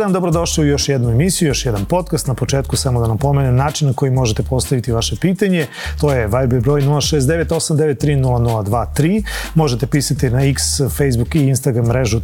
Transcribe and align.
Dan, 0.00 0.12
dobrodošli 0.12 0.64
u 0.64 0.66
još 0.66 0.88
jednu 0.88 1.10
emisiju, 1.10 1.48
još 1.48 1.66
jedan 1.66 1.84
podcast. 1.84 2.26
Na 2.26 2.34
početku 2.34 2.76
samo 2.76 3.00
da 3.00 3.08
nam 3.08 3.18
pomenem 3.18 3.56
način 3.56 3.88
na 3.88 3.94
koji 3.94 4.10
možete 4.10 4.42
postaviti 4.42 4.92
vaše 4.92 5.16
pitanje. 5.16 5.66
To 6.00 6.12
je 6.12 6.26
Viber 6.26 6.60
broj 6.60 6.82
069-893-0023. 6.82 9.24
Možete 9.54 9.86
pisati 9.86 10.30
na 10.30 10.44
X, 10.44 10.62
Facebook 10.98 11.34
i 11.34 11.38
Instagram 11.38 11.86
mrežu 11.86 12.20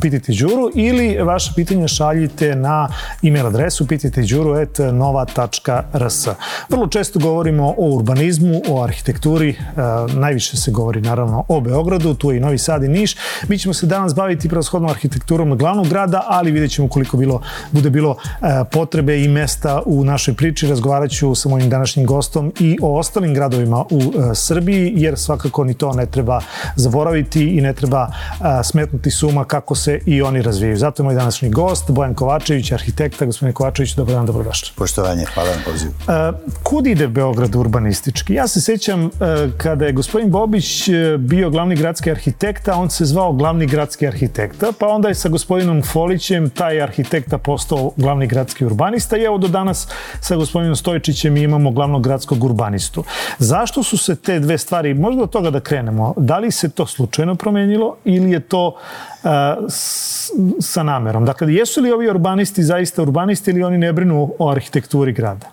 Pititi, 0.00 0.32
Đuru 0.40 0.70
ili 0.74 1.18
vaše 1.22 1.52
pitanje 1.56 1.88
šaljite 1.88 2.54
na 2.54 2.88
email 3.22 3.46
adresu 3.46 3.86
pititiđuru.nova.rs. 3.86 6.28
Vrlo 6.68 6.86
često 6.86 7.18
govorimo 7.18 7.74
o 7.78 7.96
urbanizmu, 7.96 8.62
o 8.68 8.82
arhitekturi, 8.82 9.50
e, 9.50 9.54
najviše 10.14 10.56
se 10.56 10.70
govori 10.70 11.00
naravno 11.00 11.44
o 11.48 11.60
Beogradu, 11.60 12.14
tu 12.14 12.30
je 12.30 12.36
i 12.36 12.40
Novi 12.40 12.58
Sad 12.58 12.84
i 12.84 12.88
Niš. 12.88 13.16
Mi 13.48 13.58
ćemo 13.58 13.74
se 13.74 13.86
danas 13.86 14.14
baviti 14.14 14.48
prevashodno 14.48 14.88
arhitekturom 14.88 15.58
glavnog 15.58 15.88
grada, 15.88 16.24
ali 16.26 16.50
vidjet 16.50 16.70
ćemo 16.70 16.88
koliko 16.88 17.09
bilo, 17.16 17.40
bude 17.72 17.90
bilo 17.90 18.16
e, 18.20 18.64
potrebe 18.72 19.24
i 19.24 19.28
mesta 19.28 19.82
u 19.86 20.04
našoj 20.04 20.34
priči. 20.34 20.66
Razgovarat 20.66 21.10
ću 21.10 21.34
sa 21.34 21.48
mojim 21.48 21.70
današnjim 21.70 22.06
gostom 22.06 22.52
i 22.60 22.78
o 22.82 22.98
ostalim 22.98 23.34
gradovima 23.34 23.84
u 23.90 24.00
e, 24.00 24.34
Srbiji, 24.34 24.92
jer 24.96 25.18
svakako 25.18 25.64
ni 25.64 25.74
to 25.74 25.92
ne 25.92 26.06
treba 26.06 26.40
zaboraviti 26.76 27.44
i 27.44 27.60
ne 27.60 27.72
treba 27.72 28.08
e, 28.08 28.64
smetnuti 28.64 29.10
suma 29.10 29.44
kako 29.44 29.74
se 29.74 30.00
i 30.06 30.22
oni 30.22 30.42
razvijaju. 30.42 30.76
Zato 30.76 31.02
je 31.02 31.04
moj 31.04 31.14
današnji 31.14 31.50
gost, 31.50 31.90
Bojan 31.90 32.14
Kovačević, 32.14 32.72
arhitekta. 32.72 33.26
Gospodine 33.26 33.52
Kovačević, 33.52 33.94
dobro 33.94 34.14
dan, 34.14 34.26
dobrodošli. 34.26 34.70
Poštovanje, 34.76 35.24
hvala 35.34 35.50
vam 35.50 35.58
pozivu. 35.64 35.92
Kud 36.62 36.86
ide 36.86 37.08
Beograd 37.08 37.54
urbanistički? 37.54 38.34
Ja 38.34 38.48
se 38.48 38.60
sećam 38.60 39.10
kada 39.56 39.86
je 39.86 39.92
gospodin 39.92 40.30
Bobić 40.30 40.88
bio 41.18 41.50
glavni 41.50 41.76
gradski 41.76 42.10
arhitekta, 42.10 42.74
on 42.74 42.90
se 42.90 43.04
zvao 43.04 43.32
glavni 43.32 43.66
gradski 43.66 44.06
arhitekta, 44.06 44.72
pa 44.78 44.88
onda 44.88 45.08
je 45.08 45.14
sa 45.14 45.28
gospodinom 45.28 45.82
Folićem 45.82 46.50
taj 46.50 46.80
arhitekta 47.00 47.38
postao 47.38 47.92
glavni 47.96 48.26
gradski 48.26 48.64
urbanista 48.64 49.16
i 49.16 49.24
evo 49.24 49.38
do 49.38 49.48
danas 49.48 49.88
sa 50.20 50.36
gospodinom 50.36 50.76
Stojčićem 50.76 51.36
imamo 51.36 51.70
glavnog 51.70 52.02
gradskog 52.02 52.44
urbanistu. 52.44 53.04
Zašto 53.38 53.82
su 53.82 53.98
se 53.98 54.16
te 54.16 54.38
dve 54.40 54.58
stvari, 54.58 54.94
možda 54.94 55.22
od 55.22 55.30
toga 55.30 55.50
da 55.50 55.60
krenemo, 55.60 56.14
da 56.16 56.38
li 56.38 56.50
se 56.50 56.70
to 56.70 56.86
slučajno 56.86 57.34
promenilo 57.34 57.96
ili 58.04 58.30
je 58.30 58.40
to 58.40 58.66
uh, 58.68 59.30
s, 59.68 60.30
sa 60.60 60.82
namerom? 60.82 61.24
Dakle, 61.24 61.54
jesu 61.54 61.80
li 61.80 61.92
ovi 61.92 62.08
urbanisti 62.08 62.62
zaista 62.62 63.02
urbanisti 63.02 63.50
ili 63.50 63.62
oni 63.62 63.78
ne 63.78 63.92
brinu 63.92 64.34
o 64.38 64.50
arhitekturi 64.50 65.12
grada? 65.12 65.46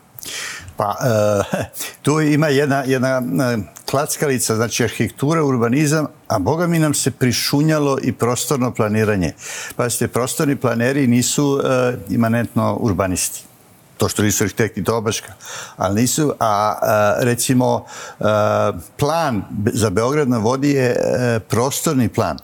Pa, 0.78 0.95
e, 1.02 1.66
tu 2.03 2.22
ima 2.22 2.47
jedna, 2.47 2.83
jedna 2.86 3.22
e, 3.53 3.58
klackalica, 3.89 4.56
znači 4.56 4.83
arhitektura, 4.83 5.44
urbanizam, 5.44 6.08
a 6.28 6.39
boga 6.39 6.67
mi 6.67 6.80
nam 6.80 6.94
se 6.94 7.11
prišunjalo 7.11 7.97
i 8.03 8.11
prostorno 8.11 8.73
planiranje. 8.73 9.33
Pazite, 9.75 10.08
prostorni 10.08 10.55
planeri 10.55 11.08
nisu 11.08 11.59
e, 11.59 11.98
imanentno 12.09 12.78
urbanisti. 12.80 13.44
To 13.98 14.09
što 14.09 14.23
nisu 14.23 14.44
arhitekti, 14.44 14.83
to 14.83 14.98
obaška, 14.98 15.33
ali 15.78 16.02
nisu, 16.02 16.33
a, 16.39 16.80
a 16.81 17.16
recimo 17.20 17.86
a, 18.20 18.72
plan 18.98 19.44
za 19.73 19.89
Beograd 19.89 20.30
na 20.30 20.38
vodi 20.38 20.70
je 20.70 20.95
a, 20.95 21.39
prostorni 21.50 22.09
plan 22.09 22.38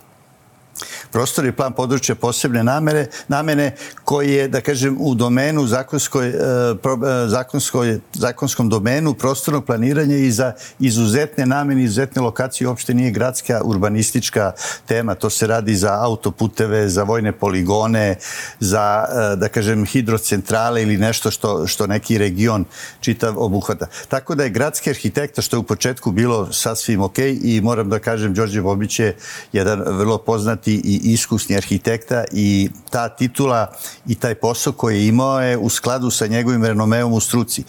prostorni 1.11 1.51
plan 1.51 1.73
područja 1.73 2.15
posebne 2.15 2.63
namere, 2.63 3.07
namene 3.27 3.75
koji 4.03 4.31
je, 4.31 4.47
da 4.47 4.61
kažem, 4.61 4.97
u 4.99 5.15
domenu 5.15 5.67
zakonskoj, 5.67 6.27
e, 6.27 6.33
e, 6.33 7.27
zakonskoj, 7.27 7.99
zakonskom 8.13 8.69
domenu 8.69 9.13
prostornog 9.13 9.65
planiranja 9.65 10.15
i 10.17 10.31
za 10.31 10.53
izuzetne 10.79 11.45
namene, 11.45 11.83
izuzetne 11.83 12.21
lokacije 12.21 12.67
uopšte 12.67 12.93
nije 12.93 13.11
gradska 13.11 13.61
urbanistička 13.63 14.51
tema. 14.85 15.15
To 15.15 15.29
se 15.29 15.47
radi 15.47 15.75
za 15.75 15.93
autoputeve, 16.01 16.89
za 16.89 17.03
vojne 17.03 17.31
poligone, 17.31 18.15
za, 18.59 19.05
e, 19.09 19.35
da 19.35 19.49
kažem, 19.49 19.85
hidrocentrale 19.85 20.81
ili 20.81 20.97
nešto 20.97 21.31
što, 21.31 21.67
što 21.67 21.87
neki 21.87 22.17
region 22.17 22.65
čitav 22.99 23.33
obuhvata. 23.37 23.87
Tako 24.07 24.35
da 24.35 24.43
je 24.43 24.49
gradski 24.49 24.89
arhitekta, 24.89 25.41
što 25.41 25.55
je 25.55 25.59
u 25.59 25.63
početku 25.63 26.11
bilo 26.11 26.51
sasvim 26.51 27.01
ok 27.01 27.19
i 27.19 27.61
moram 27.63 27.89
da 27.89 27.99
kažem, 27.99 28.33
Đorđe 28.33 28.61
Bobić 28.61 28.99
je 28.99 29.15
jedan 29.53 29.83
vrlo 29.85 30.17
poznati 30.63 30.81
i 30.83 31.13
iskusni 31.13 31.57
arhitekta 31.57 32.23
i 32.31 32.69
ta 32.89 33.09
titula 33.09 33.71
i 34.07 34.15
taj 34.15 34.35
posao 34.35 34.73
koji 34.73 34.97
je 34.97 35.07
imao 35.07 35.41
je 35.41 35.57
u 35.57 35.69
skladu 35.69 36.11
sa 36.11 36.27
njegovim 36.27 36.65
renomeom 36.65 37.13
u 37.13 37.19
struci. 37.19 37.63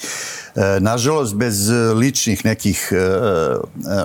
E, 0.54 0.80
nažalost, 0.80 1.34
bez 1.34 1.70
ličnih 1.94 2.44
nekih 2.44 2.92
e, 2.92 2.96
e, 2.96 3.00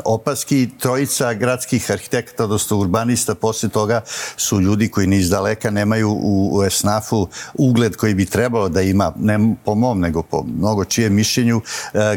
opaski, 0.06 0.70
trojica 0.80 1.34
gradskih 1.34 1.92
arhitekta, 1.92 2.44
odnosno 2.44 2.78
urbanista, 2.78 3.36
posle 3.36 3.70
toga 3.70 4.02
su 4.38 4.62
ljudi 4.62 4.90
koji 4.90 5.08
ni 5.08 5.18
iz 5.18 5.30
daleka 5.30 5.70
nemaju 5.70 6.18
u 6.22 6.64
esnafu 6.64 7.28
ugled 7.54 7.96
koji 7.96 8.14
bi 8.14 8.26
trebalo 8.26 8.70
da 8.70 8.82
ima, 8.82 9.14
ne 9.20 9.56
po 9.66 9.76
mom, 9.76 10.00
nego 10.00 10.24
po 10.24 10.44
mnogo 10.44 10.86
čijem 10.86 11.14
mišljenju, 11.14 11.62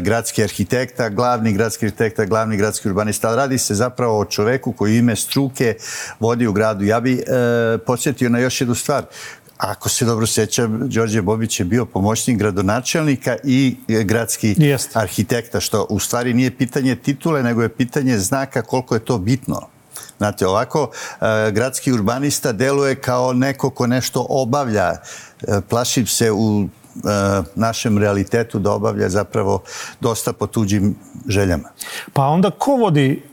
gradski 0.01 0.43
arhitekta, 0.43 1.09
glavni 1.09 1.53
gradski 1.53 1.85
arhitekta, 1.85 2.25
glavni 2.25 2.57
gradski 2.57 2.87
urbanista, 2.87 3.35
radi 3.35 3.57
se 3.57 3.75
zapravo 3.75 4.19
o 4.19 4.25
čoveku 4.25 4.71
koji 4.71 4.97
ime 4.97 5.15
struke 5.15 5.75
vodi 6.19 6.47
u 6.47 6.53
gradu. 6.63 6.85
Ja 6.85 6.99
bi 6.99 7.13
e, 7.13 7.77
podsjetio 7.77 8.29
na 8.29 8.39
još 8.39 8.61
jednu 8.61 8.75
stvar 8.75 9.05
ako 9.57 9.89
se 9.89 10.05
dobro 10.05 10.27
sećam, 10.27 10.89
Đorđe 10.89 11.21
Bobić 11.21 11.59
je 11.59 11.65
bio 11.65 11.85
pomoćnik 11.85 12.37
gradonačelnika 12.37 13.35
i 13.43 13.75
gradski 13.87 14.55
Jest. 14.57 14.97
arhitekta, 14.97 15.59
što 15.59 15.85
u 15.89 15.99
stvari 15.99 16.33
nije 16.33 16.57
pitanje 16.57 16.95
titule, 16.95 17.43
nego 17.43 17.61
je 17.61 17.69
pitanje 17.69 18.17
znaka 18.17 18.61
koliko 18.61 18.95
je 18.95 19.05
to 19.05 19.17
bitno. 19.17 19.61
Znate, 20.17 20.47
ovako, 20.47 20.91
e, 21.21 21.51
gradski 21.51 21.91
urbanista 21.91 22.51
deluje 22.51 22.95
kao 22.95 23.33
neko 23.33 23.69
ko 23.69 23.87
nešto 23.87 24.25
obavlja. 24.29 24.91
E, 24.91 25.61
plašim 25.69 26.07
se 26.07 26.31
u 26.31 26.67
E, 26.95 27.43
našem 27.55 27.97
realitetu 27.97 28.59
da 28.59 28.71
obavlja 28.71 29.09
zapravo 29.09 29.63
dosta 29.99 30.33
po 30.33 30.47
tuđim 30.47 30.95
željama. 31.27 31.69
Pa 32.13 32.25
onda 32.27 32.51
ko 32.51 32.71
vodi 32.71 33.23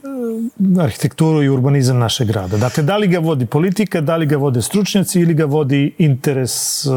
arhitekturu 0.79 1.43
i 1.43 1.49
urbanizam 1.49 1.97
našeg 1.97 2.27
grada? 2.27 2.57
Dakle, 2.57 2.83
da 2.83 2.97
li 2.97 3.07
ga 3.07 3.19
vodi 3.19 3.45
politika, 3.45 4.01
da 4.01 4.15
li 4.15 4.25
ga 4.25 4.37
vode 4.37 4.61
stručnjaci 4.61 5.19
ili 5.19 5.33
ga 5.33 5.45
vodi 5.45 5.95
interes 5.97 6.85
uh, 6.85 6.93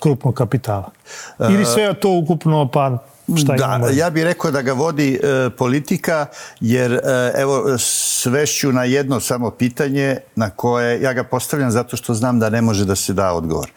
krupnog 0.00 0.34
kapitala? 0.34 0.90
Ili 1.38 1.64
sve 1.64 1.94
to 1.94 2.10
ukupno 2.10 2.68
pa 2.72 2.98
šta 3.36 3.56
da? 3.56 3.88
Ja 3.92 4.10
bih 4.10 4.24
rekao 4.24 4.50
da 4.50 4.62
ga 4.62 4.72
vodi 4.72 5.20
e, 5.22 5.50
politika, 5.50 6.26
jer 6.60 6.92
e, 6.92 7.00
evo 7.36 7.78
svešću 7.78 8.72
na 8.72 8.84
jedno 8.84 9.20
samo 9.20 9.50
pitanje 9.50 10.16
na 10.36 10.50
koje 10.50 11.02
ja 11.02 11.12
ga 11.12 11.24
postavljam 11.24 11.70
zato 11.70 11.96
što 11.96 12.14
znam 12.14 12.38
da 12.38 12.50
ne 12.50 12.62
može 12.62 12.84
da 12.84 12.96
se 12.96 13.12
da 13.12 13.32
odgovor 13.32 13.70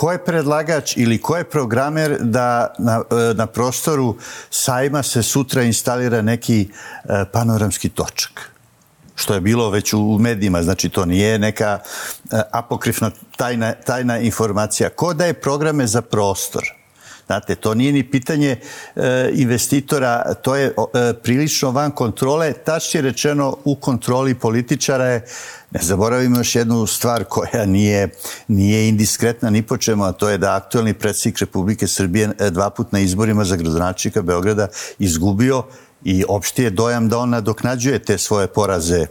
ko 0.00 0.12
je 0.12 0.24
predlagač 0.24 0.96
ili 0.96 1.18
ko 1.20 1.36
je 1.36 1.44
programer 1.44 2.16
da 2.20 2.74
na, 2.78 3.02
e, 3.10 3.34
na 3.34 3.46
prostoru 3.46 4.16
sajma 4.50 5.02
se 5.02 5.22
sutra 5.22 5.62
instalira 5.62 6.22
neki 6.22 6.60
e, 6.64 7.24
panoramski 7.32 7.88
točak? 7.88 8.50
što 9.14 9.34
je 9.34 9.40
bilo 9.40 9.70
već 9.70 9.92
u 9.92 10.18
medijima, 10.20 10.62
znači 10.62 10.88
to 10.88 11.04
nije 11.04 11.38
neka 11.38 11.78
e, 12.32 12.40
apokrifna 12.52 13.10
tajna, 13.36 13.72
tajna 13.72 14.18
informacija. 14.18 14.88
Ko 14.88 15.14
daje 15.14 15.34
programe 15.34 15.86
za 15.86 16.02
prostor? 16.02 16.79
Znate, 17.30 17.54
to 17.54 17.74
nije 17.74 17.92
ni 17.92 18.10
pitanje 18.10 18.56
e, 18.96 19.30
investitora, 19.32 20.34
to 20.34 20.56
je 20.56 20.66
e, 20.66 20.72
prilično 21.22 21.70
van 21.70 21.90
kontrole, 21.90 22.52
tačnije 22.52 23.02
rečeno 23.02 23.56
u 23.64 23.74
kontroli 23.74 24.34
političara 24.34 25.04
je 25.04 25.26
Ne 25.70 25.80
zaboravimo 25.82 26.38
još 26.38 26.54
jednu 26.54 26.86
stvar 26.86 27.24
koja 27.24 27.66
nije, 27.66 28.08
nije 28.48 28.88
indiskretna 28.88 29.50
ni 29.50 29.62
po 29.62 29.76
čemu, 29.76 30.04
a 30.04 30.12
to 30.12 30.28
je 30.28 30.38
da 30.38 30.56
aktualni 30.56 30.94
predsjednik 30.94 31.38
Republike 31.40 31.86
Srbije 31.86 32.30
e, 32.38 32.50
dva 32.50 32.70
put 32.70 32.92
na 32.92 32.98
izborima 33.00 33.44
za 33.44 33.56
gradonačnika 33.56 34.22
Beograda 34.22 34.68
izgubio 34.98 35.62
i 36.04 36.24
opšti 36.28 36.62
je 36.62 36.70
dojam 36.70 37.08
da 37.08 37.18
on 37.18 37.30
nadoknađuje 37.30 37.98
te 37.98 38.18
svoje 38.18 38.46
poraze 38.46 39.06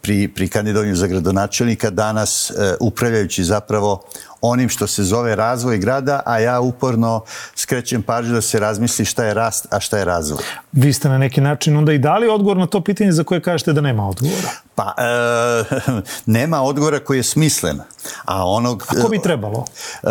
pri, 0.00 0.28
pri 0.28 0.48
kandidovanju 0.48 0.96
za 0.96 1.06
gradonačelnika. 1.06 1.90
Danas 1.90 2.52
upravljajući 2.80 3.44
zapravo 3.44 4.04
onim 4.40 4.68
što 4.68 4.86
se 4.86 5.02
zove 5.04 5.36
razvoj 5.36 5.78
grada, 5.78 6.20
a 6.26 6.38
ja 6.38 6.60
uporno 6.60 7.22
skrećem 7.54 8.02
pažnju 8.02 8.34
da 8.34 8.40
se 8.40 8.60
razmisli 8.60 9.04
šta 9.04 9.24
je 9.24 9.34
rast, 9.34 9.66
a 9.70 9.80
šta 9.80 9.98
je 9.98 10.04
razvoj. 10.04 10.42
Vi 10.72 10.92
ste 10.92 11.08
na 11.08 11.18
neki 11.18 11.40
način 11.40 11.76
onda 11.76 11.92
i 11.92 11.98
dali 11.98 12.28
odgovor 12.28 12.56
na 12.56 12.66
to 12.66 12.80
pitanje 12.80 13.12
za 13.12 13.24
koje 13.24 13.40
kažete 13.40 13.72
da 13.72 13.80
nema 13.80 14.08
odgovora. 14.08 14.48
Pa, 14.74 14.94
e, 14.98 16.00
nema 16.38 16.62
odgovora 16.62 16.98
koji 16.98 17.18
je 17.18 17.22
smislen. 17.22 17.80
A 18.24 18.48
onog... 18.48 18.86
A 18.88 19.02
ko 19.02 19.08
bi 19.08 19.18
trebalo? 19.22 19.64
E, 20.02 20.08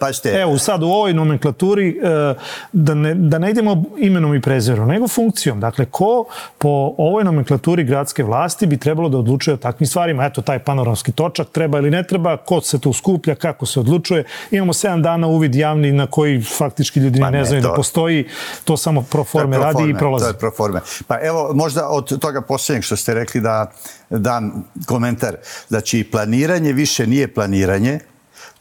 pa 0.00 0.12
ste... 0.12 0.30
Evo, 0.30 0.58
sad 0.58 0.82
u 0.82 0.86
ovoj 0.86 1.14
nomenklaturi, 1.14 1.88
e, 1.88 2.34
da, 2.72 2.94
ne, 2.94 3.14
da 3.14 3.38
ne 3.38 3.50
idemo 3.50 3.84
imenom 3.98 4.34
i 4.34 4.40
prezirom, 4.40 4.88
nego 4.88 5.08
funkcijom. 5.08 5.60
Dakle, 5.60 5.84
ko 5.84 6.24
po 6.58 6.94
ovoj 6.98 7.24
nomenklaturi 7.24 7.84
gradske 7.84 8.24
vlasti 8.24 8.66
bi 8.66 8.76
trebalo 8.76 9.08
da 9.08 9.18
odlučuje 9.18 9.54
o 9.54 9.56
takvim 9.56 9.86
stvarima? 9.86 10.24
Eto, 10.24 10.42
taj 10.42 10.58
panoramski 10.58 11.12
točak 11.12 11.48
treba 11.52 11.78
ili 11.78 11.90
ne 11.90 12.02
treba, 12.02 12.36
ko 12.36 12.60
se 12.60 12.78
tu 12.78 12.92
skuplja, 12.92 13.34
kako 13.34 13.66
se 13.68 13.80
odlučuje. 13.80 14.24
Imamo 14.50 14.72
7 14.72 15.02
dana 15.02 15.26
uvid 15.26 15.54
javni 15.54 15.92
na 15.92 16.06
koji 16.06 16.42
faktički 16.42 17.00
ljudi 17.00 17.20
pa 17.20 17.30
ne, 17.30 17.38
ne 17.38 17.44
znaju 17.44 17.62
da 17.62 17.68
to, 17.68 17.72
da 17.72 17.76
postoji. 17.76 18.28
To 18.64 18.76
samo 18.76 19.02
pro 19.02 19.24
forme, 19.24 19.56
pro 19.56 19.64
radi 19.64 19.90
i 19.90 19.94
prolazi. 19.94 20.24
To 20.24 20.28
je 20.28 20.38
pro 20.38 20.50
forme. 20.56 20.80
Pa 21.06 21.18
evo, 21.22 21.50
možda 21.54 21.88
od 21.88 22.20
toga 22.20 22.40
posljednjeg 22.40 22.84
što 22.84 22.96
ste 22.96 23.14
rekli 23.14 23.40
da 23.40 23.72
dam 24.10 24.64
komentar. 24.86 25.36
Znači, 25.68 26.04
planiranje 26.12 26.72
više 26.72 27.06
nije 27.06 27.34
planiranje, 27.34 27.98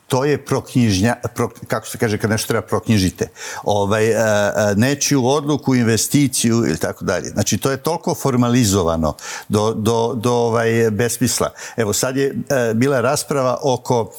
to 0.08 0.26
je 0.26 0.46
proknjižnja, 0.46 1.16
pro, 1.36 1.50
kako 1.68 1.88
se 1.88 1.98
kaže 1.98 2.18
kad 2.18 2.30
nešto 2.30 2.48
treba 2.48 2.62
proknjižite, 2.68 3.28
ovaj, 3.64 4.08
e, 4.08 4.14
e, 4.14 4.76
nečiju 4.76 5.26
odluku, 5.26 5.76
investiciju 5.76 6.56
ili 6.56 6.78
tako 6.78 7.06
dalje. 7.06 7.30
Znači, 7.30 7.58
to 7.58 7.72
je 7.72 7.78
toliko 7.78 8.16
formalizovano 8.16 9.16
do, 9.50 9.74
do, 9.74 10.14
do 10.16 10.34
ovaj, 10.34 10.92
besmisla. 10.92 11.50
Evo, 11.78 11.94
sad 11.94 12.18
je 12.18 12.28
e, 12.28 12.74
bila 12.74 13.02
rasprava 13.02 13.58
oko, 13.62 14.12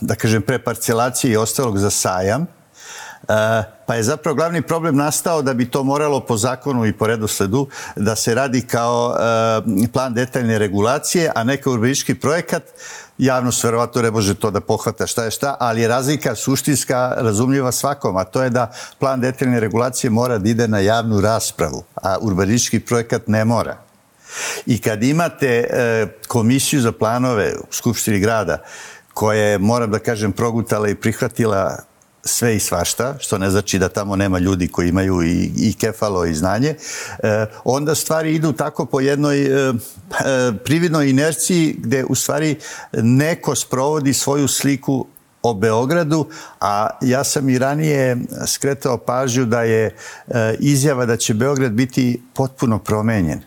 da 0.00 0.14
kažem, 0.14 0.42
preparcelacije 0.42 1.32
i 1.32 1.36
ostalog 1.36 1.78
za 1.78 1.90
sajam, 1.90 2.46
pa 3.86 3.94
je 3.94 4.02
zapravo 4.02 4.34
glavni 4.34 4.62
problem 4.62 4.96
nastao 4.96 5.42
da 5.42 5.54
bi 5.54 5.70
to 5.70 5.82
moralo 5.82 6.20
po 6.20 6.36
zakonu 6.36 6.86
i 6.86 6.92
po 6.92 7.06
redosledu 7.06 7.68
da 7.96 8.16
se 8.16 8.34
radi 8.34 8.60
kao 8.60 9.16
plan 9.92 10.14
detaljne 10.14 10.58
regulacije, 10.58 11.32
a 11.34 11.44
ne 11.44 11.56
kao 11.56 11.72
urbanički 11.72 12.14
projekat 12.14 12.62
javnost 13.18 13.64
verovatno 13.64 14.02
ne 14.02 14.10
može 14.10 14.34
to 14.34 14.50
da 14.50 14.60
pohvata 14.60 15.06
šta 15.06 15.24
je 15.24 15.30
šta, 15.30 15.56
ali 15.60 15.80
je 15.80 15.88
razlika 15.88 16.34
suštinska 16.34 17.14
razumljiva 17.16 17.72
svakom, 17.72 18.16
a 18.16 18.24
to 18.24 18.42
je 18.42 18.50
da 18.50 18.72
plan 18.98 19.20
detaljne 19.20 19.60
regulacije 19.60 20.10
mora 20.10 20.38
da 20.38 20.48
ide 20.48 20.68
na 20.68 20.78
javnu 20.78 21.20
raspravu, 21.20 21.84
a 21.94 22.16
urbanistički 22.20 22.80
projekat 22.80 23.22
ne 23.26 23.44
mora. 23.44 23.76
I 24.66 24.80
kad 24.80 25.02
imate 25.02 25.64
komisiju 26.28 26.80
za 26.80 26.92
planove 26.92 27.54
u 27.58 27.72
Skupštini 27.72 28.20
grada, 28.20 28.58
koja 29.18 29.42
je, 29.42 29.58
moram 29.58 29.90
da 29.90 29.98
kažem, 29.98 30.32
progutala 30.32 30.88
i 30.88 30.94
prihvatila 30.94 31.78
sve 32.24 32.56
i 32.56 32.60
svašta, 32.60 33.14
što 33.18 33.38
ne 33.38 33.50
znači 33.50 33.78
da 33.78 33.88
tamo 33.88 34.16
nema 34.16 34.38
ljudi 34.38 34.68
koji 34.68 34.88
imaju 34.88 35.22
i, 35.22 35.50
i 35.56 35.72
kefalo 35.80 36.24
i 36.24 36.34
znanje, 36.34 36.74
e, 37.22 37.46
onda 37.64 37.94
stvari 37.94 38.34
idu 38.34 38.52
tako 38.52 38.86
po 38.86 39.00
jednoj 39.00 39.42
e, 39.42 39.48
e, 39.48 39.72
prividnoj 40.64 41.10
inerciji 41.10 41.76
gde 41.78 42.04
u 42.04 42.14
stvari 42.14 42.56
neko 42.92 43.54
sprovodi 43.54 44.12
svoju 44.14 44.48
sliku 44.48 45.06
o 45.42 45.54
Beogradu, 45.54 46.26
a 46.60 46.88
ja 47.00 47.24
sam 47.24 47.48
i 47.48 47.58
ranije 47.58 48.16
skretao 48.46 48.98
pažnju 48.98 49.44
da 49.44 49.62
je 49.62 49.86
e, 49.86 50.54
izjava 50.58 51.06
da 51.06 51.16
će 51.16 51.34
Beograd 51.34 51.72
biti 51.72 52.22
potpuno 52.34 52.78
promenjen 52.78 53.42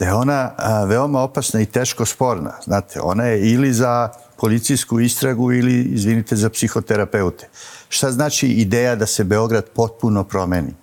da 0.00 0.06
je 0.06 0.14
ona 0.14 0.50
veoma 0.86 1.20
opasna 1.20 1.60
i 1.60 1.66
teško 1.66 2.06
sporna. 2.06 2.52
Znate, 2.64 3.00
ona 3.00 3.24
je 3.24 3.50
ili 3.52 3.72
za 3.72 4.08
policijsku 4.36 5.00
istragu 5.00 5.52
ili, 5.52 5.82
izvinite, 5.82 6.36
za 6.36 6.50
psihoterapeute. 6.50 7.48
Šta 7.88 8.12
znači 8.12 8.48
ideja 8.48 8.94
da 8.96 9.06
se 9.06 9.24
Beograd 9.24 9.64
potpuno 9.74 10.24
promeni? 10.24 10.74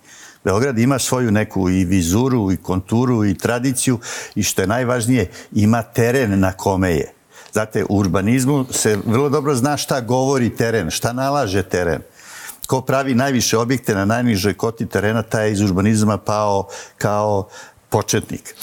Beograd 0.44 0.78
ima 0.78 0.98
svoju 0.98 1.30
neku 1.30 1.70
i 1.70 1.84
vizuru 1.84 2.52
i 2.52 2.56
konturu 2.56 3.24
i 3.24 3.38
tradiciju 3.38 3.98
i 4.34 4.42
što 4.42 4.62
je 4.62 4.68
najvažnije, 4.68 5.30
ima 5.52 5.82
teren 5.82 6.40
na 6.40 6.52
kome 6.52 6.90
je. 6.90 7.12
Znate, 7.52 7.84
u 7.88 7.98
urbanizmu 7.98 8.66
se 8.70 8.98
vrlo 9.06 9.28
dobro 9.28 9.54
zna 9.54 9.76
šta 9.76 10.00
govori 10.00 10.56
teren, 10.56 10.90
šta 10.90 11.12
nalaže 11.12 11.62
teren. 11.62 12.02
Ko 12.66 12.80
pravi 12.80 13.14
najviše 13.14 13.58
objekte 13.58 13.94
na 13.94 14.04
najnižoj 14.04 14.54
koti 14.54 14.86
terena, 14.86 15.22
taj 15.22 15.46
je 15.46 15.52
iz 15.52 15.60
urbanizma 15.60 16.18
pao 16.18 16.68
kao 16.98 17.48
početnik. 17.88 18.54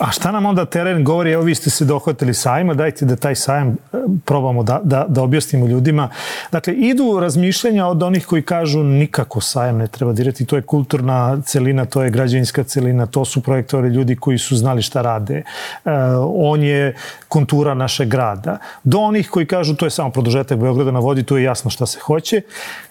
A 0.00 0.12
šta 0.12 0.32
nam 0.32 0.46
onda 0.46 0.64
teren 0.64 1.04
govori, 1.04 1.32
evo 1.32 1.42
vi 1.42 1.54
ste 1.54 1.70
se 1.70 1.84
dohvatili 1.84 2.34
sajma, 2.34 2.74
dajte 2.74 3.04
da 3.04 3.16
taj 3.16 3.34
sajam 3.34 3.68
e, 3.68 3.96
probamo 4.24 4.62
da, 4.62 4.80
da, 4.84 5.06
da 5.08 5.22
objasnimo 5.22 5.66
ljudima. 5.66 6.08
Dakle, 6.52 6.74
idu 6.74 7.18
razmišljenja 7.20 7.86
od 7.86 8.02
onih 8.02 8.26
koji 8.26 8.42
kažu 8.42 8.82
nikako 8.82 9.40
sajam 9.40 9.78
ne 9.78 9.86
treba 9.86 10.12
dirati, 10.12 10.46
to 10.46 10.56
je 10.56 10.62
kulturna 10.62 11.42
celina, 11.42 11.84
to 11.84 12.02
je 12.02 12.10
građevinska 12.10 12.64
celina, 12.64 13.06
to 13.06 13.24
su 13.24 13.40
projektori 13.40 13.88
ljudi 13.88 14.16
koji 14.16 14.38
su 14.38 14.56
znali 14.56 14.82
šta 14.82 15.02
rade. 15.02 15.36
E, 15.36 15.90
on 16.24 16.62
je 16.62 16.94
kontura 17.28 17.74
našeg 17.74 18.08
grada. 18.08 18.58
Do 18.84 18.98
onih 18.98 19.30
koji 19.30 19.46
kažu 19.46 19.76
to 19.76 19.86
je 19.86 19.90
samo 19.90 20.10
produžetak 20.10 20.58
Beograda 20.58 20.90
na 20.90 21.00
vodi, 21.00 21.22
tu 21.22 21.36
je 21.36 21.44
jasno 21.44 21.70
šta 21.70 21.86
se 21.86 21.98
hoće 22.00 22.42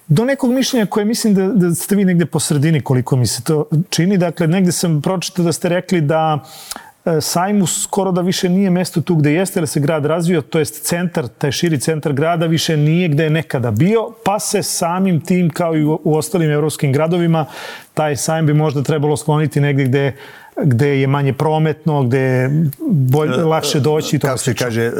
do 0.08 0.26
nekog 0.26 0.52
mišljenja 0.52 0.86
koje 0.86 1.06
mislim 1.06 1.34
da, 1.34 1.48
da 1.48 1.76
ste 1.76 1.96
vi 1.96 2.06
negde 2.06 2.26
po 2.26 2.40
sredini 2.40 2.82
koliko 2.82 3.16
mi 3.16 3.28
se 3.28 3.44
to 3.44 3.66
čini. 3.90 4.18
Dakle, 4.18 4.48
negde 4.48 4.72
sam 4.72 5.02
pročitao 5.02 5.46
da 5.46 5.54
ste 5.54 5.70
rekli 5.70 6.02
da 6.02 6.40
sajmu 7.22 7.68
skoro 7.68 8.12
da 8.12 8.22
više 8.22 8.50
nije 8.50 8.70
mesto 8.70 9.02
tu 9.02 9.16
gde 9.16 9.34
jeste, 9.34 9.60
ali 9.60 9.68
se 9.68 9.80
grad 9.80 10.06
razvio, 10.06 10.42
to 10.42 10.60
jest 10.60 10.84
centar, 10.84 11.28
taj 11.28 11.52
širi 11.52 11.80
centar 11.80 12.14
grada 12.14 12.46
više 12.46 12.78
nije 12.78 13.08
gde 13.08 13.24
je 13.24 13.30
nekada 13.30 13.72
bio, 13.72 14.12
pa 14.26 14.40
se 14.40 14.64
samim 14.64 15.22
tim, 15.22 15.50
kao 15.50 15.76
i 15.76 15.84
u, 15.84 16.00
ostalim 16.04 16.52
evropskim 16.52 16.94
gradovima, 16.94 17.46
taj 17.94 18.16
sajm 18.16 18.46
bi 18.46 18.54
možda 18.54 18.84
trebalo 18.84 19.18
skloniti 19.18 19.62
negde 19.62 19.84
gde 19.84 20.16
gde 20.64 21.00
je 21.00 21.08
manje 21.08 21.34
prometno, 21.34 22.04
gde 22.04 22.20
je 22.20 22.70
bolj, 22.90 23.30
e, 23.30 23.44
lakše 23.44 23.80
doći 23.80 24.16
i 24.16 24.20
to 24.20 24.28
Kako 24.28 24.38
se 24.38 24.56
kaže, 24.56 24.82
e, 24.82 24.92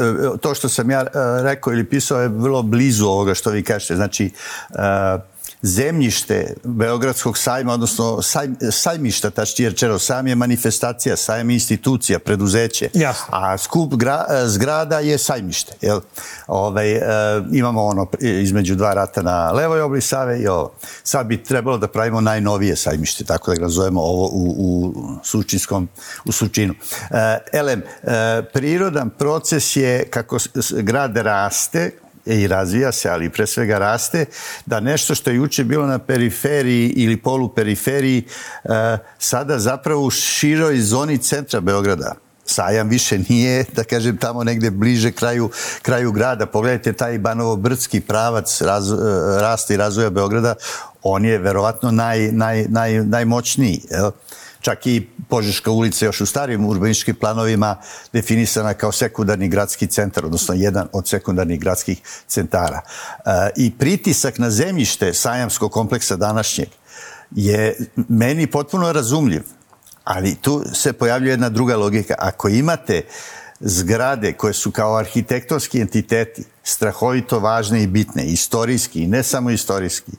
to 0.42 0.56
što 0.56 0.70
sam 0.70 0.92
ja 0.92 1.06
rekao 1.44 1.74
ili 1.74 1.84
pisao 1.84 2.22
je 2.22 2.28
vrlo 2.28 2.62
blizu 2.62 3.06
ovoga 3.06 3.34
što 3.34 3.50
vi 3.50 3.64
kažete. 3.64 3.96
Znači, 3.96 4.32
zemljište 5.62 6.54
Beogradskog 6.64 7.38
sajma, 7.38 7.74
odnosno 7.74 8.22
saj, 8.22 8.48
sajmišta, 8.72 9.30
tačnije 9.30 9.70
rečeno, 9.70 10.00
sam 10.00 10.28
je 10.28 10.36
manifestacija, 10.36 11.16
sajam 11.16 11.50
je 11.50 11.54
institucija, 11.54 12.20
preduzeće, 12.20 12.90
Jasno. 12.94 13.26
a 13.30 13.58
skup 13.58 13.94
gra, 13.94 14.26
zgrada 14.46 15.00
je 15.00 15.18
sajmište. 15.18 15.74
Jel? 15.82 16.00
Ove, 16.48 16.68
ovaj, 16.68 16.92
e, 16.92 17.02
imamo 17.52 17.84
ono 17.84 18.08
između 18.20 18.76
dva 18.76 18.94
rata 18.94 19.22
na 19.22 19.52
levoj 19.52 19.82
obli 19.82 20.02
Save 20.02 20.40
i 20.40 20.48
ovo. 20.48 20.74
Sad 21.04 21.28
bi 21.28 21.44
trebalo 21.44 21.78
da 21.78 21.88
pravimo 21.88 22.22
najnovije 22.22 22.76
sajmište, 22.76 23.24
tako 23.24 23.52
da 23.52 23.56
ga 23.56 23.62
nazovemo 23.62 24.02
ovo 24.02 24.26
u, 24.26 24.56
u 24.58 24.94
Sučinskom, 25.24 25.90
u 26.26 26.32
Sučinu. 26.32 26.74
E, 27.12 27.38
elem, 27.54 27.82
e, 28.04 28.44
prirodan 28.54 29.10
proces 29.10 29.76
je 29.76 30.06
kako 30.10 30.38
grad 30.82 31.18
raste, 31.18 31.92
i 32.26 32.48
razvija 32.48 32.92
se, 32.92 33.10
ali 33.10 33.30
pre 33.30 33.48
svega 33.48 33.78
raste, 33.78 34.26
da 34.66 34.80
nešto 34.80 35.16
što 35.16 35.30
je 35.30 35.36
juče 35.36 35.64
bilo 35.64 35.86
na 35.86 36.00
periferiji 36.00 36.90
ili 36.90 37.18
poluperiferiji, 37.18 38.24
e, 38.64 38.98
sada 39.20 39.60
zapravo 39.60 40.06
u 40.06 40.10
široj 40.10 40.80
zoni 40.80 41.18
centra 41.18 41.60
Beograda 41.60 42.16
sajam 42.46 42.90
više 42.90 43.20
nije, 43.30 43.66
da 43.76 43.84
kažem, 43.84 44.18
tamo 44.18 44.44
negde 44.44 44.72
bliže 44.72 45.12
kraju, 45.12 45.50
kraju 45.82 46.12
grada. 46.12 46.46
Pogledajte 46.46 46.94
taj 46.94 47.20
Banovo-Brdski 47.20 48.00
pravac 48.00 48.62
raz, 48.62 48.92
e, 48.92 48.96
rasta 49.42 49.74
i 49.74 49.78
razvoja 49.78 50.10
Beograda, 50.10 50.56
on 51.04 51.26
je 51.26 51.38
verovatno 51.38 51.92
naj, 51.92 52.32
naj, 52.32 52.66
naj, 52.70 53.04
najmoćniji. 53.04 53.82
Jel? 53.92 54.12
Čak 54.66 54.88
i 54.88 55.08
Požeška 55.30 55.72
ulica 55.72 56.06
još 56.06 56.22
u 56.22 56.26
starim 56.26 56.66
urbaničkim 56.66 57.16
planovima 57.16 57.78
definisana 58.14 58.74
kao 58.74 58.92
sekundarni 58.92 59.50
gradski 59.50 59.88
centar, 59.88 60.26
odnosno 60.26 60.56
jedan 60.56 60.88
od 60.94 61.08
sekundarnih 61.08 61.60
gradskih 61.60 62.02
centara. 62.28 62.82
E, 62.82 63.50
I 63.56 63.72
pritisak 63.78 64.38
na 64.38 64.50
zemljište 64.50 65.14
sajamskog 65.14 65.72
kompleksa 65.72 66.16
današnjeg 66.16 66.70
je 67.32 67.76
meni 68.10 68.48
potpuno 68.48 68.92
razumljiv, 68.94 69.44
ali 70.04 70.36
tu 70.36 70.64
se 70.74 70.94
pojavljuje 70.94 71.34
jedna 71.34 71.50
druga 71.50 71.78
logika. 71.78 72.16
Ako 72.18 72.50
imate 72.50 73.02
zgrade 73.60 74.34
koje 74.34 74.54
su 74.54 74.72
kao 74.72 74.98
arhitektonski 74.98 75.82
entiteti 75.82 76.44
strahovito 76.64 77.40
važne 77.40 77.84
i 77.84 77.88
bitne, 77.88 78.26
istorijski 78.26 79.04
i 79.04 79.08
ne 79.08 79.24
samo 79.24 79.50
istorijski, 79.50 80.12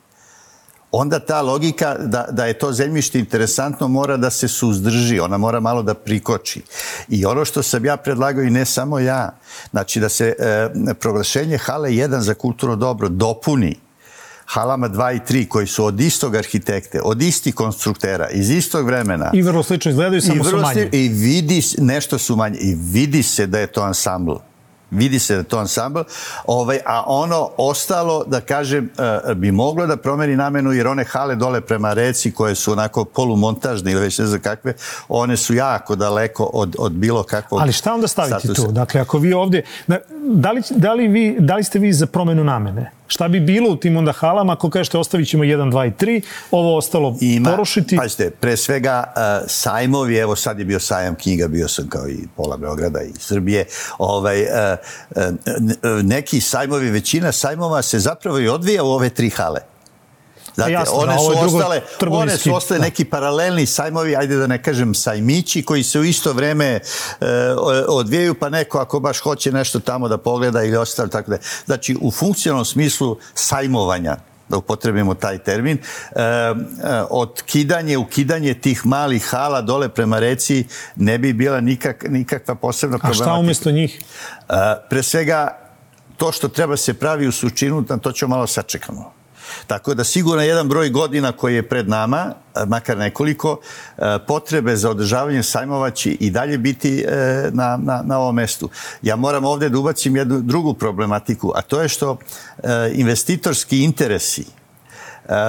onda 0.92 1.18
ta 1.18 1.42
logika 1.42 1.96
da, 1.98 2.26
da 2.30 2.46
je 2.46 2.58
to 2.58 2.72
zemljište 2.72 3.18
interesantno 3.18 3.88
mora 3.88 4.16
da 4.16 4.30
se 4.30 4.48
suzdrži, 4.48 5.20
ona 5.20 5.38
mora 5.38 5.60
malo 5.60 5.82
da 5.82 5.94
prikoči. 5.94 6.62
I 7.08 7.26
ono 7.26 7.44
što 7.44 7.62
sam 7.62 7.84
ja 7.84 7.96
predlagao 7.96 8.44
i 8.44 8.50
ne 8.50 8.64
samo 8.64 8.98
ja, 8.98 9.38
znači 9.70 10.00
da 10.00 10.08
se 10.08 10.34
e, 10.38 10.94
proglašenje 10.94 11.58
hale 11.58 11.90
1 11.90 12.18
za 12.18 12.34
kulturno 12.34 12.76
dobro 12.76 13.08
dopuni 13.08 13.76
halama 14.46 14.88
2 14.88 15.16
i 15.16 15.20
3 15.34 15.48
koji 15.48 15.66
su 15.66 15.84
od 15.84 16.00
istog 16.00 16.34
arhitekte, 16.34 17.00
od 17.02 17.22
istih 17.22 17.54
konstruktera, 17.54 18.28
iz 18.30 18.50
istog 18.50 18.86
vremena. 18.86 19.30
I 19.34 19.42
vrlo 19.42 19.62
slično 19.62 19.90
izgledaju, 19.90 20.22
samo 20.22 20.44
su 20.44 20.56
manje. 20.56 20.88
I 20.92 21.08
vidi, 21.08 21.62
nešto 21.78 22.18
su 22.18 22.36
manje. 22.36 22.58
I 22.58 22.74
vidi 22.74 23.22
se 23.22 23.46
da 23.46 23.58
je 23.58 23.66
to 23.66 23.82
ansambl. 23.82 24.34
Vidi 24.90 25.18
se 25.18 25.36
da 25.36 25.42
to 25.42 25.58
ansambl, 25.58 26.00
ovaj, 26.46 26.78
a 26.86 27.04
ono 27.06 27.50
ostalo, 27.56 28.24
da 28.26 28.40
kažem, 28.40 28.90
e, 29.30 29.34
bi 29.34 29.52
moglo 29.52 29.86
da 29.86 29.96
promeni 29.96 30.36
namenu, 30.36 30.72
jer 30.72 30.86
one 30.86 31.04
hale 31.04 31.34
dole 31.34 31.60
prema 31.60 31.92
reci, 31.92 32.32
koje 32.32 32.54
su 32.54 32.72
onako 32.72 33.04
polumontažne 33.04 33.92
ili 33.92 34.00
već 34.00 34.18
ne 34.18 34.26
znam 34.26 34.40
kakve, 34.40 34.74
one 35.08 35.36
su 35.36 35.54
jako 35.54 35.96
daleko 35.96 36.44
od, 36.44 36.76
od 36.78 36.92
bilo 36.92 37.22
kakvog 37.22 37.60
Ali 37.60 37.72
šta 37.72 37.94
onda 37.94 38.08
staviti 38.08 38.38
statusa. 38.38 38.66
tu? 38.66 38.72
Dakle, 38.72 39.00
ako 39.00 39.18
vi 39.18 39.32
ovde, 39.32 39.62
da 40.32 40.52
li, 40.52 40.62
da, 40.70 40.92
li 40.92 41.08
vi, 41.08 41.36
da 41.38 41.56
li 41.56 41.64
ste 41.64 41.78
vi 41.78 41.92
za 41.92 42.06
promenu 42.06 42.44
namene? 42.44 42.90
Šta 43.06 43.28
bi 43.28 43.40
bilo 43.40 43.70
u 43.70 43.76
tim 43.76 43.96
onda 43.96 44.12
halama 44.12 44.52
ako 44.52 44.70
kažete 44.70 44.98
ostavit 44.98 45.28
ćemo 45.28 45.44
1, 45.44 45.72
2 45.72 45.88
i 45.88 45.90
3, 45.90 46.22
ovo 46.50 46.76
ostalo 46.76 47.16
Ima, 47.20 47.50
porušiti? 47.50 47.96
Pazite, 47.96 48.30
pre 48.30 48.56
svega 48.56 49.04
uh, 49.06 49.46
sajmovi, 49.46 50.16
evo 50.16 50.36
sad 50.36 50.58
je 50.58 50.64
bio 50.64 50.80
sajam 50.80 51.14
knjiga, 51.14 51.48
bio 51.48 51.68
sam 51.68 51.88
kao 51.88 52.08
i 52.08 52.18
pola 52.36 52.56
Beograda 52.56 53.02
i 53.02 53.12
Srbije, 53.18 53.64
ovaj, 53.98 54.42
uh, 54.42 54.48
uh, 55.16 56.04
neki 56.04 56.40
sajmovi, 56.40 56.90
većina 56.90 57.32
sajmova 57.32 57.82
se 57.82 57.98
zapravo 57.98 58.38
i 58.38 58.48
odvija 58.48 58.82
u 58.82 58.88
ove 58.88 59.10
tri 59.10 59.30
hale. 59.30 59.75
Znate, 60.56 60.72
Jasno, 60.72 60.94
one, 60.96 61.14
da, 61.14 61.20
ovo 61.20 61.48
su 61.48 61.56
ostale, 61.56 61.80
one 62.10 62.36
su 62.36 62.54
ostale 62.54 62.78
da. 62.78 62.84
neki 62.84 63.04
paralelni 63.04 63.66
sajmovi, 63.66 64.16
ajde 64.16 64.36
da 64.36 64.46
ne 64.46 64.62
kažem 64.62 64.94
sajmići, 64.94 65.62
koji 65.62 65.82
se 65.82 65.98
u 66.00 66.04
isto 66.04 66.32
vreme 66.32 66.66
e, 66.66 66.80
odvijaju, 67.88 68.34
pa 68.34 68.48
neko 68.48 68.78
ako 68.78 69.00
baš 69.00 69.18
hoće 69.20 69.52
nešto 69.52 69.80
tamo 69.80 70.08
da 70.08 70.18
pogleda 70.18 70.62
ili 70.62 70.76
ostalo, 70.76 71.08
tako 71.08 71.30
da. 71.30 71.38
Znači, 71.66 71.96
u 72.00 72.10
funkcionalnom 72.10 72.64
smislu 72.64 73.16
sajmovanja, 73.34 74.16
da 74.48 74.56
upotrebimo 74.56 75.14
taj 75.14 75.38
termin, 75.38 75.78
e, 75.78 76.22
e, 76.22 76.54
otkidanje, 77.10 77.96
ukidanje 77.98 78.54
tih 78.54 78.86
malih 78.86 79.24
hala 79.24 79.60
dole 79.60 79.88
prema 79.88 80.18
reci 80.18 80.66
ne 80.96 81.18
bi 81.18 81.32
bila 81.32 81.60
nikak, 81.60 82.04
nikakva 82.08 82.54
posebna 82.54 82.96
A 82.96 82.98
problematika. 82.98 83.24
šta 83.24 83.40
umjesto 83.40 83.70
njih? 83.70 84.02
E, 84.48 84.54
pre 84.90 85.02
svega, 85.02 85.58
to 86.16 86.32
što 86.32 86.48
treba 86.48 86.76
se 86.76 86.94
pravi 86.94 87.28
u 87.28 87.32
sučinu, 87.32 87.84
na 87.88 87.98
to 87.98 88.12
ćemo 88.12 88.34
malo 88.36 88.46
sačekamo. 88.46 89.15
Tako 89.66 89.94
da 89.94 90.04
sigurno 90.04 90.42
jedan 90.42 90.68
broj 90.68 90.90
godina 90.90 91.32
koji 91.32 91.54
je 91.54 91.68
pred 91.68 91.88
nama, 91.88 92.34
e, 92.54 92.64
makar 92.66 92.98
nekoliko, 92.98 93.60
e, 93.98 94.18
potrebe 94.26 94.76
za 94.76 94.90
održavanje 94.90 95.42
sajmova 95.42 95.90
će 95.90 96.10
i 96.10 96.30
dalje 96.30 96.58
biti 96.58 97.04
e, 97.08 97.50
na, 97.52 97.78
na, 97.82 98.02
na 98.04 98.18
ovom 98.18 98.34
mestu. 98.34 98.68
Ja 99.02 99.16
moram 99.16 99.44
ovde 99.44 99.68
da 99.68 99.78
ubacim 99.78 100.16
jednu 100.16 100.40
drugu 100.40 100.74
problematiku, 100.74 101.52
a 101.54 101.62
to 101.62 101.80
je 101.82 101.88
što 101.88 102.16
investitorski 102.92 103.82
interesi 103.82 104.44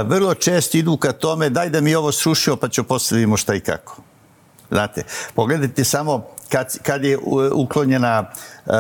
vrlo 0.06 0.34
često 0.34 0.78
idu 0.78 0.98
ka 0.98 1.12
tome 1.12 1.50
daj 1.50 1.70
da 1.70 1.82
mi 1.82 1.96
ovo 1.96 2.12
srušio 2.12 2.56
pa 2.56 2.70
ću 2.70 2.84
posle 2.84 3.16
vidimo 3.16 3.38
šta 3.38 3.56
i 3.56 3.60
kako. 3.60 4.02
Znate, 4.72 5.04
pogledajte 5.36 5.84
samo 5.84 6.26
kad, 6.52 6.80
kad 6.84 7.04
je 7.04 7.18
uklonjena 7.54 8.30
uh, 8.66 8.74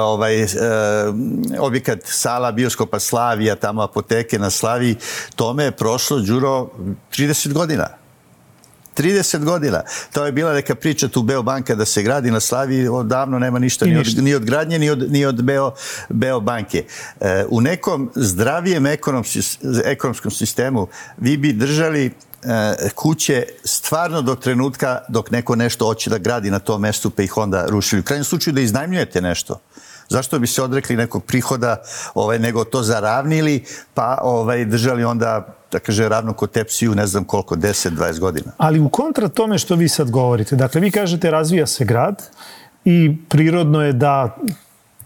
ovaj 0.00 0.42
uh, 0.42 0.50
objekat 1.58 1.98
sala 2.04 2.52
bioskopa 2.52 2.98
Slavija, 2.98 3.56
tamo 3.56 3.82
apoteke 3.82 4.38
na 4.38 4.50
Slaviji, 4.50 4.96
tome 5.36 5.64
je 5.64 5.70
prošlo, 5.70 6.18
Đuro, 6.18 6.70
30 7.10 7.52
godina. 7.52 7.88
30 8.96 9.44
godina. 9.44 9.82
To 10.12 10.26
je 10.26 10.32
bila 10.32 10.52
neka 10.52 10.74
priča 10.74 11.08
tu 11.08 11.22
Beobanka 11.22 11.74
da 11.74 11.84
se 11.84 12.02
gradi 12.02 12.30
na 12.30 12.40
Slavi, 12.40 12.88
odavno 12.88 13.38
nema 13.38 13.58
ništa, 13.58 13.86
ni 13.86 13.98
od, 13.98 14.06
ni 14.18 14.34
od 14.34 14.44
gradnje, 14.44 14.78
ni 14.78 14.90
od, 14.90 15.12
ni 15.12 15.24
od 15.24 15.42
Beo, 15.42 15.72
Beobanke. 16.08 16.84
E, 17.20 17.44
u 17.48 17.60
nekom 17.60 18.10
zdravijem 18.14 18.86
ekonomskom, 18.86 19.42
ekonomskom 19.84 20.30
sistemu 20.30 20.88
vi 21.18 21.36
bi 21.36 21.52
držali 21.52 22.12
kuće 22.94 23.44
stvarno 23.64 24.22
do 24.22 24.34
trenutka 24.34 24.98
dok 25.08 25.30
neko 25.30 25.56
nešto 25.56 25.86
hoće 25.86 26.10
da 26.10 26.18
gradi 26.18 26.50
na 26.50 26.58
tom 26.58 26.80
mestu 26.80 27.10
pa 27.10 27.22
ih 27.22 27.36
onda 27.36 27.66
rušili. 27.66 28.00
U 28.00 28.04
krajnjem 28.04 28.24
slučaju 28.24 28.54
da 28.54 28.60
iznajmljujete 28.60 29.20
nešto. 29.20 29.60
Zašto 30.08 30.38
bi 30.38 30.46
se 30.46 30.62
odrekli 30.62 30.96
nekog 30.96 31.24
prihoda, 31.24 31.82
ovaj, 32.14 32.38
nego 32.38 32.64
to 32.64 32.82
zaravnili, 32.82 33.64
pa 33.94 34.18
ovaj, 34.22 34.64
držali 34.64 35.04
onda 35.04 35.56
da 35.72 35.78
kaže 35.78 36.08
ravno 36.08 36.32
kod 36.32 36.50
tepsiju, 36.50 36.94
ne 36.94 37.06
znam 37.06 37.24
koliko, 37.24 37.56
10-20 37.56 38.18
godina. 38.18 38.52
Ali 38.56 38.80
u 38.80 38.88
kontra 38.88 39.28
tome 39.28 39.58
što 39.58 39.74
vi 39.74 39.88
sad 39.88 40.10
govorite, 40.10 40.56
dakle 40.56 40.80
vi 40.80 40.90
kažete 40.90 41.30
razvija 41.30 41.66
se 41.66 41.84
grad 41.84 42.22
i 42.84 43.16
prirodno 43.28 43.82
je 43.82 43.92
da 43.92 44.36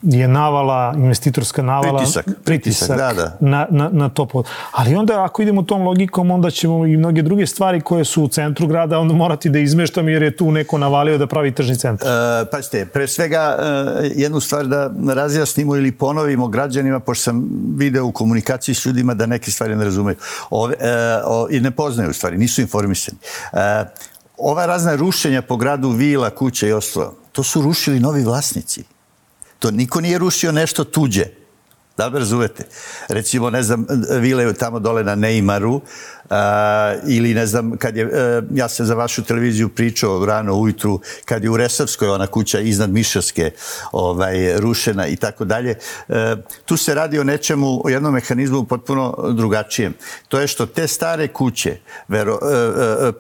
je 0.02 0.28
navala, 0.28 0.94
investitorska 0.96 1.62
navala, 1.62 1.98
pritisak, 1.98 2.26
pritisak 2.44 2.96
da, 2.98 3.12
da. 3.12 3.36
Na, 3.40 3.66
na, 3.70 3.88
na 3.92 4.08
to 4.08 4.26
pod. 4.26 4.46
Ali 4.72 4.94
onda 4.94 5.24
ako 5.24 5.42
idemo 5.42 5.62
tom 5.62 5.82
logikom, 5.82 6.30
onda 6.30 6.50
ćemo 6.50 6.86
i 6.86 6.96
mnoge 6.96 7.22
druge 7.22 7.46
stvari 7.46 7.80
koje 7.80 8.04
su 8.04 8.22
u 8.22 8.28
centru 8.28 8.66
grada 8.66 8.98
onda 8.98 9.14
morati 9.14 9.50
da 9.50 9.58
izmeštamo 9.58 10.08
jer 10.08 10.22
je 10.22 10.36
tu 10.36 10.52
neko 10.52 10.78
navalio 10.78 11.18
da 11.18 11.26
pravi 11.26 11.54
tržni 11.54 11.76
centar. 11.76 12.08
E, 12.08 12.44
pazite, 12.50 12.86
pre 12.86 13.08
svega 13.08 13.58
e, 14.02 14.10
jednu 14.14 14.40
stvar 14.40 14.66
da 14.66 14.90
razjasnimo 15.14 15.76
ili 15.76 15.92
ponovimo 15.92 16.48
građanima, 16.48 17.00
pošto 17.00 17.22
sam 17.22 17.48
video 17.76 18.06
u 18.06 18.12
komunikaciji 18.12 18.74
s 18.74 18.86
ljudima 18.86 19.14
da 19.14 19.26
neke 19.26 19.50
stvari 19.50 19.76
ne 19.76 19.84
razumeju 19.84 20.16
Ove, 20.50 20.74
e, 20.80 21.20
o, 21.24 21.46
i 21.50 21.60
ne 21.60 21.70
poznaju 21.70 22.12
stvari, 22.12 22.38
nisu 22.38 22.60
informisani. 22.60 23.18
E, 23.52 23.84
ova 24.38 24.66
razna 24.66 24.94
rušenja 24.94 25.42
po 25.42 25.56
gradu 25.56 25.88
vila, 25.88 26.30
kuća 26.30 26.66
i 26.66 26.72
ostalo, 26.72 27.14
to 27.32 27.42
su 27.42 27.62
rušili 27.62 28.00
novi 28.00 28.22
vlasnici. 28.22 28.84
To 29.60 29.70
niko 29.70 30.00
nije 30.00 30.18
rušio 30.18 30.52
nešto 30.52 30.84
tuđe. 30.84 31.24
Da 31.96 32.06
li 32.06 32.18
razumete? 32.18 32.64
Recimo, 33.08 33.50
ne 33.50 33.62
znam, 33.62 33.86
vile 34.20 34.54
tamo 34.54 34.78
dole 34.78 35.04
na 35.04 35.16
Neymaru, 35.16 35.80
Ili 37.06 37.34
ne 37.34 37.46
znam, 37.46 37.76
kad 37.76 37.96
je, 37.96 38.06
uh, 38.06 38.12
ja 38.54 38.68
sam 38.68 38.86
za 38.86 38.94
vašu 38.94 39.22
televiziju 39.22 39.68
pričao 39.68 40.26
rano 40.26 40.54
ujutru, 40.54 41.00
kad 41.24 41.44
je 41.44 41.50
u 41.50 41.56
Resavskoj 41.56 42.08
ona 42.08 42.26
kuća 42.26 42.60
iznad 42.60 42.90
Mišarske 42.90 43.50
ovaj, 43.92 44.60
rušena 44.60 45.06
i 45.06 45.16
tako 45.16 45.44
dalje. 45.44 45.74
Uh, 46.08 46.16
tu 46.64 46.76
se 46.76 46.94
radi 46.94 47.18
o 47.18 47.24
nečemu, 47.24 47.82
o 47.84 47.88
jednom 47.88 48.14
mehanizmu 48.14 48.64
potpuno 48.64 49.14
drugačijem. 49.32 49.94
To 50.28 50.40
je 50.40 50.46
što 50.46 50.66
te 50.66 50.86
stare 50.86 51.28
kuće 51.28 51.76
vero, 52.08 52.38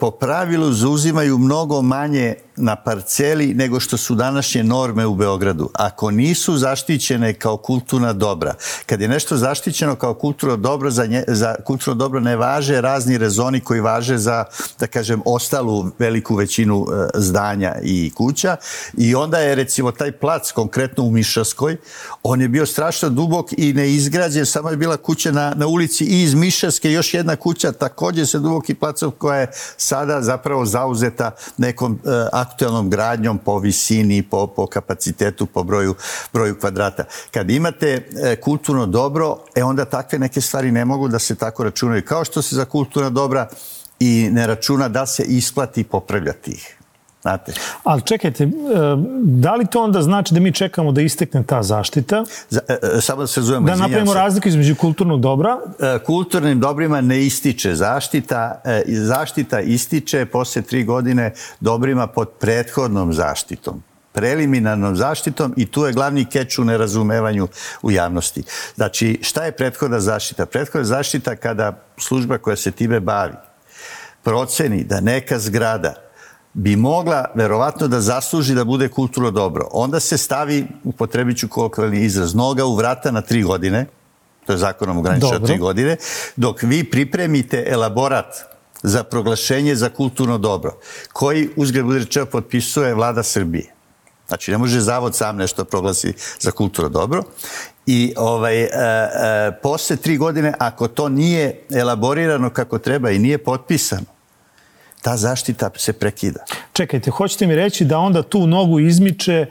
po 0.00 0.10
pravilu 0.10 0.72
zauzimaju 0.72 1.38
mnogo 1.38 1.82
manje 1.82 2.34
na 2.56 2.76
parceli 2.76 3.54
nego 3.54 3.80
što 3.80 3.96
su 3.96 4.14
današnje 4.14 4.64
norme 4.64 5.06
u 5.06 5.14
Beogradu. 5.14 5.70
Ako 5.74 6.10
nisu 6.10 6.56
zaštićene 6.56 7.32
kao 7.32 7.56
kulturna 7.56 8.12
dobra, 8.12 8.54
kad 8.86 9.00
je 9.00 9.08
nešto 9.08 9.36
zaštićeno 9.36 9.96
kao 9.96 10.14
kulturno 10.14 10.56
dobro, 10.56 10.90
za, 10.90 11.06
nje, 11.06 11.24
za 11.28 11.54
kulturno 11.64 11.94
dobro 11.94 12.20
ne 12.20 12.36
važe 12.36 12.80
razni 13.00 13.18
rezoni 13.18 13.60
koji 13.60 13.80
važe 13.80 14.18
za, 14.18 14.44
da 14.78 14.86
kažem, 14.86 15.22
ostalu 15.24 15.90
veliku 15.98 16.34
većinu 16.34 16.86
zdanja 17.14 17.74
i 17.82 18.10
kuća 18.14 18.56
i 18.96 19.14
onda 19.14 19.38
je 19.38 19.54
recimo 19.54 19.92
taj 19.92 20.12
plac, 20.12 20.52
konkretno 20.52 21.04
u 21.04 21.10
Mišarskoj, 21.10 21.76
on 22.22 22.40
je 22.40 22.48
bio 22.48 22.66
strašno 22.66 23.08
dubok 23.08 23.52
i 23.56 23.72
neizgrađen, 23.72 24.46
samo 24.46 24.70
je 24.70 24.76
bila 24.76 24.96
kuća 24.96 25.32
na, 25.32 25.54
na 25.56 25.66
ulici 25.66 26.04
i 26.04 26.22
iz 26.22 26.34
Mišarske 26.34 26.92
još 26.92 27.14
jedna 27.14 27.36
kuća, 27.36 27.72
takođe 27.72 28.26
se 28.26 28.38
duboki 28.38 28.74
placov 28.74 29.10
koja 29.10 29.40
je 29.40 29.50
sada 29.76 30.22
zapravo 30.22 30.66
zauzeta 30.66 31.30
nekom 31.56 31.92
uh, 31.92 32.12
aktuelnom 32.32 32.90
gradnjom 32.90 33.38
po 33.38 33.58
visini, 33.58 34.22
po, 34.22 34.46
po 34.46 34.66
kapacitetu, 34.66 35.46
po 35.46 35.62
broju, 35.62 35.94
broju 36.32 36.58
kvadrata. 36.60 37.04
Kad 37.30 37.50
imate 37.50 38.08
e, 38.22 38.36
kulturno 38.36 38.86
dobro, 38.86 39.38
e 39.54 39.62
onda 39.64 39.84
takve 39.84 40.18
neke 40.18 40.40
stvari 40.40 40.72
ne 40.72 40.84
mogu 40.84 41.08
da 41.08 41.18
se 41.18 41.34
tako 41.34 41.64
računaju. 41.64 42.02
Kao 42.04 42.24
što 42.24 42.42
se 42.42 42.56
za 42.56 42.64
kulturna 42.90 43.10
dobra 43.10 43.48
i 44.00 44.28
ne 44.32 44.46
računa 44.46 44.88
da 44.88 45.06
se 45.06 45.22
isplati 45.22 45.84
popravljati 45.84 46.50
ih. 46.50 46.76
Znate. 47.22 47.52
Ali 47.84 48.02
čekajte, 48.02 48.48
da 49.22 49.54
li 49.54 49.66
to 49.66 49.82
onda 49.82 50.02
znači 50.02 50.34
da 50.34 50.40
mi 50.40 50.52
čekamo 50.52 50.92
da 50.92 51.00
istekne 51.00 51.42
ta 51.42 51.62
zaštita? 51.62 52.24
Za, 52.48 52.60
e, 52.68 53.00
samo 53.00 53.20
da 53.20 53.26
se 53.26 53.42
zovemo, 53.42 53.66
Da 53.66 53.76
napravimo 53.76 54.12
se. 54.12 54.18
razliku 54.18 54.48
između 54.48 54.74
kulturnog 54.76 55.20
dobra? 55.20 55.58
E, 55.80 55.98
kulturnim 55.98 56.60
dobrima 56.60 57.00
ne 57.00 57.20
ističe 57.20 57.74
zaštita. 57.74 58.60
E, 58.64 58.82
zaštita 58.88 59.60
ističe 59.60 60.26
posle 60.26 60.62
tri 60.62 60.84
godine 60.84 61.32
dobrima 61.60 62.06
pod 62.06 62.28
prethodnom 62.30 63.12
zaštitom 63.12 63.82
preliminarnom 64.12 64.96
zaštitom 64.96 65.54
i 65.56 65.66
tu 65.66 65.84
je 65.84 65.92
glavni 65.92 66.24
keč 66.24 66.58
u 66.58 66.64
nerazumevanju 66.64 67.48
u 67.82 67.90
javnosti. 67.90 68.42
Znači, 68.74 69.18
šta 69.22 69.44
je 69.44 69.52
prethodna 69.52 70.00
zaštita? 70.00 70.46
Prethodna 70.46 70.84
zaštita 70.84 71.36
kada 71.36 71.84
služba 71.98 72.38
koja 72.38 72.56
se 72.56 72.70
time 72.70 73.00
bavi 73.00 73.34
proceni 74.22 74.84
da 74.84 75.00
neka 75.00 75.38
zgrada 75.38 75.94
bi 76.52 76.76
mogla 76.76 77.24
verovatno 77.34 77.88
da 77.88 78.00
zasluži 78.00 78.54
da 78.54 78.64
bude 78.64 78.88
kulturno 78.88 79.30
dobro. 79.30 79.68
Onda 79.72 80.00
se 80.00 80.18
stavi, 80.18 80.66
upotrebit 80.84 81.38
ću 81.38 81.48
kolokvalni 81.48 82.00
izraz, 82.00 82.34
noga 82.34 82.64
u 82.64 82.76
vrata 82.76 83.10
na 83.10 83.20
tri 83.20 83.42
godine, 83.42 83.86
to 84.46 84.52
je 84.52 84.58
zakonom 84.58 84.98
ograničeno 84.98 85.46
tri 85.46 85.58
godine, 85.58 85.96
dok 86.36 86.62
vi 86.62 86.84
pripremite 86.84 87.64
elaborat 87.68 88.34
za 88.82 89.04
proglašenje 89.04 89.74
za 89.74 89.88
kulturno 89.88 90.38
dobro, 90.38 90.78
koji 91.12 91.48
uzgled 91.56 91.84
bude 91.84 91.98
rečeo 91.98 92.26
potpisuje 92.26 92.94
vlada 92.94 93.22
Srbije. 93.22 93.79
Znači, 94.30 94.50
ne 94.50 94.58
može 94.58 94.80
zavod 94.80 95.16
sam 95.16 95.36
nešto 95.36 95.64
proglasi 95.64 96.12
za 96.40 96.50
kulturno 96.50 96.88
dobro. 96.88 97.22
I 97.86 98.14
ovaj, 98.16 98.62
e, 98.62 98.68
e, 98.68 99.52
posle 99.62 99.96
tri 99.96 100.16
godine, 100.16 100.52
ako 100.58 100.88
to 100.88 101.08
nije 101.08 101.62
elaborirano 101.70 102.50
kako 102.50 102.78
treba 102.78 103.10
i 103.10 103.18
nije 103.18 103.38
potpisano, 103.38 104.06
ta 105.02 105.16
zaštita 105.16 105.70
se 105.76 105.92
prekida. 105.92 106.44
Čekajte, 106.72 107.10
hoćete 107.10 107.46
mi 107.46 107.54
reći 107.54 107.84
da 107.84 107.98
onda 107.98 108.22
tu 108.22 108.46
nogu 108.46 108.80
izmiče 108.80 109.46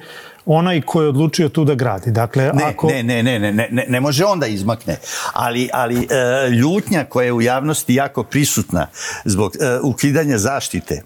onaj 0.46 0.82
ko 0.82 1.02
je 1.02 1.08
odlučio 1.08 1.50
tu 1.50 1.66
da 1.66 1.76
gradi. 1.76 2.12
Dakle, 2.12 2.52
ne, 2.54 2.64
ako... 2.64 2.88
ne, 2.88 3.04
ne, 3.04 3.24
ne, 3.24 3.40
ne, 3.40 3.52
ne, 3.52 3.86
ne 3.88 4.00
može 4.00 4.26
onda 4.26 4.48
izmakne. 4.48 4.98
Ali, 5.34 5.70
ali 5.74 6.08
e, 6.10 6.50
ljutnja 6.50 7.04
koja 7.04 7.26
je 7.26 7.34
u 7.34 7.42
javnosti 7.42 7.96
jako 7.96 8.24
prisutna 8.24 8.88
zbog 9.26 9.56
e, 9.56 9.80
ukidanja 9.84 10.38
zaštite, 10.38 11.02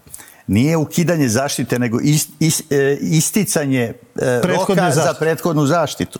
nije 0.46 0.76
ukidanje 0.76 1.28
zaštite, 1.28 1.78
nego 1.78 2.00
ist, 2.00 2.30
ist, 2.40 2.62
isticanje 3.00 3.92
roka 4.42 4.74
zaštite. 4.74 5.06
za 5.06 5.14
prethodnu 5.18 5.66
zaštitu. 5.66 6.18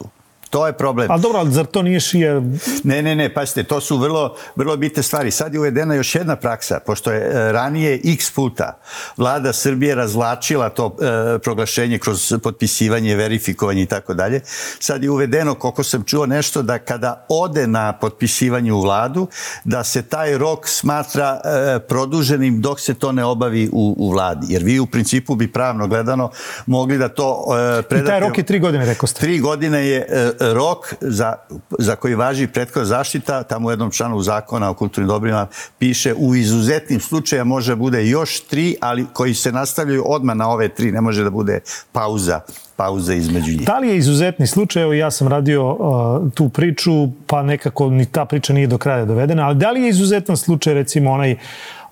To 0.55 0.67
je 0.67 0.73
problem. 0.73 1.11
Ali 1.11 1.23
dobro, 1.23 1.39
ali 1.39 1.53
zar 1.53 1.67
to 1.67 1.83
nije 1.83 2.01
šija? 2.01 2.43
Ne, 2.85 3.03
ne, 3.03 3.17
ne, 3.17 3.35
pazite, 3.35 3.63
to 3.63 3.81
su 3.81 3.97
vrlo, 3.99 4.37
vrlo 4.57 4.77
bitne 4.77 5.03
stvari. 5.03 5.31
Sad 5.31 5.55
je 5.55 5.61
uvedena 5.61 5.95
još 5.95 6.15
jedna 6.15 6.37
praksa, 6.37 6.81
pošto 6.87 7.13
je 7.13 7.21
e, 7.21 7.53
ranije 7.53 8.01
x 8.05 8.31
puta 8.31 8.79
vlada 9.17 9.53
Srbije 9.53 9.95
razlačila 9.95 10.69
to 10.69 10.97
e, 11.01 11.39
proglašenje 11.39 11.99
kroz 11.99 12.35
potpisivanje, 12.43 13.17
verifikovanje 13.17 13.83
i 13.83 13.87
tako 13.87 14.15
dalje. 14.15 14.41
Sad 14.81 15.03
je 15.03 15.11
uvedeno, 15.11 15.55
koliko 15.55 15.83
sam 15.83 16.05
čuo 16.05 16.27
nešto, 16.27 16.63
da 16.63 16.79
kada 16.79 17.27
ode 17.29 17.67
na 17.67 17.93
potpisivanje 17.93 18.73
u 18.73 18.81
vladu, 18.81 19.27
da 19.65 19.85
se 19.85 20.03
taj 20.03 20.39
rok 20.39 20.69
smatra 20.69 21.41
e, 21.45 21.79
produženim 21.79 22.61
dok 22.61 22.81
se 22.81 22.95
to 22.95 23.13
ne 23.13 23.25
obavi 23.25 23.69
u, 23.73 23.95
u 23.99 24.11
vladi. 24.11 24.47
Jer 24.49 24.63
vi 24.63 24.79
u 24.81 24.87
principu 24.87 25.35
bi 25.35 25.53
pravno 25.53 25.87
gledano 25.89 26.31
mogli 26.67 26.99
da 26.99 27.09
to 27.09 27.45
e, 27.79 27.83
predate... 27.83 28.09
I 28.09 28.11
taj 28.11 28.21
rok 28.21 28.39
je 28.39 28.45
tri 28.45 28.59
godine, 28.59 28.87
rekao 28.87 29.07
ste. 29.07 29.21
Tri 29.21 29.39
godine 29.39 29.87
je 29.89 30.07
e, 30.09 30.44
rok 30.53 30.95
za, 31.01 31.35
za 31.79 31.97
koji 31.97 32.15
važi 32.15 32.47
prethodna 32.47 32.85
zaštita, 32.85 33.43
tamo 33.43 33.69
u 33.69 33.71
jednom 33.71 33.91
članu 33.91 34.23
zakona 34.23 34.71
o 34.71 34.75
kulturnim 34.75 35.09
dobrima 35.09 35.47
piše 35.79 36.15
u 36.15 36.35
izuzetnim 36.35 37.01
slučaja 37.01 37.45
može 37.45 37.77
bude 37.77 38.07
još 38.07 38.41
tri, 38.41 38.77
ali 38.81 39.07
koji 39.13 39.35
se 39.35 39.53
nastavljaju 39.53 40.05
odmah 40.07 40.37
na 40.37 40.49
ove 40.49 40.69
tri, 40.69 40.93
ne 40.93 41.01
može 41.01 41.25
da 41.25 41.31
bude 41.31 41.61
pauza 41.93 42.41
pauza 42.77 43.15
između 43.15 43.53
njih. 43.53 43.67
Da 43.67 43.79
li 43.79 43.89
je 43.89 43.97
izuzetni 43.97 44.47
slučaj, 44.47 44.83
evo 44.83 44.93
ja 44.93 45.11
sam 45.11 45.29
radio 45.29 45.73
uh, 45.73 46.33
tu 46.35 46.49
priču, 46.49 47.09
pa 47.27 47.43
nekako 47.43 47.91
ni 47.91 48.07
ta 48.07 48.25
priča 48.25 48.53
nije 48.53 48.67
do 48.67 48.79
kraja 48.79 49.05
dovedena, 49.05 49.47
ali 49.47 49.57
da 49.57 49.71
li 49.71 49.83
je 49.83 49.89
izuzetan 49.89 50.37
slučaj 50.37 50.75
recimo 50.75 51.11
onaj 51.11 51.37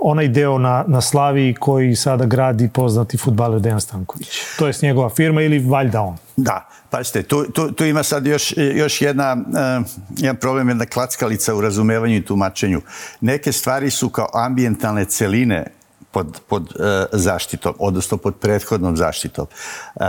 onaj 0.04 0.28
deo 0.28 0.58
na, 0.58 0.84
na 0.86 1.00
Slaviji 1.00 1.54
koji 1.54 1.96
sada 1.96 2.24
gradi 2.26 2.68
poznati 2.68 3.16
futbaler 3.16 3.60
Dejan 3.60 3.80
Stanković. 3.80 4.28
To 4.58 4.66
je 4.66 4.72
njegova 4.82 5.10
firma 5.10 5.42
ili 5.42 5.58
valjda 5.58 6.00
on? 6.00 6.16
Da, 6.36 6.68
pazite, 6.90 7.22
tu, 7.22 7.44
tu, 7.44 7.72
tu 7.72 7.84
ima 7.84 8.02
sad 8.02 8.26
još, 8.26 8.54
još 8.56 9.02
jedna, 9.02 9.36
uh, 9.36 9.86
jedan 10.16 10.36
problem, 10.36 10.68
jedna 10.68 10.86
klackalica 10.86 11.54
u 11.54 11.60
razumevanju 11.60 12.16
i 12.16 12.24
tumačenju. 12.24 12.80
Neke 13.20 13.52
stvari 13.52 13.90
su 13.90 14.08
kao 14.08 14.28
ambijentalne 14.34 15.04
celine 15.04 15.66
pod, 16.10 16.40
pod 16.48 16.62
uh, 16.62 16.86
zaštitom, 17.12 17.74
odnosno 17.78 18.16
pod 18.16 18.34
prethodnom 18.36 18.96
zaštitom. 18.96 19.46
Uh, 19.94 20.04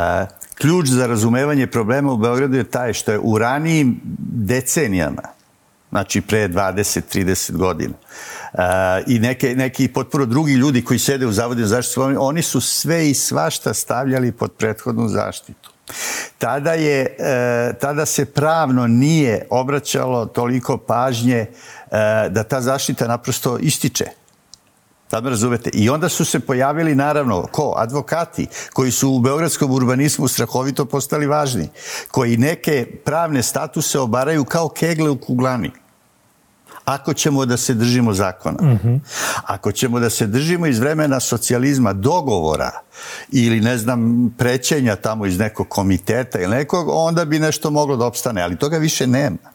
ključ 0.56 0.88
za 0.88 1.08
razumevanje 1.08 1.68
problema 1.68 2.12
u 2.12 2.18
Beogradu 2.18 2.58
je 2.58 2.64
taj 2.64 2.94
što 2.94 3.12
je 3.12 3.20
u 3.20 3.38
ranijim 3.38 4.02
decenijama, 4.34 5.22
znači 5.94 6.22
pre 6.22 6.48
20-30 6.48 7.52
godina, 7.52 7.94
uh, 8.54 8.60
i 9.08 9.20
neke, 9.20 9.56
neki 9.56 9.88
potpuno 9.88 10.26
drugi 10.26 10.54
ljudi 10.54 10.84
koji 10.84 11.00
sede 11.00 11.26
u 11.26 11.32
Zavodinu 11.32 11.68
zaštitu, 11.68 12.02
oni 12.20 12.42
su 12.42 12.62
sve 12.62 13.10
i 13.10 13.14
svašta 13.14 13.74
stavljali 13.74 14.32
pod 14.32 14.52
prethodnu 14.52 15.08
zaštitu. 15.08 15.74
Tada, 16.38 16.74
je, 16.74 17.16
e, 17.20 17.74
tada 17.82 18.06
se 18.06 18.26
pravno 18.26 18.88
nije 18.88 19.48
obraćalo 19.50 20.26
toliko 20.26 20.78
pažnje 20.78 21.38
e, 21.38 21.48
da 22.30 22.44
ta 22.44 22.62
zaštita 22.62 23.08
naprosto 23.08 23.58
ističe. 23.58 24.06
Da 25.12 25.22
me 25.22 25.30
razumete? 25.30 25.70
I 25.74 25.90
onda 25.90 26.10
su 26.10 26.26
se 26.26 26.40
pojavili, 26.40 26.96
naravno, 26.96 27.48
ko? 27.52 27.74
Advokati, 27.78 28.48
koji 28.74 28.92
su 28.92 29.10
u 29.10 29.20
beogradskom 29.20 29.72
urbanizmu 29.72 30.28
strahovito 30.28 30.86
postali 30.86 31.28
važni, 31.28 31.70
koji 32.12 32.38
neke 32.38 32.86
pravne 33.06 33.44
statuse 33.44 34.00
obaraju 34.00 34.46
kao 34.46 34.70
kegle 34.70 35.10
u 35.10 35.18
kuglani. 35.18 35.72
Ako 36.86 37.14
ćemo 37.14 37.46
da 37.46 37.58
se 37.58 37.74
držimo 37.74 38.14
zakona, 38.14 38.58
mm 38.62 38.80
-hmm. 38.84 39.00
ako 39.46 39.72
ćemo 39.72 40.00
da 40.00 40.10
se 40.10 40.28
držimo 40.28 40.68
iz 40.68 40.80
vremena 40.80 41.20
socijalizma, 41.20 41.94
dogovora 41.94 42.72
ili, 43.32 43.62
ne 43.62 43.78
znam, 43.78 44.30
prećenja 44.38 44.96
tamo 44.96 45.26
iz 45.26 45.40
nekog 45.40 45.68
komiteta 45.70 46.40
ili 46.40 46.56
nekog, 46.56 46.88
onda 46.90 47.26
bi 47.26 47.40
nešto 47.40 47.70
moglo 47.70 47.96
da 47.98 48.06
opstane, 48.06 48.42
ali 48.42 48.56
toga 48.56 48.78
više 48.78 49.08
nema. 49.08 49.54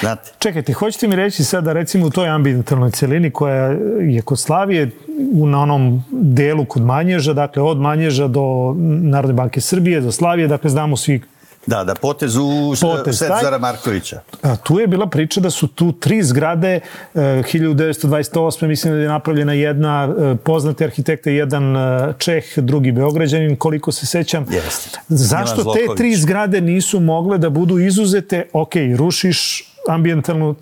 Znate. 0.00 0.30
Čekajte, 0.38 0.72
hoćete 0.72 1.08
mi 1.08 1.16
reći 1.16 1.44
sad 1.44 1.64
da 1.64 1.72
recimo 1.72 2.06
u 2.06 2.10
toj 2.10 2.28
ambientalnoj 2.28 2.90
celini 2.90 3.30
koja 3.30 3.64
je 4.00 4.22
kod 4.22 4.40
Slavije 4.40 4.90
na 5.32 5.62
onom 5.62 6.04
delu 6.10 6.64
kod 6.64 6.82
Manježa, 6.82 7.32
dakle 7.32 7.62
od 7.62 7.78
Manježa 7.78 8.28
do 8.28 8.74
Narodne 9.02 9.34
banke 9.34 9.60
Srbije, 9.60 10.00
do 10.00 10.12
Slavije, 10.12 10.48
dakle 10.48 10.70
znamo 10.70 10.96
svi 10.96 11.22
Da, 11.68 11.84
da, 11.84 11.94
potez 11.94 12.36
u 12.36 12.74
potez, 12.80 13.18
Zara 13.18 13.58
Markovića. 13.58 14.20
A, 14.42 14.56
tu 14.56 14.78
je 14.78 14.86
bila 14.86 15.06
priča 15.06 15.40
da 15.40 15.50
su 15.50 15.66
tu 15.66 15.92
tri 15.92 16.22
zgrade, 16.22 16.80
e, 17.14 17.20
1928. 17.20 18.66
mislim 18.66 18.94
da 18.94 19.00
je 19.00 19.08
napravljena 19.08 19.52
jedna 19.52 20.08
e, 20.08 20.36
poznati 20.36 20.84
arhitekta, 20.84 21.30
jedan 21.30 21.76
e, 21.76 22.12
Čeh, 22.18 22.44
drugi 22.56 22.92
Beograđanin, 22.92 23.56
koliko 23.56 23.92
se 23.92 24.06
sećam. 24.06 24.46
Jeste. 24.50 25.00
Zašto 25.08 25.74
te 25.74 25.86
tri 25.96 26.16
zgrade 26.16 26.60
nisu 26.60 27.00
mogle 27.00 27.38
da 27.38 27.50
budu 27.50 27.78
izuzete, 27.78 28.46
ok, 28.52 28.72
rušiš 28.96 29.64
ambientalnu 29.88 30.54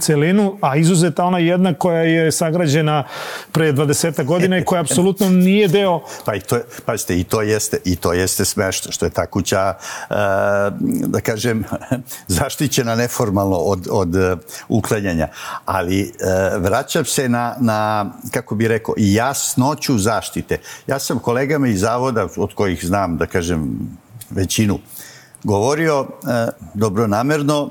celinu, 0.00 0.58
a 0.60 0.76
izuzeta 0.76 1.24
ona 1.24 1.38
jedna 1.38 1.74
koja 1.74 2.00
je 2.00 2.32
sagrađena 2.32 3.04
pre 3.52 3.72
20 3.72 4.24
godina 4.24 4.58
i 4.58 4.64
koja 4.64 4.80
apsolutno 4.80 5.28
nije 5.30 5.68
deo... 5.68 6.00
Pa 6.24 6.34
i 6.34 6.40
to, 6.40 6.58
pazite, 6.86 7.20
i 7.20 7.24
to 7.24 7.42
jeste, 7.42 7.78
i 7.84 7.96
to 7.96 8.12
jeste 8.12 8.44
smešno, 8.44 8.92
što 8.92 9.06
je 9.06 9.10
ta 9.10 9.26
kuća, 9.26 9.74
uh, 10.10 10.16
da 11.06 11.20
kažem, 11.20 11.64
zaštićena 12.38 12.94
neformalno 12.94 13.56
od, 13.56 13.88
od 13.90 14.14
uh, 14.14 14.38
uklanjanja. 14.68 15.28
Ali 15.64 16.02
uh, 16.02 16.62
vraćam 16.62 17.04
se 17.04 17.28
na, 17.28 17.56
na, 17.60 18.10
kako 18.30 18.54
bi 18.54 18.68
rekao, 18.68 18.94
jasnoću 18.98 19.98
zaštite. 19.98 20.58
Ja 20.86 20.98
sam 20.98 21.18
kolegama 21.18 21.68
iz 21.68 21.80
zavoda, 21.80 22.28
od 22.36 22.54
kojih 22.54 22.84
znam, 22.84 23.16
da 23.16 23.26
kažem, 23.26 23.78
većinu, 24.30 24.78
govorio 25.44 26.06
dobronamerno, 26.74 27.70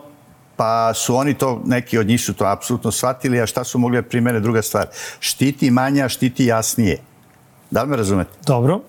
pa 0.56 0.94
su 0.94 1.16
oni 1.16 1.34
to, 1.34 1.62
neki 1.66 1.98
od 1.98 2.08
njih 2.08 2.22
su 2.22 2.34
to 2.34 2.46
apsolutno 2.46 2.92
shvatili, 2.92 3.42
a 3.42 3.46
šta 3.46 3.64
su 3.64 3.80
mogli 3.80 4.02
da 4.02 4.08
primene 4.08 4.40
druga 4.40 4.62
stvar? 4.62 4.88
Štiti 5.20 5.72
manje, 5.72 6.04
a 6.04 6.10
štiti 6.10 6.46
jasnije. 6.46 7.02
Da 7.72 7.84
li 7.84 7.90
me 7.90 7.98
razumete? 7.98 8.32
Dobro. 8.48 8.82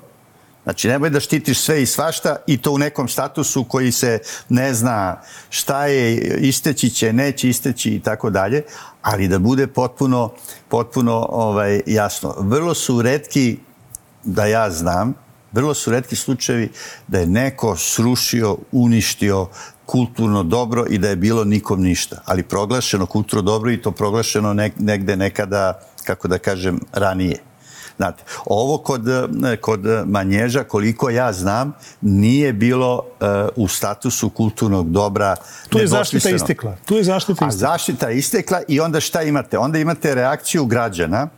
Znači, 0.64 0.88
nemoj 0.88 1.10
da 1.10 1.20
štitiš 1.20 1.60
sve 1.60 1.82
i 1.82 1.86
svašta 1.86 2.36
i 2.46 2.58
to 2.58 2.72
u 2.72 2.78
nekom 2.78 3.08
statusu 3.08 3.64
koji 3.64 3.92
se 3.92 4.18
ne 4.48 4.74
zna 4.74 5.20
šta 5.50 5.86
je, 5.86 6.16
isteći 6.40 6.90
će, 6.90 7.12
neće 7.12 7.48
isteći 7.48 7.90
i 7.90 8.00
tako 8.00 8.30
dalje, 8.30 8.62
ali 9.02 9.28
da 9.28 9.38
bude 9.38 9.66
potpuno, 9.66 10.32
potpuno 10.68 11.26
ovaj, 11.30 11.82
jasno. 11.86 12.34
Vrlo 12.38 12.74
su 12.74 13.02
redki, 13.02 13.58
da 14.24 14.46
ja 14.46 14.70
znam, 14.70 15.14
vrlo 15.54 15.74
su 15.74 15.90
redki 15.90 16.16
slučajevi 16.16 16.68
da 17.08 17.18
je 17.18 17.26
neko 17.26 17.76
srušio, 17.76 18.56
uništio, 18.72 19.48
kulturno 19.86 20.42
dobro 20.42 20.84
i 20.90 20.98
da 20.98 21.08
je 21.08 21.16
bilo 21.16 21.44
nikom 21.44 21.82
ništa. 21.82 22.22
Ali 22.24 22.42
proglašeno 22.42 23.06
kulturno 23.06 23.42
dobro 23.42 23.70
i 23.70 23.82
to 23.82 23.90
proglašeno 23.90 24.54
negde 24.78 25.16
nekada, 25.16 25.80
kako 26.04 26.28
da 26.28 26.38
kažem, 26.38 26.80
ranije. 26.92 27.38
Znate, 27.96 28.22
ovo 28.46 28.78
kod, 28.78 29.02
kod 29.60 29.80
Manježa, 30.06 30.64
koliko 30.64 31.10
ja 31.10 31.32
znam, 31.32 31.72
nije 32.00 32.52
bilo 32.52 32.98
uh, 32.98 33.64
u 33.64 33.68
statusu 33.68 34.30
kulturnog 34.30 34.90
dobra 34.90 35.36
Tu 35.68 35.78
je 35.78 35.86
zaštita 35.86 36.30
istekla. 36.30 36.76
Tu 36.84 36.96
je 36.96 37.04
zaštita 37.04 37.32
istekla. 37.32 37.46
A 37.46 37.50
zaštita 37.50 38.10
istekla 38.10 38.62
i 38.68 38.80
onda 38.80 39.00
šta 39.00 39.22
imate? 39.22 39.58
Onda 39.58 39.78
imate 39.78 40.14
reakciju 40.14 40.66
građana, 40.66 41.28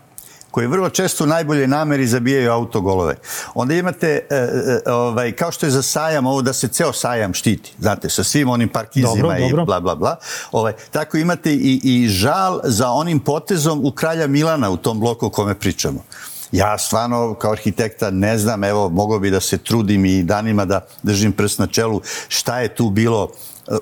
koji 0.57 0.67
vrlo 0.67 0.91
često 0.91 1.25
u 1.25 1.27
najboljoj 1.27 1.67
nameri 1.67 2.07
zabijaju 2.07 2.53
autogolove. 2.53 3.15
Onda 3.55 3.75
imate, 3.75 4.27
e, 4.31 4.37
e, 4.37 4.91
ovaj, 4.91 5.33
kao 5.33 5.53
što 5.53 5.67
je 5.67 5.71
za 5.71 5.83
sajam, 5.83 6.27
ovo 6.27 6.43
da 6.43 6.53
se 6.53 6.69
ceo 6.69 6.93
sajam 6.93 7.35
štiti, 7.35 7.73
znate, 7.79 8.09
sa 8.09 8.25
svim 8.25 8.49
onim 8.49 8.69
parkizima 8.69 9.23
dobro, 9.23 9.37
i 9.39 9.51
dobro. 9.51 9.65
bla, 9.65 9.81
bla, 9.81 9.95
bla. 9.95 10.17
Ovaj, 10.53 10.73
tako 10.91 11.17
imate 11.17 11.53
i, 11.53 11.81
i 11.85 12.09
žal 12.09 12.61
za 12.65 12.91
onim 12.91 13.21
potezom 13.21 13.85
u 13.85 13.91
kralja 13.91 14.27
Milana 14.27 14.71
u 14.71 14.77
tom 14.77 15.01
bloku 15.01 15.27
o 15.27 15.31
kome 15.31 15.55
pričamo. 15.55 16.05
Ja 16.53 16.79
stvarno 16.79 17.35
kao 17.35 17.53
arhitekta 17.53 18.11
ne 18.11 18.39
znam, 18.39 18.65
evo, 18.65 18.89
mogo 18.89 19.19
bi 19.19 19.31
da 19.31 19.41
se 19.41 19.59
trudim 19.59 20.05
i 20.05 20.23
danima 20.23 20.65
da 20.65 20.87
držim 21.03 21.33
prst 21.33 21.59
na 21.59 21.67
čelu 21.67 22.01
šta 22.29 22.61
je 22.61 22.75
tu 22.75 22.91
bilo 22.91 23.29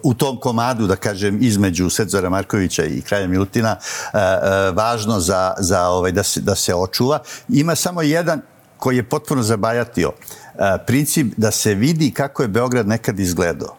u 0.02 0.14
tom 0.14 0.40
komadu, 0.40 0.86
da 0.86 0.96
kažem, 0.96 1.38
između 1.40 1.90
Sedzora 1.90 2.30
Markovića 2.30 2.84
i 2.84 3.00
Kralja 3.00 3.26
Milutina, 3.26 3.76
e, 3.76 4.18
e, 4.18 4.70
važno 4.70 5.20
za, 5.20 5.54
za 5.58 5.88
ovaj, 5.88 6.12
da, 6.12 6.22
se, 6.22 6.40
da 6.40 6.54
se 6.54 6.74
očuva. 6.74 7.18
Ima 7.48 7.74
samo 7.74 8.02
jedan 8.02 8.40
koji 8.76 8.96
je 8.96 9.08
potpuno 9.08 9.42
zabajatio. 9.42 10.12
E, 10.12 10.78
princip 10.86 11.32
da 11.36 11.50
se 11.50 11.74
vidi 11.74 12.10
kako 12.10 12.42
je 12.42 12.48
Beograd 12.48 12.88
nekad 12.88 13.20
izgledao. 13.20 13.76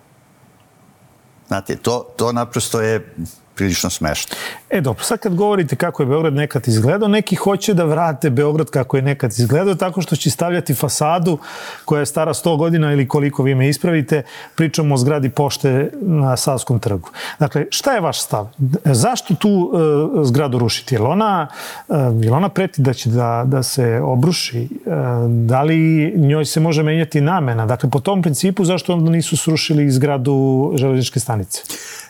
Znate, 1.47 1.75
to, 1.75 2.13
to 2.15 2.31
naprosto 2.31 2.81
je 2.81 3.15
prilično 3.55 3.89
smešno. 3.89 4.35
E 4.69 4.81
dobro, 4.81 5.03
sad 5.03 5.19
kad 5.19 5.35
govorite 5.35 5.75
kako 5.75 6.03
je 6.03 6.07
Beograd 6.07 6.33
nekad 6.33 6.67
izgledao, 6.67 7.07
neki 7.07 7.35
hoće 7.35 7.73
da 7.73 7.83
vrate 7.83 8.29
Beograd 8.29 8.69
kako 8.69 8.97
je 8.97 9.03
nekad 9.03 9.31
izgledao, 9.31 9.75
tako 9.75 10.01
što 10.01 10.15
će 10.15 10.29
stavljati 10.29 10.73
fasadu 10.73 11.37
koja 11.85 11.99
je 11.99 12.05
stara 12.05 12.33
100 12.33 12.57
godina 12.57 12.93
ili 12.93 13.07
koliko 13.07 13.43
vi 13.43 13.55
me 13.55 13.69
ispravite, 13.69 14.23
pričamo 14.55 14.95
o 14.95 14.97
zgradi 14.97 15.29
pošte 15.29 15.91
na 16.01 16.37
Savskom 16.37 16.79
trgu. 16.79 17.09
Dakle, 17.39 17.65
šta 17.69 17.93
je 17.93 18.01
vaš 18.01 18.21
stav? 18.21 18.47
Zašto 18.85 19.35
tu 19.35 19.49
uh, 19.49 20.25
zgradu 20.25 20.59
rušiti? 20.59 20.95
Je 20.95 20.99
li 20.99 21.07
ona, 21.07 21.47
je 21.89 22.29
li 22.29 22.29
ona 22.29 22.49
preti 22.49 22.81
da 22.81 22.93
će 22.93 23.09
da, 23.09 23.43
da 23.45 23.63
se 23.63 23.99
obruši? 24.03 24.69
Uh, 24.85 24.93
da 25.29 25.61
li 25.63 26.13
njoj 26.17 26.45
se 26.45 26.59
može 26.59 26.83
menjati 26.83 27.21
namena? 27.21 27.65
Dakle, 27.65 27.89
po 27.89 27.99
tom 27.99 28.21
principu 28.21 28.65
zašto 28.65 28.93
onda 28.93 29.11
nisu 29.11 29.37
srušili 29.37 29.91
zgradu 29.91 30.71
železničke 30.75 31.19
stanice? 31.19 31.61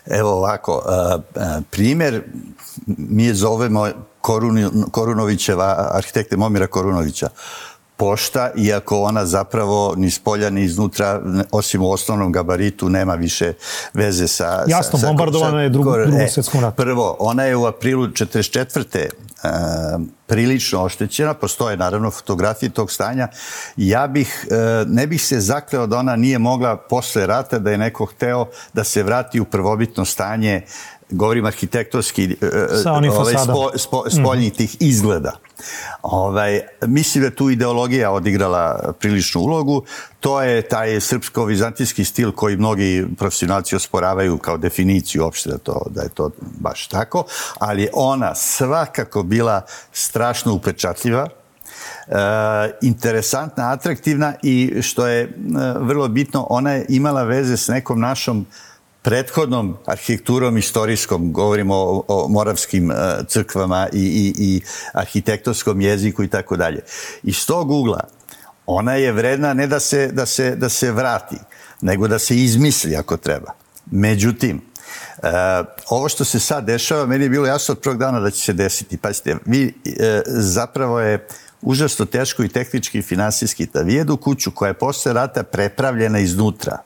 Evo 0.10 0.30
ovako, 0.30 0.82
primjer, 1.72 2.24
mi 2.86 3.26
je 3.26 3.34
zovemo 3.34 3.88
Korunovićeva, 4.92 5.90
arhitekte 5.94 6.38
Momira 6.38 6.68
Korunovića, 6.68 7.30
pošta, 7.98 8.52
iako 8.58 9.02
ona 9.02 9.26
zapravo 9.26 9.94
ni 9.98 10.12
s 10.12 10.20
polja 10.20 10.50
ni 10.50 10.64
iznutra, 10.64 11.22
osim 11.52 11.82
u 11.82 11.92
osnovnom 11.92 12.32
gabaritu, 12.32 12.90
nema 12.90 13.16
više 13.16 13.54
veze 13.94 14.28
sa... 14.28 14.64
Jasno, 14.68 15.00
sa, 15.00 15.08
bombardovana 15.08 15.62
je 15.62 15.70
drugu, 15.70 15.92
drugu 15.92 16.18
e, 16.18 16.28
svjetskom 16.28 16.62
ratu. 16.62 16.76
Prvo, 16.76 17.16
ona 17.20 17.44
je 17.44 17.56
u 17.56 17.66
aprilu 17.66 18.08
44. 18.08 18.96
E, 18.96 19.08
prilično 20.28 20.84
oštećena, 20.84 21.34
postoje 21.34 21.78
naravno 21.78 22.12
fotografije 22.12 22.70
tog 22.70 22.92
stanja. 22.92 23.28
Ja 23.78 24.08
bih, 24.08 24.48
e, 24.52 24.86
ne 24.88 25.08
bih 25.08 25.24
se 25.24 25.40
zakleo 25.40 25.88
da 25.88 25.98
ona 25.98 26.16
nije 26.16 26.40
mogla 26.40 26.78
posle 26.78 27.28
rata, 27.28 27.60
da 27.60 27.72
je 27.72 27.78
neko 27.78 28.06
hteo 28.06 28.48
da 28.74 28.84
se 28.84 29.04
vrati 29.04 29.40
u 29.40 29.46
prvobitno 29.46 30.06
stanje 30.06 30.62
govorim 31.10 31.46
arhitektonski, 31.46 32.24
e, 32.42 32.78
Sa 32.84 32.94
onim 32.94 33.12
ovaj, 33.12 33.34
spo, 33.44 33.72
spo, 33.76 34.04
spoljnih 34.10 34.54
mm. 34.54 34.56
tih 34.56 34.78
izgleda. 34.80 35.32
Ovaj, 36.02 36.62
mislim 36.82 37.24
da 37.24 37.30
tu 37.30 37.50
ideologija 37.50 38.12
odigrala 38.12 38.94
priličnu 39.00 39.42
ulogu. 39.42 39.84
To 40.20 40.42
je 40.42 40.62
taj 40.62 41.00
srpsko-vizantijski 41.00 42.06
stil 42.06 42.32
koji 42.32 42.58
mnogi 42.58 43.06
profesionalci 43.18 43.76
osporavaju 43.76 44.38
kao 44.38 44.58
definiciju 44.58 45.24
uopšte 45.24 45.50
da, 45.50 45.58
to, 45.58 45.86
da 45.90 46.02
je 46.02 46.10
to 46.10 46.30
baš 46.40 46.88
tako, 46.88 47.24
ali 47.60 47.90
ona 47.94 48.36
svakako 48.36 49.24
bila 49.24 49.62
strašno 49.92 50.54
upečatljiva, 50.54 51.28
e, 52.08 52.16
interesantna, 52.82 53.72
atraktivna 53.72 54.34
i 54.44 54.82
što 54.82 55.08
je 55.08 55.24
e, 55.24 55.30
vrlo 55.80 56.08
bitno, 56.08 56.48
ona 56.50 56.72
je 56.72 56.86
imala 56.90 57.24
veze 57.24 57.58
s 57.58 57.68
nekom 57.68 58.00
našom 58.00 58.46
prethodnom 59.06 59.78
arhitekturom 59.86 60.58
istorijskom, 60.58 61.34
govorimo 61.34 61.76
o, 61.76 62.04
o 62.08 62.28
moravskim 62.28 62.90
uh, 62.90 62.96
crkvama 63.28 63.88
i, 63.94 64.00
i, 64.00 64.34
i 64.38 64.62
arhitektonskom 64.94 65.82
jeziku 65.82 66.24
i 66.24 66.28
tako 66.28 66.58
dalje. 66.58 66.82
Iz 67.24 67.46
tog 67.46 67.72
ugla 67.72 68.00
ona 68.66 68.94
je 68.94 69.12
vredna 69.12 69.54
ne 69.54 69.68
da 69.68 69.80
se, 69.80 70.08
da, 70.08 70.26
se, 70.26 70.56
da 70.56 70.70
se 70.70 70.92
vrati, 70.92 71.36
nego 71.82 72.08
da 72.08 72.20
se 72.20 72.36
izmisli 72.36 72.96
ako 72.96 73.18
treba. 73.18 73.54
Međutim, 73.92 74.62
Uh, 75.18 75.32
ovo 75.90 76.10
što 76.10 76.26
se 76.26 76.40
sad 76.40 76.66
dešava, 76.66 77.06
meni 77.06 77.26
je 77.26 77.30
bilo 77.30 77.48
jasno 77.48 77.72
od 77.72 77.80
prvog 77.80 77.98
dana 78.00 78.20
da 78.20 78.32
će 78.32 78.44
se 78.44 78.54
desiti. 78.54 78.98
Pazite, 78.98 79.38
vi 79.46 79.74
uh, 79.86 79.94
zapravo 80.28 81.00
je 81.00 81.28
užasno 81.62 82.06
teško 82.06 82.44
i 82.44 82.50
tehnički 82.50 83.00
i 83.00 83.02
finansijski 83.02 83.68
da 83.74 83.82
vi 83.82 83.94
jedu 83.94 84.18
kuću 84.18 84.52
koja 84.52 84.68
je 84.68 84.74
posle 84.74 85.14
rata 85.14 85.44
prepravljena 85.44 86.20
iznutra 86.20 86.78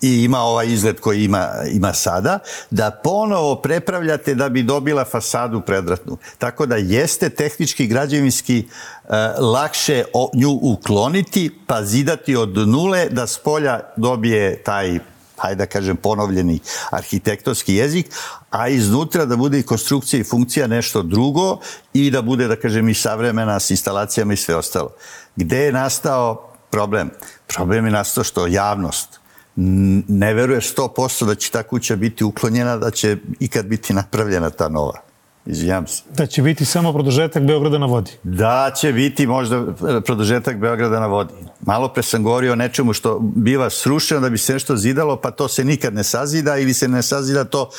i 0.00 0.24
ima 0.24 0.38
ovaj 0.38 0.66
izgled 0.66 1.00
koji 1.00 1.24
ima, 1.24 1.48
ima 1.70 1.92
sada, 1.92 2.38
da 2.70 2.90
ponovo 2.90 3.54
prepravljate 3.54 4.34
da 4.34 4.48
bi 4.48 4.62
dobila 4.62 5.04
fasadu 5.04 5.60
predratnu. 5.60 6.18
Tako 6.38 6.66
da 6.66 6.76
jeste 6.76 7.30
tehnički, 7.30 7.86
građevinski 7.86 8.58
e, 8.58 9.12
lakše 9.38 10.04
o, 10.12 10.30
nju 10.34 10.58
ukloniti, 10.62 11.50
pa 11.66 11.84
zidati 11.84 12.36
od 12.36 12.68
nule 12.68 13.08
da 13.10 13.26
s 13.26 13.38
polja 13.38 13.80
dobije 13.96 14.62
taj 14.62 14.98
hajde 15.36 15.58
da 15.58 15.66
kažem, 15.66 15.96
ponovljeni 15.96 16.58
arhitektonski 16.90 17.74
jezik, 17.74 18.06
a 18.50 18.68
iznutra 18.68 19.24
da 19.24 19.36
bude 19.36 19.58
i 19.58 19.62
konstrukcija 19.62 20.20
i 20.20 20.24
funkcija 20.24 20.66
nešto 20.66 21.02
drugo 21.02 21.58
i 21.92 22.10
da 22.10 22.22
bude, 22.22 22.48
da 22.48 22.56
kažem, 22.56 22.88
i 22.88 22.94
savremena 22.94 23.60
s 23.60 23.70
instalacijama 23.70 24.32
i 24.32 24.36
sve 24.36 24.56
ostalo. 24.56 24.90
Gde 25.36 25.58
je 25.58 25.72
nastao 25.72 26.52
problem? 26.70 27.10
Problem 27.46 27.84
je 27.84 27.92
nastao 27.92 28.24
što 28.24 28.46
javnost, 28.46 29.20
ne 29.56 30.34
veruješ 30.34 30.74
100% 30.74 31.26
da 31.26 31.34
će 31.34 31.50
ta 31.50 31.62
kuća 31.62 31.96
biti 31.96 32.24
uklonjena, 32.24 32.76
da 32.76 32.90
će 32.90 33.16
ikad 33.40 33.66
biti 33.66 33.94
napravljena 33.94 34.50
ta 34.50 34.68
nova. 34.68 35.00
Izvijam 35.46 35.86
se. 35.86 36.02
Da 36.16 36.26
će 36.26 36.42
biti 36.42 36.64
samo 36.64 36.92
produžetak 36.92 37.42
Beograda 37.42 37.78
na 37.78 37.86
vodi. 37.86 38.10
Da 38.22 38.70
će 38.76 38.92
biti 38.92 39.26
možda 39.26 39.64
produžetak 40.04 40.56
Beograda 40.56 41.00
na 41.00 41.06
vodi. 41.06 41.34
Malo 41.60 41.88
pre 41.88 42.02
sam 42.02 42.22
govorio 42.22 42.52
o 42.52 42.56
nečemu 42.56 42.92
što 42.92 43.18
biva 43.18 43.70
srušeno 43.70 44.20
da 44.20 44.30
bi 44.30 44.38
se 44.38 44.52
nešto 44.52 44.76
zidalo, 44.76 45.16
pa 45.16 45.30
to 45.30 45.48
se 45.48 45.64
nikad 45.64 45.94
ne 45.94 46.04
sazida 46.04 46.56
ili 46.56 46.74
se 46.74 46.88
ne 46.88 47.02
sazida 47.02 47.44
to 47.44 47.70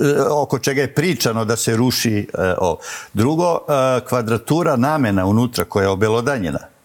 e, 0.00 0.22
oko 0.30 0.58
čega 0.58 0.80
je 0.80 0.94
pričano 0.94 1.44
da 1.44 1.56
se 1.56 1.76
ruši 1.76 2.28
e, 2.34 2.54
ovo. 2.58 2.78
Drugo, 3.14 3.58
e, 3.68 4.00
kvadratura 4.08 4.76
namena 4.76 5.26
unutra 5.26 5.64
koja 5.64 5.82
je 5.82 5.88
obelodanjena 5.88 6.75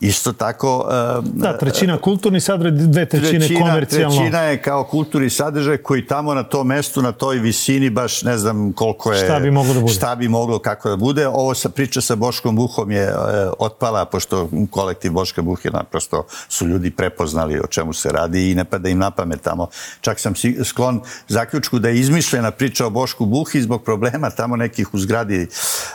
Isto 0.00 0.32
tako... 0.32 0.78
Uh, 1.18 1.24
da, 1.24 1.58
trećina 1.58 1.98
kulturni 1.98 2.40
sadržaj, 2.40 2.70
dve 2.70 3.06
trećine 3.06 3.38
trećina, 3.38 3.60
komercijalno. 3.60 4.16
Trećina 4.16 4.40
je 4.40 4.62
kao 4.62 4.84
kulturni 4.84 5.30
sadržaj 5.30 5.76
koji 5.76 6.06
tamo 6.06 6.34
na 6.34 6.42
tom 6.42 6.66
mestu, 6.66 7.02
na 7.02 7.12
toj 7.12 7.38
visini, 7.38 7.90
baš 7.90 8.22
ne 8.22 8.38
znam 8.38 8.72
koliko 8.72 9.12
je... 9.12 9.24
Šta 9.24 9.40
bi 9.40 9.50
moglo 9.50 9.74
da 9.74 9.80
bude. 9.80 9.92
Šta 9.92 10.14
bi 10.14 10.28
moglo, 10.28 10.58
kako 10.58 10.88
da 10.88 10.96
bude. 10.96 11.28
Ovo 11.28 11.54
sa 11.54 11.68
priča 11.68 12.00
sa 12.00 12.16
Boškom 12.16 12.56
Buhom 12.56 12.90
je 12.90 13.08
uh, 13.08 13.52
otpala, 13.58 14.04
pošto 14.04 14.48
kolektiv 14.70 15.12
Boška 15.12 15.42
Buh 15.42 15.58
naprosto 15.72 16.26
su 16.48 16.66
ljudi 16.66 16.90
prepoznali 16.90 17.60
o 17.60 17.66
čemu 17.66 17.92
se 17.92 18.08
radi 18.08 18.50
i 18.50 18.54
ne 18.54 18.64
pada 18.64 18.88
im 18.88 18.98
na 18.98 19.10
pamet 19.10 19.40
tamo. 19.40 19.68
Čak 20.00 20.20
sam 20.20 20.34
sklon 20.64 21.00
zaključku 21.28 21.78
da 21.78 21.88
je 21.88 22.00
izmišljena 22.00 22.50
priča 22.50 22.86
o 22.86 22.90
Bošku 22.90 23.26
Buhi 23.26 23.62
zbog 23.62 23.84
problema 23.84 24.30
tamo 24.30 24.56
nekih 24.56 24.94
u 24.94 24.98
zgradi 24.98 25.48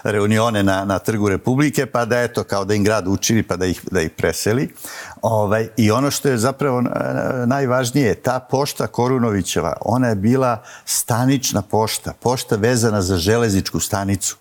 reunione 0.04 0.63
na, 0.63 0.86
na 0.86 1.00
Trgu 1.00 1.30
Republike, 1.30 1.86
pa 1.86 2.06
da 2.06 2.22
eto, 2.22 2.44
kao 2.44 2.65
da 2.65 2.74
im 2.74 2.84
grad 2.84 3.08
učini, 3.08 3.44
pa 3.44 3.56
da 3.56 3.65
ih 3.65 3.82
da 3.95 4.01
ih 4.01 4.12
preseli. 4.12 4.69
Ovaj, 5.21 5.69
I 5.77 5.91
ono 5.91 6.12
što 6.12 6.29
je 6.29 6.38
zapravo 6.38 6.84
najvažnije, 7.45 8.15
ta 8.15 8.39
pošta 8.39 8.88
Korunovićeva, 8.88 9.77
ona 9.81 10.08
je 10.08 10.15
bila 10.15 10.63
stanična 10.86 11.62
pošta, 11.62 12.13
pošta 12.19 12.55
vezana 12.55 13.01
za 13.01 13.17
železničku 13.17 13.79
stanicu. 13.79 14.38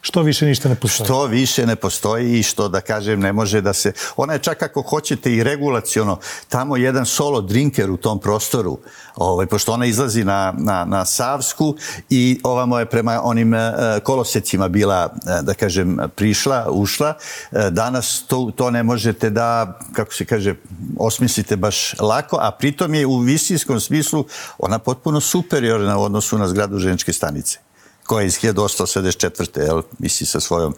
Što 0.00 0.22
više 0.22 0.46
ništa 0.46 0.68
ne 0.68 0.74
postoji. 0.74 1.06
Što 1.06 1.26
više 1.26 1.66
ne 1.66 1.76
postoji 1.76 2.38
i 2.38 2.42
što, 2.42 2.68
da 2.68 2.80
kažem, 2.80 3.20
ne 3.20 3.32
može 3.32 3.60
da 3.60 3.72
se... 3.72 3.92
Ona 4.16 4.32
je 4.32 4.38
čak 4.38 4.62
ako 4.62 4.82
hoćete 4.82 5.32
i 5.32 5.42
regulaciono, 5.42 6.18
tamo 6.48 6.76
jedan 6.76 7.06
solo 7.06 7.40
drinker 7.40 7.90
u 7.90 7.96
tom 7.96 8.20
prostoru, 8.20 8.78
ovaj, 9.16 9.46
pošto 9.46 9.72
ona 9.72 9.86
izlazi 9.86 10.24
na, 10.24 10.54
na, 10.58 10.84
na 10.84 11.04
Savsku 11.04 11.76
i 12.10 12.40
ovamo 12.42 12.78
je 12.78 12.86
prema 12.86 13.20
onim 13.22 13.54
e, 13.54 13.72
kolosecima 14.02 14.68
bila, 14.68 15.14
e, 15.26 15.42
da 15.42 15.54
kažem, 15.54 15.98
prišla, 16.16 16.66
ušla. 16.70 17.14
E, 17.52 17.70
danas 17.70 18.24
to, 18.26 18.52
to 18.56 18.70
ne 18.70 18.82
možete 18.82 19.30
da, 19.30 19.78
kako 19.92 20.14
se 20.14 20.24
kaže, 20.24 20.54
osmislite 20.98 21.56
baš 21.56 21.94
lako, 22.00 22.38
a 22.40 22.50
pritom 22.50 22.94
je 22.94 23.06
u 23.06 23.18
visinskom 23.18 23.80
smislu 23.80 24.26
ona 24.58 24.78
potpuno 24.78 25.20
superiorna 25.20 25.98
u 25.98 26.02
odnosu 26.02 26.38
na 26.38 26.48
zgradu 26.48 26.78
ženičke 26.78 27.12
stanice 27.12 27.58
koja 28.06 28.22
je 28.22 28.26
iz 28.26 28.38
1884. 28.38 29.60
Jel, 29.60 29.82
misli 29.98 30.26
sa 30.26 30.40
svojom 30.40 30.74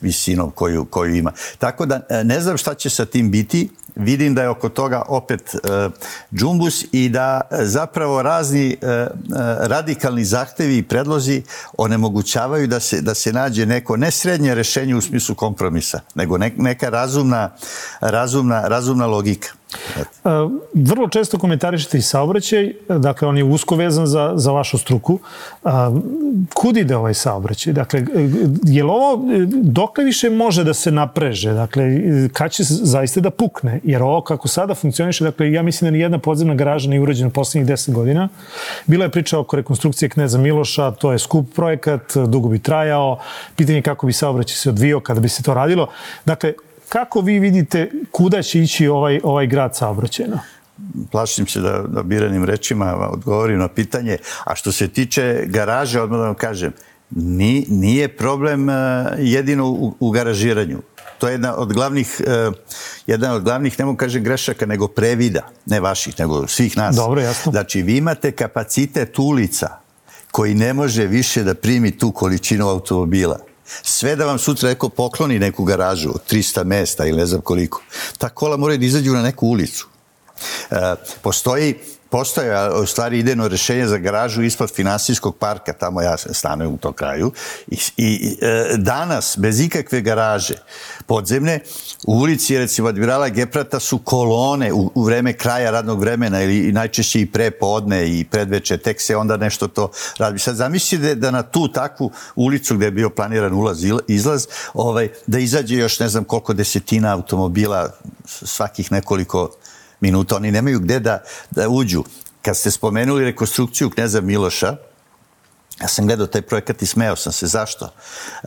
visinom 0.00 0.50
koju, 0.50 0.84
koju 0.84 1.14
ima. 1.14 1.32
Tako 1.58 1.86
da 1.86 2.00
e, 2.08 2.24
ne 2.24 2.40
znam 2.40 2.56
šta 2.56 2.74
će 2.74 2.90
sa 2.90 3.04
tim 3.04 3.30
biti, 3.30 3.70
vidim 3.98 4.34
da 4.34 4.42
je 4.42 4.48
oko 4.48 4.68
toga 4.68 5.02
opet 5.08 5.54
e, 5.54 5.58
džumbus 6.34 6.84
i 6.92 7.08
da 7.08 7.40
e, 7.50 7.64
zapravo 7.64 8.22
razni 8.22 8.70
e, 8.70 8.86
e, 8.86 9.08
radikalni 9.60 10.24
zahtevi 10.24 10.78
i 10.78 10.82
predlozi 10.82 11.42
onemogućavaju 11.78 12.66
da 12.66 12.80
se, 12.80 13.00
da 13.00 13.14
se 13.14 13.32
nađe 13.32 13.66
neko 13.66 13.96
ne 13.96 14.10
srednje 14.10 14.54
rešenje 14.54 14.94
u 14.94 15.00
smislu 15.00 15.34
kompromisa, 15.34 16.00
nego 16.14 16.38
ne, 16.38 16.52
neka 16.56 16.88
razumna, 16.88 17.50
razumna, 18.00 18.68
razumna 18.68 19.06
logika. 19.06 19.48
Vrlo 20.74 21.08
često 21.08 21.38
komentarišete 21.38 21.98
i 21.98 22.02
saobraćaj, 22.02 22.72
dakle 22.88 23.28
on 23.28 23.38
je 23.38 23.44
usko 23.44 23.76
vezan 23.76 24.06
za, 24.06 24.32
za 24.36 24.52
vašu 24.52 24.78
struku. 24.78 25.18
Kud 26.54 26.76
ide 26.76 26.96
ovaj 26.96 27.14
saobraćaj? 27.14 27.72
Dakle, 27.72 28.04
je 28.64 28.84
li 28.84 28.90
ovo, 28.90 29.24
dokle 29.62 30.04
više 30.04 30.30
može 30.30 30.64
da 30.64 30.74
se 30.74 30.90
napreže? 30.90 31.52
Dakle, 31.52 31.84
kad 32.32 32.52
će 32.52 32.62
zaista 32.64 33.20
da 33.20 33.30
pukne? 33.30 33.80
Jer 33.84 34.02
ovo 34.02 34.20
kako 34.20 34.48
sada 34.48 34.74
funkcioniše, 34.74 35.24
dakle, 35.24 35.52
ja 35.52 35.62
mislim 35.62 35.86
da 35.86 35.90
ni 35.90 36.00
jedna 36.00 36.18
podzemna 36.18 36.54
garaža 36.54 36.90
nije 36.90 37.00
urađena 37.00 37.30
poslednjih 37.30 37.72
10 37.72 37.92
godina. 37.92 38.28
Bila 38.86 39.04
je 39.04 39.10
priča 39.10 39.38
oko 39.38 39.56
rekonstrukcije 39.56 40.08
Kneza 40.08 40.38
Miloša, 40.38 40.90
to 40.90 41.12
je 41.12 41.18
skup 41.18 41.54
projekat, 41.54 42.16
dugo 42.28 42.48
bi 42.48 42.58
trajao, 42.58 43.18
pitanje 43.56 43.82
kako 43.82 44.06
bi 44.06 44.12
saobraćaj 44.12 44.56
se 44.56 44.68
odvio 44.68 45.00
kada 45.00 45.20
bi 45.20 45.28
se 45.28 45.42
to 45.42 45.54
radilo. 45.54 45.88
Dakle, 46.24 46.52
Kako 46.88 47.20
vi 47.20 47.38
vidite 47.38 47.90
kuda 48.10 48.42
će 48.42 48.60
ići 48.60 48.88
ovaj, 48.88 49.20
ovaj 49.22 49.46
grad 49.46 49.76
saobraćajno? 49.76 50.38
plašim 51.10 51.46
se 51.46 51.60
da, 51.60 51.84
da 51.88 52.02
biranim 52.02 52.44
rečima 52.44 53.08
odgovorim 53.10 53.58
na 53.58 53.68
pitanje. 53.68 54.16
A 54.44 54.54
što 54.54 54.72
se 54.72 54.88
tiče 54.88 55.42
garaže, 55.46 56.00
odmah 56.00 56.18
da 56.18 56.26
vam 56.26 56.34
kažem, 56.34 56.72
ni, 57.10 57.66
nije 57.68 58.08
problem 58.08 58.68
uh, 58.68 58.74
jedino 59.18 59.70
u, 59.70 59.94
u 60.00 60.10
garažiranju. 60.10 60.82
To 61.18 61.28
je 61.28 61.32
jedna 61.32 61.56
od 61.56 61.72
glavnih, 61.72 62.20
uh, 62.20 62.54
jedan 63.06 63.34
od 63.34 63.42
glavnih, 63.42 63.78
ne 63.78 63.84
mogu 63.84 63.96
kažem 63.96 64.24
grešaka, 64.24 64.66
nego 64.66 64.88
previda, 64.88 65.48
ne 65.66 65.80
vaših, 65.80 66.14
nego 66.18 66.46
svih 66.46 66.76
nas. 66.76 66.96
Dobro, 66.96 67.20
jasno. 67.20 67.52
Znači, 67.52 67.82
vi 67.82 67.96
imate 67.96 68.32
kapacitet 68.32 69.18
ulica 69.18 69.68
koji 70.30 70.54
ne 70.54 70.72
može 70.72 71.06
više 71.06 71.42
da 71.44 71.54
primi 71.54 71.98
tu 71.98 72.12
količinu 72.12 72.68
automobila. 72.68 73.38
Sve 73.82 74.16
da 74.16 74.26
vam 74.26 74.38
sutra 74.38 74.68
neko 74.68 74.88
pokloni 74.88 75.38
neku 75.38 75.64
garažu 75.64 76.10
od 76.10 76.22
300 76.30 76.64
mesta 76.64 77.06
ili 77.06 77.18
ne 77.18 77.26
znam 77.26 77.40
koliko. 77.40 77.82
Ta 78.18 78.28
kola 78.28 78.56
moraju 78.56 78.78
da 78.78 78.84
izađu 78.84 79.12
na 79.12 79.22
neku 79.22 79.46
ulicu. 79.46 79.88
E, 80.70 80.94
postoji 81.22 81.74
postoje 82.10 82.70
u 82.82 82.86
stvari 82.86 83.18
idejno 83.18 83.48
rešenje 83.48 83.86
za 83.86 83.98
garažu 83.98 84.42
ispod 84.42 84.70
finansijskog 84.70 85.36
parka, 85.36 85.72
tamo 85.72 86.00
ja 86.00 86.16
stanujem 86.16 86.74
u 86.74 86.78
tom 86.78 86.92
kraju, 86.92 87.32
i, 87.68 87.78
i 87.96 88.36
e, 88.40 88.74
danas, 88.76 89.38
bez 89.38 89.60
ikakve 89.60 90.00
garaže 90.00 90.54
podzemne, 91.06 91.60
u 92.06 92.12
ulici, 92.12 92.58
recimo, 92.58 92.88
admirala 92.88 93.28
Geprata 93.28 93.80
su 93.80 93.98
kolone 93.98 94.72
u, 94.72 94.90
u 94.94 95.02
vreme 95.02 95.32
kraja 95.32 95.70
radnog 95.70 96.00
vremena 96.00 96.42
ili 96.42 96.72
najčešće 96.72 97.20
i 97.20 97.26
pre 97.26 97.50
podne 97.50 98.18
i 98.18 98.24
predveče, 98.24 98.78
tek 98.78 99.00
se 99.00 99.16
onda 99.16 99.36
nešto 99.36 99.68
to 99.68 99.90
radi. 100.18 100.38
Sad 100.38 100.56
zamislite 100.56 101.14
da 101.14 101.30
na 101.30 101.42
tu 101.42 101.68
takvu 101.72 102.10
ulicu 102.36 102.76
gde 102.76 102.86
je 102.86 102.90
bio 102.90 103.10
planiran 103.10 103.54
ulaz, 103.54 103.84
izlaz, 104.08 104.46
ovaj, 104.74 105.08
da 105.26 105.38
izađe 105.38 105.76
još 105.76 106.00
ne 106.00 106.08
znam 106.08 106.24
koliko 106.24 106.52
desetina 106.52 107.14
automobila 107.14 107.90
svakih 108.26 108.92
nekoliko 108.92 109.50
minuta. 110.00 110.36
Oni 110.36 110.52
nemaju 110.52 110.80
gde 110.80 111.00
da, 111.00 111.22
da 111.50 111.68
uđu. 111.68 112.04
Kad 112.42 112.56
ste 112.56 112.70
spomenuli 112.70 113.24
rekonstrukciju 113.24 113.90
Kneza 113.90 114.20
Miloša, 114.20 114.76
ja 115.80 115.88
sam 115.88 116.06
gledao 116.06 116.26
taj 116.26 116.42
projekat 116.42 116.82
i 116.82 116.86
smeo 116.86 117.16
sam 117.16 117.32
se. 117.32 117.46
Zašto? 117.46 117.84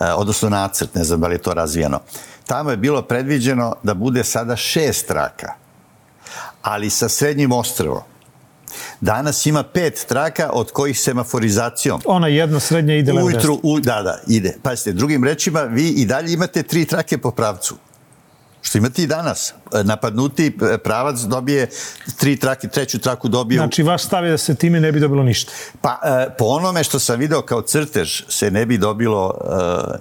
E, 0.02 0.06
odnosno 0.14 0.50
nacrt, 0.50 0.96
ne 0.96 1.04
znam 1.04 1.22
da 1.22 1.28
li 1.28 1.36
je 1.36 1.42
to 1.42 1.54
razvijeno. 1.54 2.00
Tamo 2.46 2.72
je 2.72 2.78
bilo 2.78 3.02
predviđeno 3.02 3.76
da 3.84 3.94
bude 3.94 4.24
sada 4.24 4.56
šest 4.56 5.08
traka, 5.08 5.54
ali 6.62 6.90
sa 6.90 7.10
srednjim 7.10 7.52
ostrvom. 7.52 8.02
Danas 9.02 9.46
ima 9.46 9.64
pet 9.64 10.06
traka 10.08 10.50
od 10.54 10.72
kojih 10.72 11.00
semaforizacijom. 11.00 12.02
Ona 12.06 12.28
jedna 12.28 12.60
srednja 12.60 12.96
ide 12.96 13.14
Ujutru, 13.14 13.60
u, 13.64 13.80
da, 13.80 14.02
da, 14.02 14.20
ide. 14.28 14.58
Pazite, 14.64 14.92
drugim 14.92 15.24
rečima, 15.24 15.62
vi 15.62 15.90
i 15.90 16.06
dalje 16.06 16.34
imate 16.34 16.64
tri 16.64 16.86
trake 16.86 17.18
po 17.18 17.32
pravcu. 17.32 17.76
Što 18.62 18.78
imate 18.78 19.04
i 19.04 19.08
danas. 19.08 19.54
Napadnuti 19.84 20.58
pravac 20.84 21.20
dobije 21.20 21.70
tri 22.18 22.38
trake, 22.38 22.68
treću 22.68 23.00
traku 23.00 23.28
dobije... 23.28 23.58
Znači, 23.58 23.84
vaš 23.84 24.04
stav 24.04 24.26
je 24.26 24.32
da 24.32 24.38
se 24.38 24.56
time 24.56 24.80
ne 24.80 24.92
bi 24.92 25.00
dobilo 25.00 25.24
ništa? 25.24 25.52
Pa, 25.82 26.00
e, 26.04 26.36
po 26.38 26.46
onome 26.46 26.84
što 26.84 27.00
sam 27.00 27.20
video 27.20 27.42
kao 27.42 27.62
crtež 27.62 28.22
se 28.28 28.52
ne 28.52 28.66
bi 28.66 28.78
dobilo 28.78 29.28
uh, 29.28 29.52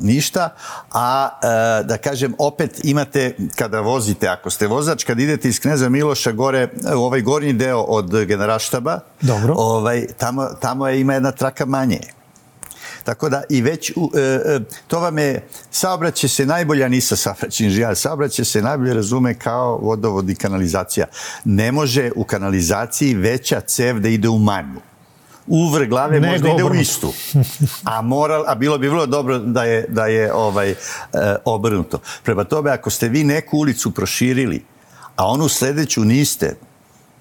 ništa, 0.01 0.49
a 0.93 1.29
uh, 1.33 1.87
da 1.87 1.97
kažem, 1.97 2.35
opet 2.39 2.81
imate, 2.85 3.37
kada 3.57 3.81
vozite, 3.81 4.29
ako 4.29 4.51
ste 4.51 4.67
vozač, 4.67 5.05
kad 5.05 5.21
idete 5.21 5.49
iz 5.49 5.61
Kneza 5.61 5.89
Miloša 5.89 6.33
gore, 6.33 6.69
u 6.97 6.99
ovaj 6.99 7.21
gornji 7.21 7.53
deo 7.53 7.81
od 7.81 8.25
generalštaba, 8.25 9.01
Dobro. 9.21 9.55
Ovaj, 9.57 10.07
tamo, 10.19 10.47
tamo 10.61 10.89
je, 10.89 11.01
ima 11.01 11.15
jedna 11.15 11.33
traka 11.33 11.67
manje. 11.67 12.01
Tako 13.05 13.29
da 13.29 13.43
i 13.49 13.63
već, 13.63 13.93
u, 13.97 14.11
e, 14.15 14.21
e, 14.21 14.61
to 14.87 15.01
vam 15.01 15.19
je, 15.19 15.47
saobraćaj 15.71 16.29
se 16.29 16.47
najbolja, 16.47 16.89
nisa 16.89 17.17
saobraćaj 17.17 17.67
inženjer, 17.67 17.97
saobraćaj 17.97 18.45
se 18.45 18.63
najbolje 18.63 18.95
razume 18.95 19.35
kao 19.35 19.79
vodovod 19.79 20.31
i 20.31 20.35
kanalizacija. 20.35 21.07
Ne 21.45 21.73
može 21.73 22.11
u 22.17 22.25
kanalizaciji 22.25 23.15
veća 23.15 23.61
cev 23.61 23.99
da 23.99 24.09
ide 24.09 24.29
u 24.29 24.39
manju 24.39 24.81
uvr 25.51 25.87
glave 25.87 26.21
Nego 26.21 26.33
možda 26.33 26.49
ide 26.49 26.65
u 26.65 26.75
istu. 26.75 27.13
A 27.85 28.03
moral, 28.03 28.45
a 28.47 28.55
bilo 28.55 28.79
bi 28.79 28.89
vrlo 28.89 29.07
dobro 29.07 29.39
da 29.39 29.65
je, 29.65 29.87
da 29.89 30.07
je 30.07 30.33
ovaj, 30.33 30.71
e, 30.71 30.77
obrnuto. 31.45 31.99
Prema 32.23 32.45
tome, 32.45 32.71
ako 32.71 32.91
ste 32.91 33.09
vi 33.09 33.25
neku 33.25 33.59
ulicu 33.59 33.91
proširili, 33.91 34.65
a 35.17 35.27
onu 35.27 35.49
sledeću 35.49 36.05
niste, 36.05 36.57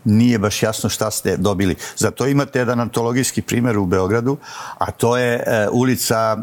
nije 0.06 0.40
baš 0.40 0.64
jasno 0.64 0.90
šta 0.90 1.12
ste 1.12 1.38
dobili. 1.38 1.76
Zato 1.98 2.28
imate 2.28 2.60
jedan 2.60 2.80
antologijski 2.80 3.42
primjer 3.42 3.78
u 3.78 3.86
Beogradu, 3.86 4.38
a 4.78 4.92
to 4.92 5.18
je 5.18 5.44
e, 5.48 5.68
ulica 5.72 6.38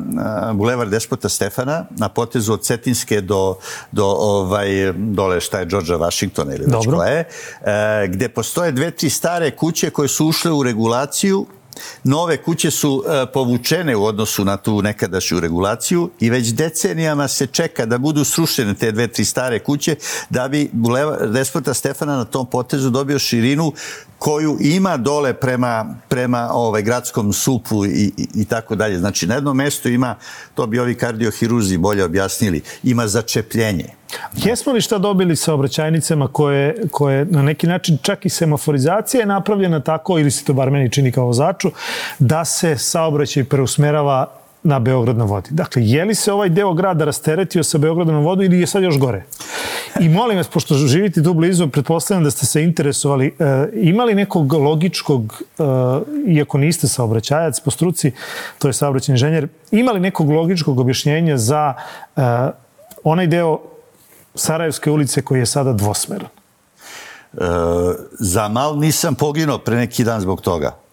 e, 0.51 0.53
Bulevar 0.53 0.89
Despota 0.89 1.29
Stefana 1.29 1.85
na 1.91 2.09
potezu 2.09 2.53
od 2.53 2.63
Cetinske 2.63 3.21
do, 3.21 3.57
do 3.93 4.07
ovaj, 4.07 4.93
dole 4.97 5.41
šta 5.41 5.59
je 5.59 5.67
Georgea 5.67 5.97
Washingtona 5.97 6.55
ili 6.55 6.65
već 6.67 6.87
koja 6.95 7.09
je, 7.09 7.29
e, 7.65 8.09
gde 8.09 8.29
postoje 8.29 8.73
dve, 8.73 8.91
tri 8.91 9.11
stare 9.11 9.51
kuće 9.51 9.91
koje 9.91 10.09
su 10.09 10.27
ušle 10.27 10.53
u 10.53 10.63
regulaciju 10.63 11.47
Nove 12.05 12.37
kuće 12.37 12.71
su 12.71 13.05
e, 13.07 13.27
povučene 13.33 13.97
u 13.97 14.05
odnosu 14.05 14.45
na 14.45 14.57
tu 14.57 14.83
nekadašnju 14.83 15.41
regulaciju 15.41 16.11
i 16.21 16.31
već 16.31 16.49
decenijama 16.49 17.29
se 17.29 17.47
čeka 17.47 17.87
da 17.87 17.99
budu 17.99 18.25
srušene 18.25 18.75
te 18.75 18.93
dve, 18.93 19.09
tri 19.09 19.25
stare 19.25 19.59
kuće 19.59 19.97
da 20.31 20.49
bi 20.49 20.71
Buleva, 20.73 21.27
Despota 21.27 21.75
Stefana 21.75 22.17
na 22.17 22.25
tom 22.25 22.47
potezu 22.47 22.91
dobio 22.91 23.19
širinu 23.19 23.73
koju 24.19 24.59
ima 24.61 24.97
dole 24.97 25.35
prema, 25.35 25.95
prema 26.09 26.49
ovaj, 26.53 26.83
gradskom 26.83 27.33
supu 27.33 27.87
i, 27.87 28.13
i, 28.17 28.29
i 28.35 28.45
tako 28.45 28.75
dalje. 28.75 28.99
Znači, 28.99 29.27
na 29.27 29.35
jednom 29.35 29.57
mestu 29.57 29.89
ima, 29.89 30.17
to 30.55 30.67
bi 30.67 30.79
ovi 30.79 30.95
kardiohiruzi 30.95 31.77
bolje 31.77 32.05
objasnili, 32.05 32.63
ima 32.83 33.09
začepljenje. 33.09 33.95
Jesmo 34.37 34.73
li 34.73 34.81
šta 34.81 34.99
dobili 34.99 35.37
sa 35.37 35.55
obraćajnicama 35.55 36.29
koje, 36.29 36.75
koje 36.91 37.25
na 37.25 37.43
neki 37.43 37.67
način 37.67 37.99
čak 38.03 38.27
i 38.27 38.29
semaforizacija 38.29 39.21
je 39.21 39.27
napravljena 39.27 39.81
tako, 39.81 40.19
ili 40.19 40.31
se 40.31 40.45
to 40.45 40.53
bar 40.53 40.71
meni 40.71 40.91
čini 40.91 41.13
kao 41.13 41.33
začu, 41.33 41.71
da 42.19 42.45
se 42.45 42.79
saobraćaj 42.79 43.45
preusmerava 43.45 44.27
na 44.67 44.79
Beograd 44.79 45.17
na 45.17 45.25
vodi. 45.25 45.49
Dakle, 45.51 45.83
je 45.87 46.05
li 46.05 46.15
se 46.15 46.33
ovaj 46.33 46.49
deo 46.49 46.75
grada 46.75 47.05
rasteretio 47.05 47.63
sa 47.63 47.79
Beogradom 47.79 48.15
na 48.15 48.21
vodu 48.21 48.43
ili 48.43 48.61
je 48.61 48.67
sad 48.67 48.83
još 48.83 48.99
gore? 48.99 49.25
I 50.01 50.09
molim 50.09 50.37
vas, 50.37 50.49
pošto 50.49 50.75
živite 50.75 51.23
tu 51.23 51.35
blizu, 51.35 51.69
pretpostavljam 51.69 52.25
da 52.25 52.31
ste 52.31 52.47
se 52.47 52.63
interesovali, 52.63 53.27
e, 53.27 53.69
imali 53.73 54.15
nekog 54.15 54.53
logičkog, 54.53 55.43
e, 55.59 55.63
iako 56.27 56.59
niste 56.59 56.89
saobraćajac 56.89 57.61
po 57.61 57.71
struci, 57.71 58.13
to 58.59 58.69
je 58.69 58.73
saobraćen 58.73 59.15
inženjer, 59.15 59.49
imali 59.71 60.01
nekog 60.01 60.31
logičkog 60.31 60.81
objašnjenja 60.81 61.37
za 61.37 61.75
e, 62.17 62.21
onaj 63.05 63.27
deo 63.27 63.76
Sarajevske 64.37 64.91
ulice 64.91 65.23
koji 65.23 65.39
je 65.39 65.47
sada 65.47 65.73
dvosmeran? 65.73 66.29
E, 66.29 67.39
za 68.19 68.49
mal 68.49 68.79
nisam 68.79 69.15
poginuo 69.15 69.59
pre 69.59 69.77
neki 69.77 70.05
dan 70.05 70.21
zbog 70.21 70.41
toga 70.41 70.87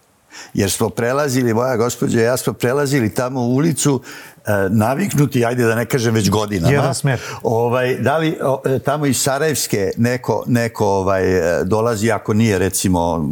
jer 0.54 0.70
smo 0.70 0.88
prelazili, 0.88 1.54
moja 1.54 1.76
gospođa 1.76 2.20
i 2.20 2.24
ja 2.24 2.36
smo 2.36 2.52
prelazili 2.52 3.14
tamo 3.14 3.40
u 3.40 3.54
ulicu 3.54 4.02
e, 4.46 4.50
naviknuti, 4.70 5.44
ajde 5.44 5.64
da 5.64 5.74
ne 5.74 5.86
kažem 5.86 6.14
već 6.14 6.30
godinama. 6.30 6.72
Jedan 6.72 6.94
smer. 6.94 7.20
Ovaj, 7.42 7.94
da 7.94 8.18
li 8.18 8.38
o, 8.42 8.62
e, 8.64 8.78
tamo 8.78 9.06
iz 9.06 9.22
Sarajevske 9.22 9.90
neko, 9.96 10.44
neko 10.46 10.86
ovaj, 10.86 11.60
e, 11.60 11.64
dolazi, 11.64 12.10
ako 12.10 12.34
nije 12.34 12.58
recimo 12.58 13.28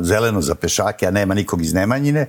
zeleno 0.00 0.40
za 0.40 0.54
pešake, 0.54 1.06
a 1.06 1.10
nema 1.10 1.34
nikog 1.34 1.62
iz 1.62 1.74
Nemanjine, 1.74 2.26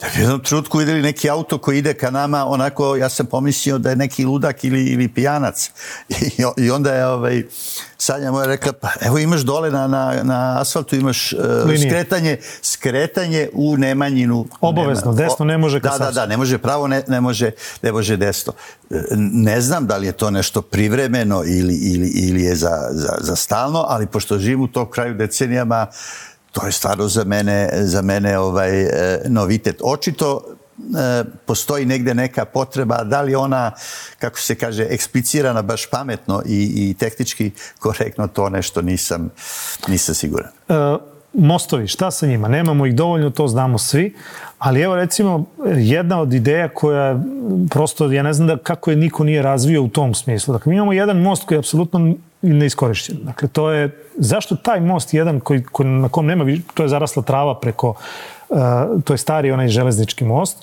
da 0.00 0.06
bi 0.14 0.18
u 0.18 0.22
jednom 0.22 0.40
trutku 0.40 0.78
videli 0.78 1.02
neki 1.02 1.30
auto 1.30 1.58
koji 1.58 1.78
ide 1.78 1.94
ka 1.94 2.10
nama, 2.10 2.46
onako, 2.46 2.96
ja 2.96 3.08
sam 3.08 3.26
pomislio 3.26 3.78
da 3.78 3.90
je 3.90 3.96
neki 3.96 4.24
ludak 4.24 4.64
ili, 4.64 4.84
ili 4.84 5.08
pijanac. 5.08 5.70
I, 6.08 6.42
I 6.56 6.70
onda 6.70 6.94
je 6.94 7.06
ovaj, 7.06 7.42
Sanja 7.98 8.30
moja 8.30 8.46
rekla, 8.46 8.72
pa 8.72 8.88
evo 9.00 9.18
imaš 9.18 9.40
dole 9.40 9.70
na, 9.70 9.86
na, 9.86 10.22
na 10.22 10.60
asfaltu, 10.60 10.96
imaš 10.96 11.32
uh, 11.32 11.40
skretanje, 11.86 12.38
skretanje 12.62 13.48
u 13.52 13.76
Nemanjinu. 13.76 14.46
Obavezno, 14.60 15.12
Nema, 15.12 15.22
desno 15.22 15.44
ne 15.44 15.58
može 15.58 15.80
Da, 15.80 15.98
da, 15.98 16.10
da, 16.10 16.26
ne 16.26 16.36
može 16.36 16.58
pravo, 16.58 16.88
ne, 16.88 17.02
ne, 17.08 17.20
može, 17.20 17.50
ne 17.82 17.92
može 17.92 18.16
desno. 18.16 18.52
Ne 19.20 19.60
znam 19.60 19.86
da 19.86 19.96
li 19.96 20.06
je 20.06 20.12
to 20.12 20.30
nešto 20.30 20.62
privremeno 20.62 21.42
ili, 21.46 21.74
ili, 21.74 22.08
ili 22.08 22.42
je 22.42 22.54
za, 22.54 22.88
za, 22.90 23.16
za 23.20 23.36
stalno, 23.36 23.84
ali 23.88 24.06
pošto 24.06 24.38
živim 24.38 24.60
u 24.60 24.68
tom 24.68 24.90
kraju 24.90 25.14
decenijama, 25.14 25.86
to 26.52 26.66
je 26.66 26.72
stvarno 26.72 27.08
za 27.08 27.24
mene, 27.24 27.68
za 27.72 28.02
mene 28.02 28.38
ovaj, 28.38 28.82
e, 28.82 29.20
novitet. 29.28 29.80
Očito 29.84 30.42
e, 30.44 31.24
postoji 31.46 31.86
negde 31.86 32.14
neka 32.14 32.44
potreba, 32.44 33.04
da 33.04 33.22
li 33.22 33.34
ona, 33.34 33.72
kako 34.18 34.38
se 34.38 34.54
kaže, 34.54 34.86
eksplicirana 34.90 35.62
baš 35.62 35.86
pametno 35.90 36.42
i, 36.46 36.72
i 36.76 36.94
tehnički 36.94 37.50
korektno, 37.78 38.26
to 38.26 38.48
nešto 38.48 38.82
nisam, 38.82 39.30
nisam 39.88 40.14
siguran. 40.14 40.50
E, 40.68 40.74
mostovi, 41.32 41.86
šta 41.86 42.10
sa 42.10 42.26
njima? 42.26 42.48
Nemamo 42.48 42.86
ih 42.86 42.94
dovoljno, 42.94 43.30
to 43.30 43.48
znamo 43.48 43.78
svi, 43.78 44.14
ali 44.58 44.80
evo 44.80 44.96
recimo 44.96 45.44
jedna 45.76 46.20
od 46.20 46.32
ideja 46.32 46.68
koja 46.68 47.20
prosto, 47.70 48.12
ja 48.12 48.22
ne 48.22 48.32
znam 48.32 48.48
da 48.48 48.56
kako 48.56 48.90
je 48.90 48.96
niko 48.96 49.24
nije 49.24 49.42
razvio 49.42 49.82
u 49.82 49.88
tom 49.88 50.14
smislu. 50.14 50.52
Dakle, 50.52 50.70
mi 50.70 50.76
imamo 50.76 50.92
jedan 50.92 51.22
most 51.22 51.44
koji 51.44 51.58
apsolutno 51.58 52.14
neiskorišćen. 52.42 53.16
Dakle, 53.22 53.48
to 53.48 53.70
je, 53.70 54.04
zašto 54.16 54.56
taj 54.56 54.80
most 54.80 55.14
jedan 55.14 55.40
koji, 55.40 55.64
koji, 55.64 55.88
na 55.88 56.08
kom 56.08 56.26
nema, 56.26 56.44
to 56.74 56.82
je 56.82 56.88
zarasla 56.88 57.22
trava 57.22 57.60
preko 57.60 57.94
Uh, 58.50 59.02
to 59.04 59.14
je 59.14 59.18
stari 59.18 59.50
onaj 59.50 59.68
železnički 59.68 60.24
most, 60.24 60.56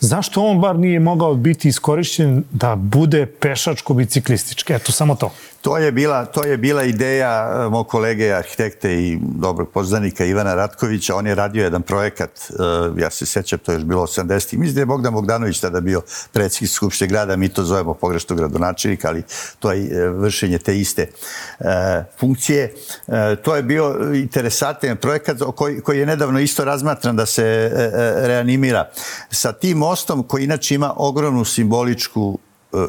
zašto 0.00 0.42
on 0.42 0.60
bar 0.60 0.78
nije 0.78 1.00
mogao 1.00 1.34
biti 1.34 1.68
iskorišćen 1.68 2.44
da 2.50 2.76
bude 2.76 3.26
pešačko-biciklistički? 3.40 4.76
Eto, 4.76 4.92
samo 4.92 5.14
to. 5.14 5.30
To 5.66 5.78
je 5.78 5.92
bila, 5.92 6.24
to 6.24 6.44
je 6.44 6.56
bila 6.56 6.84
ideja 6.84 7.64
e, 7.66 7.68
mog 7.68 7.88
kolege 7.88 8.32
arhitekte 8.32 8.94
i 8.94 9.18
dobrog 9.20 9.70
poznanika 9.70 10.24
Ivana 10.24 10.54
Ratkovića. 10.54 11.16
On 11.16 11.26
je 11.26 11.34
radio 11.34 11.64
jedan 11.64 11.82
projekat, 11.82 12.30
e, 12.30 12.54
ja 13.00 13.10
se 13.10 13.26
sećam, 13.26 13.58
to 13.58 13.72
je 13.72 13.76
još 13.76 13.84
bilo 13.84 14.02
80. 14.02 14.56
Mislim 14.56 14.74
da 14.74 14.80
je 14.80 14.86
Bogdan 14.86 15.14
Bogdanović 15.14 15.60
tada 15.60 15.80
bio 15.80 16.02
predsjednik 16.32 16.70
Skupšte 16.70 17.06
grada, 17.06 17.36
mi 17.36 17.48
to 17.48 17.64
zovemo 17.64 17.94
pogrešno 17.94 18.36
gradonačelnik, 18.36 19.04
ali 19.04 19.22
to 19.58 19.72
je 19.72 19.90
e, 19.90 20.08
vršenje 20.08 20.58
te 20.58 20.78
iste 20.78 21.06
funkcije. 22.18 22.74
To 23.42 23.56
je 23.56 23.62
bio 23.62 23.96
interesantan 24.14 24.96
projekat 24.96 25.36
koji, 25.56 25.80
koji 25.80 25.98
je 25.98 26.06
nedavno 26.06 26.40
isto 26.40 26.64
razmatran 26.64 27.16
da 27.16 27.26
se 27.26 27.70
reanimira. 28.16 28.90
Sa 29.30 29.52
tim 29.52 29.78
mostom 29.78 30.22
koji 30.22 30.44
inače 30.44 30.74
ima 30.74 30.92
ogromnu 30.96 31.44
simboličku 31.44 32.38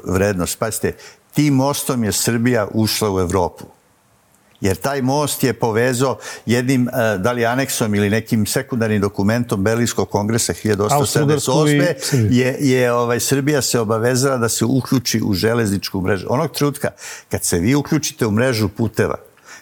vrednost. 0.03 0.59
Pazite, 0.59 0.93
tim 1.37 1.53
mostom 1.53 2.03
je 2.03 2.11
Srbija 2.11 2.67
ušla 2.73 3.11
u 3.13 3.19
Evropu. 3.19 3.65
Jer 4.61 4.75
taj 4.75 5.01
most 5.01 5.43
je 5.43 5.53
povezao 5.53 6.17
jednim, 6.45 6.87
e, 6.87 7.17
da 7.17 7.31
li 7.31 7.45
aneksom 7.45 7.95
ili 7.95 8.09
nekim 8.09 8.45
sekundarnim 8.45 9.01
dokumentom 9.01 9.63
Berlinskog 9.63 10.09
kongresa 10.09 10.53
1878. 10.53 11.93
je, 12.31 12.57
je 12.59 12.93
ovaj, 12.93 13.19
Srbija 13.19 13.61
se 13.61 13.79
obavezala 13.79 14.37
da 14.37 14.49
se 14.49 14.65
uključi 14.65 15.21
u 15.23 15.33
železničku 15.33 16.01
mrežu. 16.01 16.25
Onog 16.29 16.51
trutka, 16.51 16.89
kad 17.29 17.43
se 17.43 17.59
vi 17.59 17.75
uključite 17.75 18.25
u 18.25 18.31
mrežu 18.31 18.69
puteva, 18.69 19.17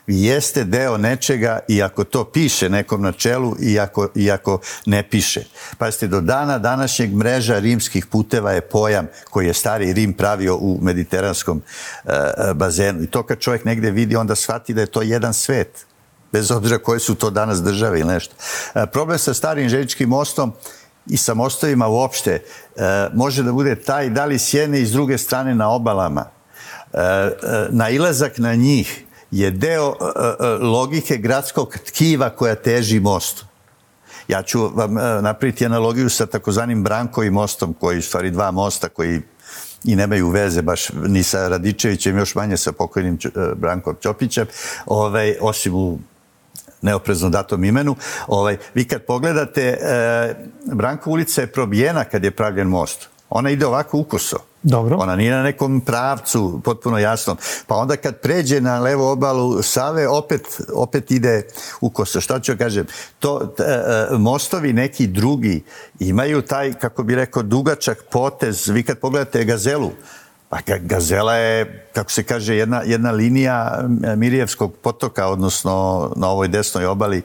jeste 0.08 0.64
deo 0.64 0.98
nečega 0.98 1.60
i 1.68 1.84
ako 1.84 2.04
to 2.04 2.24
piše 2.24 2.70
nekom 2.70 3.02
na 3.02 3.12
čelu 3.12 3.56
i 3.60 3.80
ako, 3.80 4.10
i 4.16 4.32
ako 4.32 4.60
ne 4.86 5.04
piše. 5.10 5.44
Pazite, 5.78 6.08
do 6.08 6.22
dana 6.22 6.58
današnjeg 6.58 7.14
mreža 7.14 7.60
rimskih 7.60 8.06
puteva 8.06 8.52
je 8.52 8.62
pojam 8.62 9.08
koji 9.30 9.48
je 9.48 9.54
stari 9.54 9.94
Rim 9.94 10.14
pravio 10.14 10.56
u 10.56 10.80
mediteranskom 10.82 11.62
uh, 12.04 12.12
bazenu. 12.54 13.04
I 13.04 13.08
to 13.08 13.24
kad 13.24 13.40
čovjek 13.40 13.66
negde 13.66 13.92
vidi, 13.92 14.16
onda 14.16 14.36
shvati 14.36 14.74
da 14.74 14.82
je 14.82 14.88
to 14.88 15.02
jedan 15.02 15.34
svet 15.34 15.86
bez 16.32 16.52
obzira 16.52 16.78
koje 16.78 17.00
su 17.00 17.16
to 17.16 17.30
danas 17.30 17.62
države 17.64 18.00
ili 18.00 18.14
nešto. 18.14 18.36
Uh, 18.36 18.82
problem 18.92 19.20
sa 19.20 19.34
starim 19.34 19.70
želječkim 19.70 20.10
mostom 20.10 20.54
i 21.08 21.18
sa 21.18 21.34
mostovima 21.34 21.88
uopšte 21.88 22.42
uh, 22.76 22.82
može 23.14 23.44
da 23.44 23.52
bude 23.52 23.76
taj 23.76 24.10
da 24.10 24.26
li 24.26 24.40
s 24.40 24.54
jedne 24.54 24.82
i 24.82 24.86
s 24.86 24.92
druge 24.92 25.18
strane 25.18 25.56
na 25.56 25.70
obalama. 25.70 26.36
Nailazak 27.70 28.38
na 28.38 28.56
njih 28.56 29.05
je 29.40 29.52
deo 29.52 29.90
uh, 29.90 29.96
logike 30.62 31.18
gradskog 31.18 31.78
tkiva 31.88 32.30
koja 32.30 32.56
teži 32.56 33.00
mostu. 33.00 33.46
Ja 34.28 34.44
ću 34.44 34.68
vam 34.68 34.94
napraviti 35.22 35.66
analogiju 35.66 36.10
sa 36.10 36.26
takozvanim 36.26 36.84
Brankovim 36.84 37.34
mostom, 37.34 37.74
koji 37.74 38.02
stvari 38.02 38.32
dva 38.32 38.52
mosta 38.52 38.90
koji 38.90 39.22
i 39.84 39.96
nemaju 39.96 40.30
veze 40.30 40.62
baš 40.62 40.90
ni 40.90 41.24
sa 41.24 41.48
Radičevićem, 41.48 42.18
još 42.18 42.36
manje 42.36 42.58
sa 42.58 42.72
pokojnim 42.72 43.20
Brankom 43.56 43.96
Ćopićem, 44.02 44.48
ovaj, 44.86 45.36
osim 45.42 45.76
u 45.76 46.00
neoprezno 46.82 47.30
datom 47.30 47.64
imenu. 47.64 47.96
Ovaj, 48.28 48.58
vi 48.74 48.88
kad 48.88 49.02
pogledate, 49.02 49.62
e, 49.62 50.36
Branko 50.66 51.10
ulica 51.10 51.42
je 51.42 51.48
probijena 51.48 52.04
kad 52.04 52.24
je 52.24 52.32
pravljen 52.32 52.68
most. 52.68 53.10
Ona 53.30 53.50
ide 53.50 53.66
ovako 53.66 53.98
ukoso. 53.98 54.38
Dobro. 54.68 54.98
Ona 54.98 55.16
nije 55.16 55.32
na 55.32 55.44
nekom 55.44 55.82
pravcu, 55.82 56.62
potpuno 56.64 56.98
jasno. 56.98 57.36
Pa 57.68 57.76
onda 57.76 57.96
kad 57.96 58.20
pređe 58.20 58.62
na 58.62 58.80
levo 58.80 59.12
obalu 59.12 59.62
Save, 59.62 60.08
opet, 60.08 60.62
opet 60.74 61.12
ide 61.12 61.48
u 61.82 61.90
kosa. 61.90 62.22
Šta 62.22 62.40
ću 62.40 62.58
kažem? 62.58 62.86
To, 63.20 63.40
t, 63.58 63.64
e, 63.64 64.08
mostovi 64.18 64.74
neki 64.74 65.08
drugi 65.08 65.64
imaju 66.00 66.42
taj, 66.42 66.74
kako 66.74 67.04
bi 67.04 67.16
rekao, 67.16 67.44
dugačak 67.44 68.04
potez. 68.12 68.68
Vi 68.68 68.84
kad 68.84 69.00
pogledate 69.00 69.44
gazelu, 69.44 69.92
Pa 70.50 70.58
Gazela 70.80 71.34
je, 71.34 71.88
kako 71.94 72.12
se 72.12 72.24
kaže, 72.24 72.56
jedna, 72.56 72.82
jedna 72.86 73.12
linija 73.12 73.84
Mirijevskog 74.18 74.74
potoka, 74.82 75.28
odnosno 75.28 76.12
na 76.16 76.30
ovoj 76.30 76.48
desnoj 76.48 76.86
obali 76.86 77.18
e, 77.18 77.24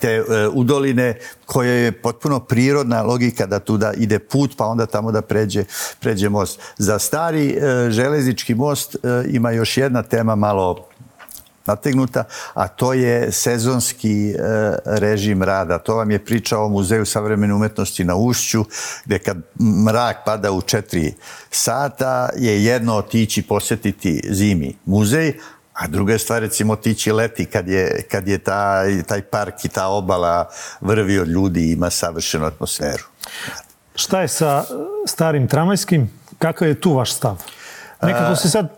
te 0.00 0.10
e, 0.10 0.48
udoline 0.48 1.18
koja 1.46 1.72
je 1.72 1.92
potpuno 1.92 2.40
prirodna 2.40 3.02
logika 3.02 3.46
da 3.46 3.58
tu 3.58 3.76
da 3.76 3.92
ide 3.92 4.18
put 4.18 4.56
pa 4.56 4.66
onda 4.66 4.86
tamo 4.86 5.12
da 5.12 5.22
pređe, 5.22 5.64
pređe 6.00 6.28
most. 6.28 6.60
Za 6.78 6.98
stari 6.98 7.58
železnički 7.88 8.54
most 8.54 8.96
ima 9.28 9.50
još 9.50 9.76
jedna 9.76 10.02
tema 10.02 10.34
malo 10.34 10.88
nategnuta, 11.66 12.24
a 12.54 12.68
to 12.68 12.92
je 12.92 13.32
sezonski 13.32 14.30
e, 14.30 14.36
režim 14.84 15.42
rada. 15.42 15.78
To 15.78 15.96
vam 15.96 16.10
je 16.10 16.24
priča 16.24 16.58
o 16.58 16.68
Muzeju 16.68 17.04
savremene 17.04 17.54
umetnosti 17.54 18.04
na 18.04 18.16
Ušću, 18.16 18.64
gde 19.04 19.18
kad 19.18 19.36
mrak 19.84 20.16
pada 20.24 20.52
u 20.52 20.62
četiri 20.62 21.14
sata 21.50 22.28
je 22.36 22.64
jedno 22.64 22.96
otići 22.96 23.42
posjetiti 23.42 24.20
zimi 24.30 24.76
muzej, 24.84 25.32
a 25.74 25.86
druga 25.86 26.18
stvar 26.18 26.42
recimo 26.42 26.72
otići 26.72 27.12
leti 27.12 27.44
kad 27.44 27.68
je, 27.68 28.02
kad 28.10 28.28
je 28.28 28.38
taj, 28.38 29.02
taj 29.02 29.22
park 29.22 29.64
i 29.64 29.68
ta 29.68 29.88
obala 29.88 30.50
vrvi 30.80 31.18
od 31.18 31.28
ljudi 31.28 31.60
i 31.60 31.72
ima 31.72 31.90
savršenu 31.90 32.44
atmosferu. 32.44 33.04
Šta 33.94 34.20
je 34.20 34.28
sa 34.28 34.64
starim 35.06 35.48
tramvajskim? 35.48 36.10
Kakav 36.38 36.68
je 36.68 36.80
tu 36.80 36.94
vaš 36.94 37.12
stav? 37.12 37.42
Nekako 38.06 38.36
se 38.36 38.50
sad, 38.50 38.68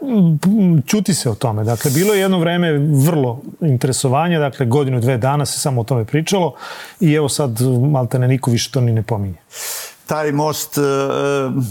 čuti 0.86 1.14
se 1.14 1.30
o 1.30 1.34
tome. 1.34 1.64
Dakle, 1.64 1.90
bilo 1.90 2.14
je 2.14 2.20
jedno 2.20 2.38
vreme 2.38 2.72
vrlo 3.06 3.40
interesovanje, 3.60 4.38
dakle, 4.38 4.66
godinu, 4.66 5.00
dve 5.00 5.18
dana 5.18 5.46
se 5.46 5.58
samo 5.58 5.80
o 5.80 5.84
tome 5.84 6.04
pričalo 6.04 6.54
i 7.00 7.12
evo 7.14 7.28
sad, 7.28 7.60
malte 7.92 8.18
ne 8.18 8.28
niko 8.28 8.50
više 8.50 8.70
to 8.70 8.80
ni 8.80 8.92
ne 8.92 9.02
pominje 9.02 9.38
taj 10.06 10.32
most 10.32 10.78
uh, 10.78 10.84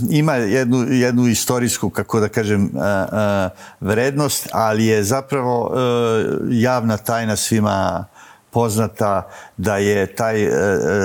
ima 0.09 0.33
jednu, 0.33 0.85
jednu 0.89 1.27
istorijsku, 1.27 1.89
kako 1.89 2.19
da 2.19 2.29
kažem, 2.29 2.63
uh, 2.63 2.69
uh, 2.71 3.51
vrednost, 3.79 4.47
ali 4.51 4.85
je 4.85 5.03
zapravo 5.03 5.71
javna 6.49 6.97
tajna 6.97 7.35
svima 7.35 8.05
poznata 8.51 9.27
da 9.57 9.77
je 9.77 10.15
taj 10.15 10.49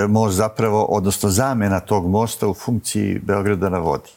most 0.08 0.36
zapravo, 0.36 0.84
odnosno 0.84 1.30
zamena 1.30 1.80
tog 1.80 2.10
mosta 2.10 2.48
u 2.48 2.54
funkciji 2.54 3.20
Beograda 3.22 3.68
na 3.68 3.78
vodi 3.78 4.10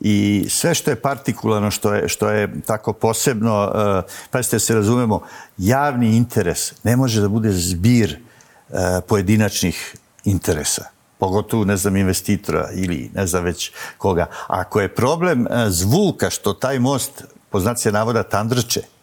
i 0.00 0.46
sve 0.48 0.74
što 0.74 0.90
je 0.90 1.00
partikularno, 1.00 1.70
što 1.70 1.94
je, 1.94 2.08
što 2.08 2.30
je 2.30 2.60
tako 2.66 2.92
posebno, 2.92 3.72
uh, 3.74 4.12
pazite 4.30 4.56
da 4.56 4.60
se 4.60 4.74
razumemo, 4.74 5.20
javni 5.58 6.16
interes 6.16 6.72
ne 6.84 6.96
može 6.96 7.20
da 7.20 7.28
bude 7.28 7.52
zbir 7.52 8.18
uh, 8.68 8.78
pojedinačnih 9.08 9.96
interesa 10.24 10.84
pogotovo, 11.18 11.64
ne 11.64 11.76
znam, 11.76 11.96
investitora 11.96 12.68
ili 12.74 13.10
ne 13.14 13.26
znam 13.26 13.44
već 13.44 13.72
koga. 13.98 14.26
Ako 14.46 14.80
je 14.80 14.94
problem 14.94 15.40
uh, 15.40 15.48
zvuka 15.68 16.30
što 16.30 16.52
taj 16.52 16.78
most, 16.78 17.24
po 17.50 17.60
znaci 17.60 17.92
navoda, 17.92 18.22
tandrče, 18.22 18.80
e, 18.80 18.97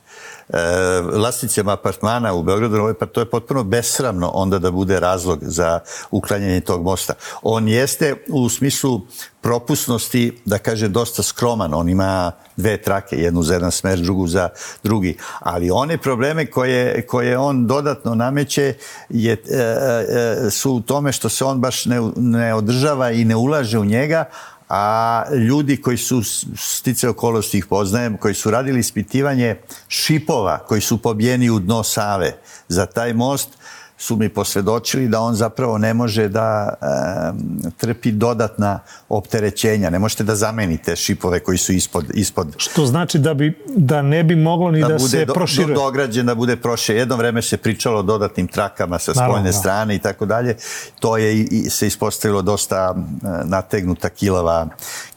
vlasnicima 1.14 1.74
apartmana 1.74 2.34
u 2.34 2.44
Beogradu, 2.44 2.94
pa 3.00 3.06
to 3.06 3.20
je 3.20 3.30
potpuno 3.30 3.64
besramno 3.64 4.32
onda 4.34 4.60
da 4.60 4.72
bude 4.72 5.00
razlog 5.00 5.40
za 5.42 5.80
uklanjanje 6.12 6.62
tog 6.62 6.84
mosta. 6.84 7.14
On 7.42 7.68
jeste 7.68 8.16
u 8.30 8.50
smislu 8.50 9.02
propusnosti, 9.42 10.42
da 10.46 10.58
kaže, 10.58 10.88
dosta 10.88 11.24
skroman. 11.24 11.74
On 11.74 11.90
ima 11.90 12.32
dve 12.58 12.78
trake, 12.78 13.16
jednu 13.16 13.44
za 13.44 13.54
jedan 13.54 13.72
smer, 13.72 14.00
drugu 14.00 14.28
za 14.28 14.50
drugi. 14.84 15.18
Ali 15.40 15.72
one 15.72 15.98
probleme 15.98 16.46
koje, 16.46 17.08
koje 17.08 17.38
on 17.38 17.68
dodatno 17.68 18.16
nameće 18.16 18.74
je, 19.10 19.34
e, 19.34 19.58
e, 19.58 20.50
su 20.50 20.72
u 20.72 20.82
tome 20.82 21.12
što 21.12 21.30
se 21.30 21.46
on 21.46 21.62
baš 21.62 21.86
ne, 21.86 22.02
ne 22.16 22.54
održava 22.54 23.12
i 23.12 23.26
ne 23.26 23.36
ulaže 23.36 23.80
u 23.80 23.86
njega, 23.86 24.26
a 24.70 25.24
ljudi 25.34 25.82
koji 25.82 25.98
su 25.98 26.22
stice 26.58 27.10
okolosti 27.10 27.58
ih 27.58 27.66
poznajem, 27.66 28.18
koji 28.18 28.34
su 28.34 28.52
radili 28.52 28.80
ispitivanje 28.80 29.56
šipova 29.88 30.58
koji 30.58 30.82
su 30.82 30.98
pobijeni 30.98 31.50
u 31.50 31.60
dno 31.60 31.84
Save 31.84 32.38
za 32.68 32.86
taj 32.86 33.14
most, 33.14 33.50
su 33.98 34.16
mi 34.16 34.30
posvedočili 34.30 35.08
da 35.08 35.20
on 35.20 35.36
zapravo 35.36 35.78
ne 35.78 35.94
može 35.94 36.28
da 36.28 36.70
e, 36.70 36.86
trpi 37.78 38.12
dodatna 38.12 38.80
opterećenja. 39.10 39.90
Ne 39.90 40.00
možete 40.00 40.24
da 40.24 40.36
zamenite 40.36 40.96
šipove 40.96 41.40
koji 41.40 41.58
su 41.58 41.74
ispod... 41.74 42.06
ispod 42.14 42.56
Što 42.58 42.86
znači 42.86 43.20
da, 43.20 43.34
bi, 43.34 43.64
da 43.68 44.02
ne 44.02 44.24
bi 44.24 44.36
moglo 44.36 44.72
ni 44.72 44.82
da, 44.82 44.88
da 44.88 45.00
se 45.00 45.26
do, 45.26 45.34
proširuje? 45.34 45.76
Do, 45.76 45.82
dograđen, 45.82 46.26
da 46.26 46.36
bude 46.36 46.56
proširuje. 46.56 47.02
Jedno 47.02 47.16
vreme 47.16 47.42
se 47.42 47.58
pričalo 47.58 48.00
o 48.00 48.04
dodatnim 48.04 48.48
trakama 48.48 49.00
sa 49.00 49.14
spoljne 49.14 49.28
Naravno, 49.28 49.50
da. 49.50 49.54
strane 49.54 49.96
i 49.96 50.00
tako 50.00 50.26
dalje. 50.26 50.56
To 51.00 51.18
je 51.18 51.40
i, 51.40 51.70
se 51.70 51.88
ispostavilo 51.88 52.42
dosta 52.42 52.96
nategnuta 53.46 54.10
kilava, 54.10 54.68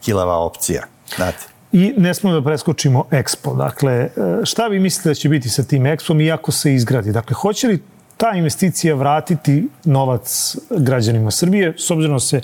kilava 0.00 0.36
opcija. 0.38 0.82
Znate. 1.16 1.46
I 1.72 1.94
ne 1.96 2.14
smemo 2.14 2.40
da 2.40 2.44
preskočimo 2.44 3.04
Expo. 3.10 3.56
Dakle, 3.56 3.92
e, 3.92 4.10
šta 4.44 4.66
vi 4.66 4.78
mislite 4.78 5.08
da 5.08 5.14
će 5.14 5.28
biti 5.28 5.48
sa 5.48 5.62
tim 5.62 5.82
Expom 5.82 6.24
i 6.24 6.32
ako 6.32 6.52
se 6.52 6.74
izgradi? 6.74 7.12
Dakle, 7.12 7.34
hoće 7.34 7.68
li 7.68 7.82
ta 8.18 8.30
investicija 8.34 8.94
vratiti 8.94 9.68
novac 9.84 10.56
građanima 10.70 11.30
Srbije, 11.30 11.74
s 11.78 11.90
obzirom 11.90 12.16
da 12.16 12.20
se 12.20 12.40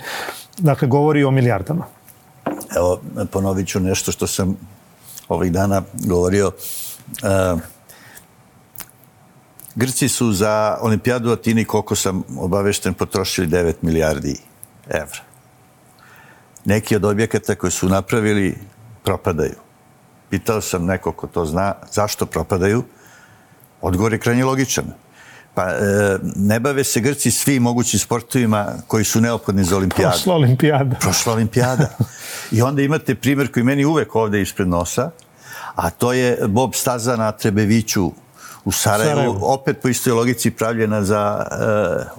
dakle, 0.57 0.87
govori 0.87 1.23
o 1.23 1.31
milijardama. 1.31 1.85
Evo, 2.77 3.01
ponovit 3.31 3.67
ću 3.67 3.79
nešto 3.79 4.11
što 4.11 4.27
sam 4.27 4.57
ovih 5.29 5.51
dana 5.51 5.81
govorio. 5.93 6.47
Uh, 6.47 7.59
Grci 9.75 10.09
su 10.09 10.31
za 10.31 10.77
olimpijadu 10.81 11.31
Atini, 11.31 11.65
koliko 11.65 11.95
sam 11.95 12.23
obavešten, 12.37 12.93
potrošili 12.93 13.47
9 13.47 13.73
milijardi 13.81 14.39
evra. 14.89 15.19
Neki 16.65 16.95
od 16.95 17.05
objekata 17.05 17.55
koje 17.55 17.71
su 17.71 17.89
napravili 17.89 18.57
propadaju. 19.03 19.55
Pitao 20.29 20.61
sam 20.61 20.85
neko 20.85 21.11
ko 21.11 21.27
to 21.27 21.45
zna, 21.45 21.73
zašto 21.91 22.25
propadaju? 22.25 22.83
Odgovor 23.81 24.13
je 24.13 24.19
krajnje 24.19 24.45
logičan. 24.45 24.85
Pa 25.55 25.69
e, 25.69 26.17
ne 26.35 26.59
bave 26.59 26.83
se 26.83 26.99
Grci 26.99 27.31
svi 27.31 27.59
mogućim 27.59 27.99
sportovima 27.99 28.73
koji 28.87 29.03
su 29.03 29.21
neophodni 29.21 29.63
za 29.63 29.77
olimpijadu. 29.77 30.11
Prošla 30.11 30.35
olimpijada. 30.35 30.95
Prošla 30.95 31.33
olimpijada. 31.33 31.89
I 32.51 32.61
onda 32.61 32.81
imate 32.81 33.15
primjer 33.15 33.51
koji 33.51 33.63
meni 33.63 33.85
uvek 33.85 34.15
ovde 34.15 34.41
ispred 34.41 34.67
nosa, 34.67 35.11
a 35.75 35.89
to 35.89 36.13
je 36.13 36.37
Bob 36.47 36.75
Staza 36.75 37.15
na 37.15 37.31
Trebeviću 37.31 38.11
u 38.65 38.71
Sarajevu, 38.71 39.09
Sarajevu. 39.09 39.39
opet 39.41 39.77
po 39.81 39.87
istoj 39.87 40.13
logici 40.13 40.51
pravljena 40.51 41.03
za 41.03 41.45
e, 41.45 41.55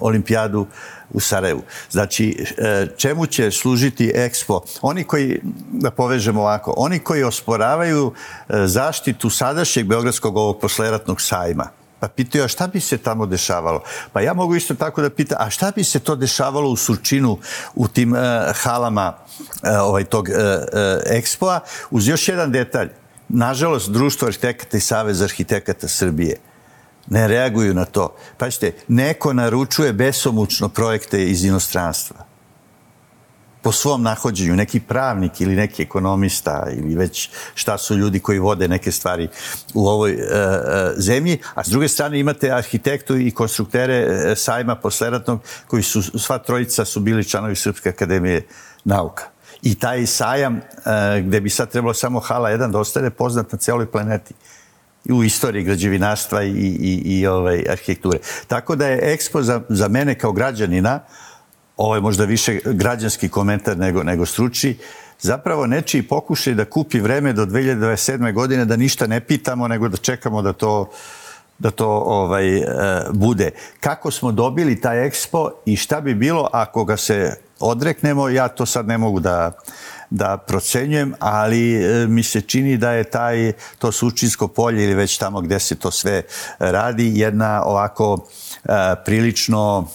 olimpijadu 0.01 0.66
u 1.11 1.20
Sarajevu. 1.20 1.62
Znači, 1.91 2.47
e, 2.59 2.87
čemu 2.97 3.26
će 3.26 3.51
služiti 3.51 4.12
Expo? 4.14 4.61
Oni 4.82 5.05
koji, 5.05 5.41
da 5.72 5.91
povežemo 5.91 6.41
ovako, 6.41 6.74
oni 6.76 6.99
koji 6.99 7.22
osporavaju 7.22 8.12
e, 8.49 8.66
zaštitu 8.66 9.30
sadašnjeg 9.30 9.87
Beogradskog 9.87 10.37
ovog 10.37 10.61
posleratnog 10.61 11.20
sajma, 11.20 11.68
Pa 12.07 12.11
pitaju, 12.11 12.44
a 12.44 12.48
šta 12.48 12.66
bi 12.66 12.80
se 12.80 12.98
tamo 12.98 13.26
dešavalo? 13.26 13.82
Pa 14.12 14.20
ja 14.20 14.34
mogu 14.34 14.54
isto 14.54 14.74
tako 14.74 15.02
da 15.02 15.11
pitam, 15.11 15.38
a 15.40 15.50
šta 15.50 15.72
bi 15.74 15.84
se 15.84 15.98
to 15.98 16.16
dešavalo 16.16 16.70
u 16.70 16.76
Surčinu, 16.76 17.38
u 17.74 17.88
tim 17.88 18.12
uh, 18.12 18.18
halama 18.54 19.12
uh, 19.16 19.68
ovaj, 19.82 20.04
tog 20.04 20.28
uh, 20.28 20.34
uh, 20.34 21.00
ekspoa, 21.07 21.61
uz 21.90 22.09
još 22.09 22.28
jedan 22.28 22.52
detalj. 22.52 22.88
Nažalost, 23.28 23.90
Društvo 23.90 24.28
arhitekata 24.28 24.76
i 24.76 24.80
Savez 24.80 25.22
arhitekata 25.22 25.88
Srbije 25.88 26.36
ne 27.07 27.28
reaguju 27.28 27.74
na 27.74 27.84
to. 27.84 28.16
Paćete, 28.36 28.72
neko 28.88 29.32
naručuje 29.32 29.92
besomučno 29.92 30.68
projekte 30.68 31.24
iz 31.24 31.44
inostranstva 31.44 32.36
po 33.67 33.73
svom 33.73 34.03
nahođenju, 34.03 34.57
neki 34.57 34.81
pravnik 34.81 35.41
ili 35.41 35.57
neki 35.57 35.83
ekonomista 35.83 36.67
ili 36.73 36.95
već 36.95 37.31
šta 37.55 37.79
su 37.79 37.97
ljudi 37.97 38.21
koji 38.21 38.39
vode 38.39 38.69
neke 38.69 38.93
stvari 38.93 39.29
u 39.75 39.89
ovoj 39.89 40.12
e, 40.12 40.17
e, 40.17 40.93
zemlji, 40.97 41.39
a 41.55 41.64
s 41.64 41.69
druge 41.69 41.89
strane 41.89 42.21
imate 42.21 42.51
arhitektu 42.51 43.17
i 43.17 43.31
konstruktere 43.31 43.95
e, 43.95 44.37
sajma 44.37 44.77
posleratnog 44.77 45.41
koji 45.67 45.83
su, 45.83 46.03
sva 46.03 46.39
trojica 46.39 46.85
su 46.85 47.01
bili 47.01 47.25
članovi 47.25 47.57
Srpske 47.57 47.89
akademije 47.89 48.47
nauka. 48.85 49.25
I 49.62 49.75
taj 49.75 50.07
sajam, 50.07 50.57
e, 50.57 50.61
gde 51.23 51.41
bi 51.41 51.51
sad 51.51 51.71
trebalo 51.71 51.95
samo 51.95 52.21
hala 52.21 52.51
1 52.51 52.71
da 52.71 52.79
ostane 52.79 53.11
poznat 53.11 53.53
na 53.53 53.59
celoj 53.59 53.91
planeti 53.91 54.35
u 55.11 55.25
istoriji 55.25 55.64
građevinarstva 55.64 56.43
i, 56.43 56.51
i, 56.51 57.03
i 57.05 57.27
ovaj, 57.27 57.64
arhitekture. 57.71 58.19
Tako 58.47 58.77
da 58.77 58.87
je 58.87 59.17
Expo 59.17 59.43
za, 59.43 59.61
za 59.69 59.89
mene 59.89 60.19
kao 60.19 60.33
građanina 60.33 61.01
uh, 61.03 61.26
ovo 61.77 61.95
je 61.95 62.01
možda 62.01 62.24
više 62.24 62.59
građanski 62.64 63.29
komentar 63.29 63.79
nego, 63.79 64.03
nego 64.03 64.27
struči, 64.27 64.79
zapravo 65.20 65.66
nečiji 65.66 66.03
pokušaj 66.03 66.55
da 66.55 66.64
kupi 66.64 67.01
vreme 67.01 67.33
do 67.33 67.47
2027. 67.47 68.33
godine 68.33 68.64
da 68.64 68.77
ništa 68.77 69.07
ne 69.07 69.20
pitamo, 69.20 69.68
nego 69.68 69.89
da 69.89 69.97
čekamo 69.97 70.43
da 70.43 70.53
to 70.53 70.91
da 71.59 71.70
to 71.70 71.89
ovaj, 71.89 72.59
e, 72.59 72.64
bude. 73.12 73.51
Kako 73.81 74.11
smo 74.11 74.33
dobili 74.33 74.81
taj 74.81 75.07
ekspo 75.07 75.51
i 75.64 75.77
šta 75.77 76.01
bi 76.01 76.14
bilo 76.14 76.49
ako 76.53 76.85
ga 76.85 76.97
se 76.97 77.37
odreknemo, 77.61 78.29
ja 78.29 78.49
to 78.49 78.66
sad 78.66 78.87
ne 78.89 78.99
mogu 78.99 79.20
da, 79.20 79.53
da 80.11 80.37
procenjujem, 80.37 81.14
ali 81.18 81.74
e, 81.74 82.07
mi 82.07 82.22
se 82.22 82.41
čini 82.41 82.77
da 82.77 82.93
je 82.93 83.05
taj, 83.05 83.53
to 83.79 83.93
sučinsko 83.93 84.49
polje 84.49 84.85
ili 84.85 84.95
već 84.95 85.18
tamo 85.18 85.41
gde 85.41 85.59
se 85.61 85.74
to 85.74 85.91
sve 85.91 86.22
radi, 86.59 87.12
jedna 87.14 87.62
ovako 87.64 88.27
e, 88.64 88.68
prilično, 89.05 89.89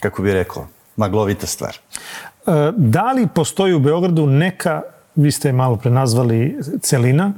kako 0.00 0.22
bi 0.22 0.32
rekao, 0.32 0.68
maglovita 0.96 1.46
stvar. 1.46 1.76
E, 1.76 2.72
da 2.76 3.12
li 3.12 3.28
postoji 3.34 3.74
u 3.74 3.78
Beogradu 3.80 4.26
neka, 4.26 4.82
vi 5.14 5.32
ste 5.32 5.48
je 5.48 5.52
malo 5.52 5.76
pre 5.76 5.90
nazvali 5.90 6.58
celina, 6.82 7.32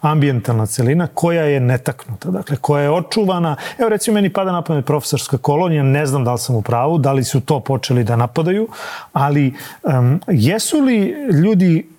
ambijentalna 0.00 0.66
celina 0.66 1.06
koja 1.14 1.42
je 1.42 1.60
netaknuta, 1.60 2.30
dakle 2.30 2.56
koja 2.56 2.82
je 2.82 2.90
očuvana. 2.90 3.56
Evo 3.78 3.88
recimo 3.88 4.14
meni 4.14 4.32
pada 4.32 4.52
na 4.52 4.62
pamet 4.62 4.86
profesorska 4.86 5.38
kolonija, 5.38 5.82
ne 5.82 6.06
znam 6.06 6.24
da 6.24 6.32
li 6.32 6.38
sam 6.38 6.56
u 6.56 6.62
pravu, 6.62 6.98
da 6.98 7.12
li 7.12 7.24
su 7.24 7.40
to 7.40 7.60
počeli 7.60 8.04
da 8.04 8.16
napadaju, 8.16 8.68
ali 9.12 9.54
um, 9.82 10.20
jesu 10.26 10.80
li 10.80 11.14
ljudi 11.42 11.91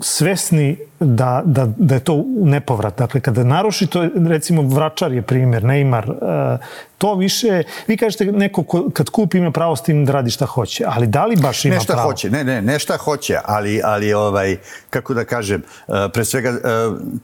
svesni 0.00 0.78
da, 1.00 1.42
da, 1.44 1.66
da 1.76 1.94
je 1.94 2.00
to 2.00 2.24
nepovrat. 2.36 2.98
Dakle, 2.98 3.20
kada 3.20 3.44
naruši 3.44 3.86
to, 3.86 4.08
recimo 4.28 4.62
Vračar 4.62 5.12
je 5.12 5.22
primjer, 5.22 5.62
Neymar, 5.62 6.10
e, 6.10 6.58
to 6.98 7.14
više, 7.14 7.62
vi 7.86 7.96
kažete 7.96 8.24
neko 8.24 8.62
ko, 8.62 8.90
kad 8.90 9.10
kupi 9.10 9.38
ima 9.38 9.50
pravo 9.50 9.76
s 9.76 9.82
tim 9.82 10.04
da 10.04 10.12
radi 10.12 10.30
šta 10.30 10.46
hoće, 10.46 10.84
ali 10.86 11.06
da 11.06 11.26
li 11.26 11.36
baš 11.36 11.64
ima 11.64 11.74
nešta 11.74 11.92
pravo? 11.92 12.10
hoće, 12.10 12.30
ne, 12.30 12.44
ne, 12.44 12.62
nešta 12.62 12.96
hoće, 12.96 13.38
ali, 13.44 13.80
ali 13.84 14.12
ovaj, 14.12 14.56
kako 14.90 15.14
da 15.14 15.24
kažem, 15.24 15.62
e, 15.88 15.92
pre 16.12 16.24
svega 16.24 16.48
e, 16.48 16.58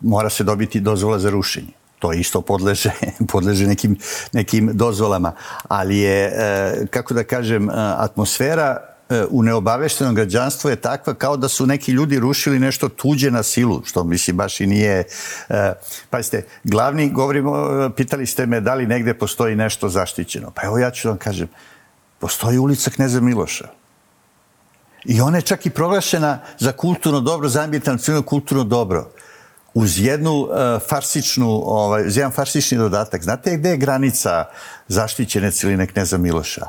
mora 0.01 0.31
se 0.31 0.45
dobiti 0.45 0.81
dozvola 0.81 1.19
za 1.19 1.31
rušenje 1.31 1.73
to 1.99 2.13
isto 2.13 2.41
podleže, 2.41 2.91
podleže 3.33 3.67
nekim, 3.67 3.97
nekim 4.33 4.71
dozvolama, 4.73 5.33
ali 5.69 5.99
je, 5.99 6.33
kako 6.91 7.15
da 7.15 7.25
kažem, 7.25 7.69
atmosfera 7.97 8.94
u 9.31 9.43
neobaveštenom 9.43 10.15
građanstvu 10.15 10.71
je 10.71 10.77
takva 10.77 11.15
kao 11.15 11.37
da 11.37 11.49
su 11.49 11.67
neki 11.67 11.93
ljudi 11.93 12.19
rušili 12.19 12.59
nešto 12.59 12.89
tuđe 12.89 13.31
na 13.31 13.43
silu, 13.43 13.83
što 13.85 14.05
mislim 14.05 14.37
baš 14.37 14.61
i 14.61 14.67
nije... 14.67 15.05
E, 15.49 15.73
pazite, 16.11 16.47
glavni, 16.65 17.11
govorimo, 17.11 17.91
pitali 17.97 18.27
ste 18.27 18.47
me 18.47 18.61
da 18.61 18.75
li 18.75 18.87
negde 18.87 19.15
postoji 19.15 19.57
nešto 19.57 19.89
zaštićeno. 19.89 20.51
Pa 20.55 20.63
evo 20.67 20.79
ja 20.79 20.91
ću 20.91 21.09
vam 21.09 21.19
kažem, 21.19 21.49
postoji 22.19 22.59
ulica 22.59 22.91
Kneza 22.91 23.21
Miloša. 23.21 23.69
I 25.05 25.21
ona 25.21 25.39
je 25.39 25.43
čak 25.43 25.67
i 25.67 25.71
proglašena 25.71 26.39
za 26.59 26.73
kulturno 26.73 27.21
dobro, 27.21 27.49
za 27.49 27.63
ambijentalno 27.63 28.23
kulturno 28.23 28.65
dobro 28.65 29.11
uz 29.75 30.01
jednu 30.01 30.33
uh, 30.33 30.49
farsičnu, 30.89 31.63
ovaj, 31.65 32.07
uz 32.07 32.17
jedan 32.17 32.33
farsični 32.33 32.79
dodatak. 32.79 33.23
Znate 33.23 33.57
gde 33.57 33.71
je 33.71 33.77
granica 33.77 34.45
zaštićene 34.89 35.51
celine 35.51 35.87
Kneza 35.87 36.19
Miloša? 36.19 36.67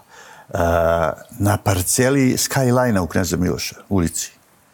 Na 1.39 1.57
parceli 1.63 2.37
Skyline-a 2.37 3.01
u 3.01 3.07
Kneza 3.07 3.37
Miloša, 3.37 3.75
ulici. 3.89 4.31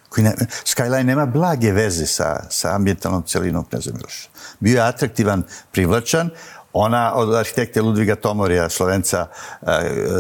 Koji 0.10 0.24
ne, 0.24 0.36
Skyline 0.66 1.04
nema 1.04 1.26
blage 1.26 1.72
veze 1.72 2.06
sa, 2.06 2.44
sa 2.50 2.76
ambijentalnom 2.76 3.24
celinom 3.24 3.66
Kneza 3.66 3.92
Miloša. 3.94 4.30
Bio 4.60 4.76
je 4.76 4.88
atraktivan, 4.88 5.44
privlačan, 5.72 6.30
ona 6.74 7.14
od 7.16 7.36
arhitekte 7.36 7.82
Ludviga 7.82 8.16
Tomorija, 8.16 8.70
slovenca, 8.70 9.28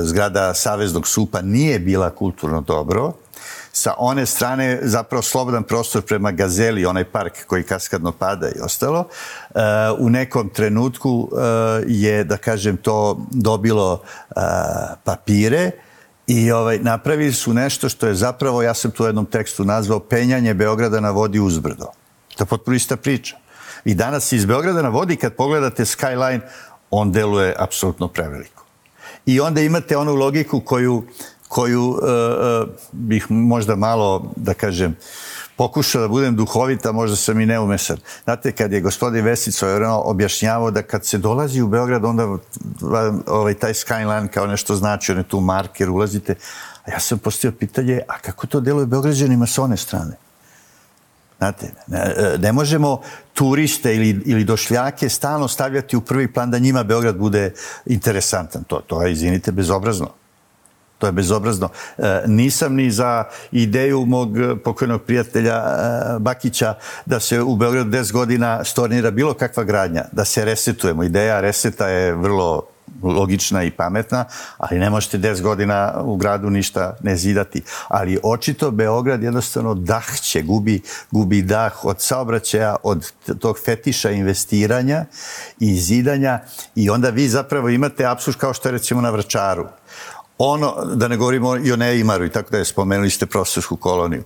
zgrada 0.03 0.53
Saveznog 0.53 1.07
supa 1.07 1.41
nije 1.41 1.79
bila 1.79 2.09
kulturno 2.09 2.61
dobro, 2.61 3.13
sa 3.73 3.93
one 3.97 4.25
strane 4.25 4.79
zapravo 4.81 5.21
slobodan 5.21 5.63
prostor 5.63 6.01
prema 6.01 6.31
Gazeli, 6.31 6.85
onaj 6.85 7.03
park 7.03 7.45
koji 7.47 7.63
kaskadno 7.63 8.11
pada 8.11 8.49
i 8.49 8.59
ostalo. 8.61 9.07
E, 9.55 9.59
u 9.99 10.09
nekom 10.09 10.49
trenutku 10.49 11.29
e, 11.31 11.83
je, 11.87 12.23
da 12.23 12.37
kažem, 12.37 12.77
to 12.77 13.25
dobilo 13.31 14.01
e, 14.03 14.33
papire 15.03 15.71
i 16.27 16.51
ovaj, 16.51 16.79
napravili 16.79 17.33
su 17.33 17.53
nešto 17.53 17.89
što 17.89 18.07
je 18.07 18.15
zapravo, 18.15 18.61
ja 18.63 18.73
sam 18.73 18.91
tu 18.91 19.03
u 19.03 19.05
jednom 19.05 19.25
tekstu 19.25 19.65
nazvao, 19.65 19.99
penjanje 19.99 20.53
Beograda 20.53 20.99
na 20.99 21.11
vodi 21.11 21.39
uzbrdo. 21.39 21.85
To 22.35 22.43
je 22.43 22.47
potpuno 22.47 22.75
ista 22.75 22.97
priča. 22.97 23.37
I 23.85 23.95
danas 23.95 24.31
iz 24.31 24.45
Beograda 24.45 24.81
na 24.81 24.89
vodi, 24.89 25.15
kad 25.15 25.33
pogledate 25.33 25.85
skyline, 25.85 26.39
on 26.91 27.11
deluje 27.11 27.55
apsolutno 27.57 28.07
preveliko. 28.07 28.65
I 29.25 29.39
onda 29.39 29.61
imate 29.61 29.97
onu 29.97 30.15
logiku 30.15 30.59
koju 30.59 31.03
koju 31.51 31.89
uh, 31.89 31.97
uh, 31.97 32.69
bih 32.91 33.31
možda 33.31 33.75
malo, 33.75 34.31
da 34.35 34.53
kažem, 34.53 34.95
pokušao 35.55 36.01
da 36.01 36.07
budem 36.07 36.35
duhovita, 36.35 36.91
možda 36.91 37.15
sam 37.15 37.39
i 37.39 37.45
neumesan. 37.45 37.97
Znate, 38.23 38.51
kad 38.51 38.71
je 38.71 38.81
gospodin 38.81 39.25
Vesic 39.25 39.59
objašnjavao 40.03 40.71
da 40.71 40.81
kad 40.81 41.05
se 41.05 41.17
dolazi 41.17 41.61
u 41.61 41.67
Beograd, 41.67 42.05
onda 42.05 42.37
ovaj, 43.27 43.53
taj 43.53 43.73
skyline 43.73 44.27
kao 44.27 44.47
nešto 44.47 44.75
znači, 44.75 45.11
on 45.11 45.17
je 45.17 45.23
tu 45.23 45.39
marker, 45.39 45.89
ulazite. 45.89 46.35
A 46.85 46.91
ja 46.91 46.99
sam 46.99 47.19
postao 47.19 47.51
pitanje, 47.51 47.99
a 48.07 48.19
kako 48.19 48.47
to 48.47 48.59
deluje 48.59 48.85
Beograđanima 48.85 49.45
s 49.47 49.57
one 49.57 49.77
strane? 49.77 50.15
Znate, 51.37 51.73
ne, 51.87 52.15
ne 52.39 52.51
možemo 52.51 53.01
turiste 53.33 53.95
ili, 53.95 54.21
ili 54.25 54.43
došljake 54.43 55.09
stalno 55.09 55.47
stavljati 55.47 55.97
u 55.97 56.01
prvi 56.01 56.31
plan 56.33 56.51
da 56.51 56.59
njima 56.59 56.83
Beograd 56.83 57.17
bude 57.17 57.53
interesantan. 57.85 58.63
To, 58.63 58.79
to 58.87 59.03
je, 59.03 59.11
izvinite, 59.11 59.51
bezobrazno. 59.51 60.20
To 61.01 61.07
je 61.07 61.11
bezobrazno. 61.11 61.69
E, 61.97 62.21
nisam 62.27 62.75
ni 62.75 62.91
za 62.91 63.23
ideju 63.51 64.05
mog 64.05 64.29
pokojnog 64.63 65.01
prijatelja 65.01 65.55
e, 65.55 66.19
Bakića 66.19 66.73
da 67.05 67.19
se 67.19 67.41
u 67.41 67.55
Beogradu 67.55 67.89
10 67.89 68.11
godina 68.11 68.63
stornira 68.63 69.11
bilo 69.11 69.33
kakva 69.33 69.63
gradnja, 69.63 70.05
da 70.11 70.25
se 70.25 70.45
resetujemo. 70.45 71.03
Ideja 71.03 71.41
reseta 71.41 71.87
je 71.87 72.13
vrlo 72.13 72.63
logična 73.03 73.63
i 73.63 73.71
pametna, 73.71 74.25
ali 74.57 74.79
ne 74.79 74.89
možete 74.89 75.17
10 75.17 75.41
godina 75.41 75.93
u 76.03 76.15
gradu 76.15 76.49
ništa 76.49 76.95
ne 77.03 77.15
zidati. 77.15 77.61
Ali 77.87 78.19
očito 78.23 78.71
Beograd 78.71 79.23
jednostavno 79.23 79.73
dah 79.73 80.19
će, 80.21 80.41
gubi, 80.41 80.81
gubi 81.11 81.41
dah 81.41 81.85
od 81.85 82.01
saobraćaja, 82.01 82.75
od 82.83 83.11
tog 83.39 83.57
fetiša 83.65 84.11
investiranja 84.11 85.05
i 85.59 85.75
zidanja 85.75 86.39
i 86.75 86.89
onda 86.89 87.09
vi 87.09 87.27
zapravo 87.27 87.69
imate 87.69 88.05
absurd 88.05 88.37
kao 88.37 88.53
što 88.53 88.67
je 88.67 88.73
recimo 88.73 89.01
na 89.01 89.09
Vračaru 89.09 89.67
ono, 90.43 90.85
da 90.95 91.07
ne 91.07 91.17
govorimo 91.17 91.57
i 91.57 91.71
o 91.71 91.75
Neimaru 91.75 92.25
i 92.25 92.29
tako 92.29 92.49
da 92.51 92.57
je 92.57 92.65
spomenuli 92.65 93.09
ste 93.09 93.25
profesorsku 93.25 93.75
koloniju. 93.75 94.23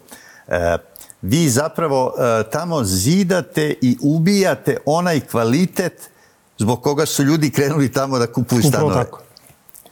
E, 0.48 0.78
vi 1.22 1.50
zapravo 1.50 2.06
uh, 2.06 2.52
tamo 2.52 2.84
zidate 2.84 3.76
i 3.82 3.98
ubijate 4.02 4.78
onaj 4.86 5.20
kvalitet 5.20 6.10
zbog 6.58 6.84
koga 6.84 7.06
su 7.06 7.24
ljudi 7.24 7.50
krenuli 7.50 7.92
tamo 7.92 8.20
da 8.20 8.28
kupuju 8.28 8.62
stanove. 8.62 8.92
Upravo 8.92 9.04
tako. 9.04 9.25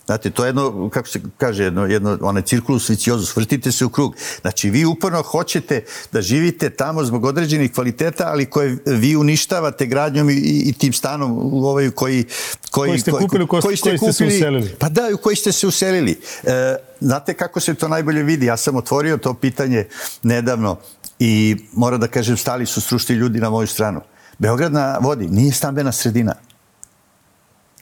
Znate, 0.06 0.30
to 0.30 0.46
je 0.46 0.48
jedno, 0.48 0.90
kako 0.90 1.08
se 1.08 1.22
kaže, 1.38 1.64
jedno, 1.64 1.86
jedno 1.86 2.18
onaj 2.22 2.42
cirkulus 2.42 2.90
viciozus, 2.90 3.36
vrtite 3.36 3.72
se 3.72 3.86
u 3.86 3.90
krug. 3.90 4.16
Znači, 4.42 4.70
vi 4.70 4.86
uporno 4.86 5.22
hoćete 5.22 5.84
da 6.12 6.22
živite 6.22 6.70
tamo 6.70 7.04
zbog 7.04 7.26
određenih 7.26 7.74
kvaliteta, 7.74 8.28
ali 8.28 8.46
koje 8.46 8.78
vi 8.86 9.16
uništavate 9.16 9.86
gradnjom 9.86 10.30
i, 10.30 10.34
i 10.66 10.74
tim 10.74 10.94
stanom 10.94 11.32
u 11.54 11.66
ovaj 11.66 11.90
koji... 11.92 12.26
Koji, 12.72 12.90
koji 12.90 13.00
ste 13.00 13.12
kupili, 13.12 13.48
koji, 13.48 13.62
koji 13.62 13.78
ste, 13.78 13.90
koji 13.90 13.98
ste 13.98 14.08
kupili, 14.08 14.32
se 14.32 14.38
uselili. 14.38 14.76
Pa 14.80 14.90
da, 14.90 15.10
u 15.14 15.18
koji 15.18 15.36
ste 15.36 15.52
se 15.52 15.68
uselili. 15.68 16.20
E, 16.44 16.76
znate 17.00 17.34
kako 17.34 17.60
se 17.60 17.74
to 17.74 17.88
najbolje 17.88 18.24
vidi? 18.24 18.46
Ja 18.46 18.58
sam 18.58 18.76
otvorio 18.76 19.18
to 19.18 19.34
pitanje 19.34 19.86
nedavno 20.24 20.78
i 21.20 21.56
moram 21.74 22.00
da 22.00 22.08
kažem, 22.08 22.38
stali 22.38 22.66
su 22.66 22.82
stručni 22.82 23.16
ljudi 23.16 23.40
na 23.40 23.50
moju 23.50 23.68
stranu. 23.68 24.02
Beograd 24.40 24.74
na 24.74 24.98
vodi 25.02 25.28
nije 25.28 25.54
stambena 25.54 25.92
sredina. 25.92 26.36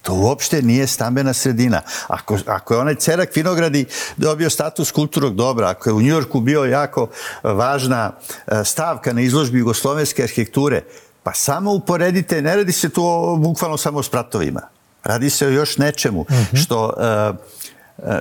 To 0.01 0.13
uopšte 0.13 0.61
nije 0.61 0.87
stambena 0.87 1.33
sredina. 1.33 1.81
Ako, 2.07 2.37
ako 2.45 2.73
je 2.73 2.79
onaj 2.79 2.95
Cerak 2.95 3.35
Vinogradi 3.35 3.85
dobio 4.17 4.49
status 4.49 4.91
kulturnog 4.91 5.35
dobra, 5.35 5.69
ako 5.69 5.89
je 5.89 5.93
u 5.93 6.01
Njujorku 6.01 6.39
bio 6.39 6.63
jako 6.63 7.07
važna 7.43 8.11
e, 8.47 8.63
stavka 8.63 9.13
na 9.13 9.21
izložbi 9.21 9.59
jugoslovenske 9.59 10.23
arhitekture, 10.23 10.81
pa 11.23 11.33
samo 11.33 11.73
uporedite, 11.73 12.41
ne 12.41 12.55
radi 12.55 12.71
se 12.71 12.89
tu 12.89 13.05
o, 13.05 13.35
bukvalno 13.35 13.77
samo 13.77 13.99
o 13.99 14.03
spratovima. 14.03 14.61
Radi 15.03 15.29
se 15.29 15.47
o 15.47 15.49
još 15.49 15.77
nečemu 15.77 16.21
mm 16.21 16.33
-hmm. 16.33 16.63
što 16.63 16.85
uh, 16.85 17.35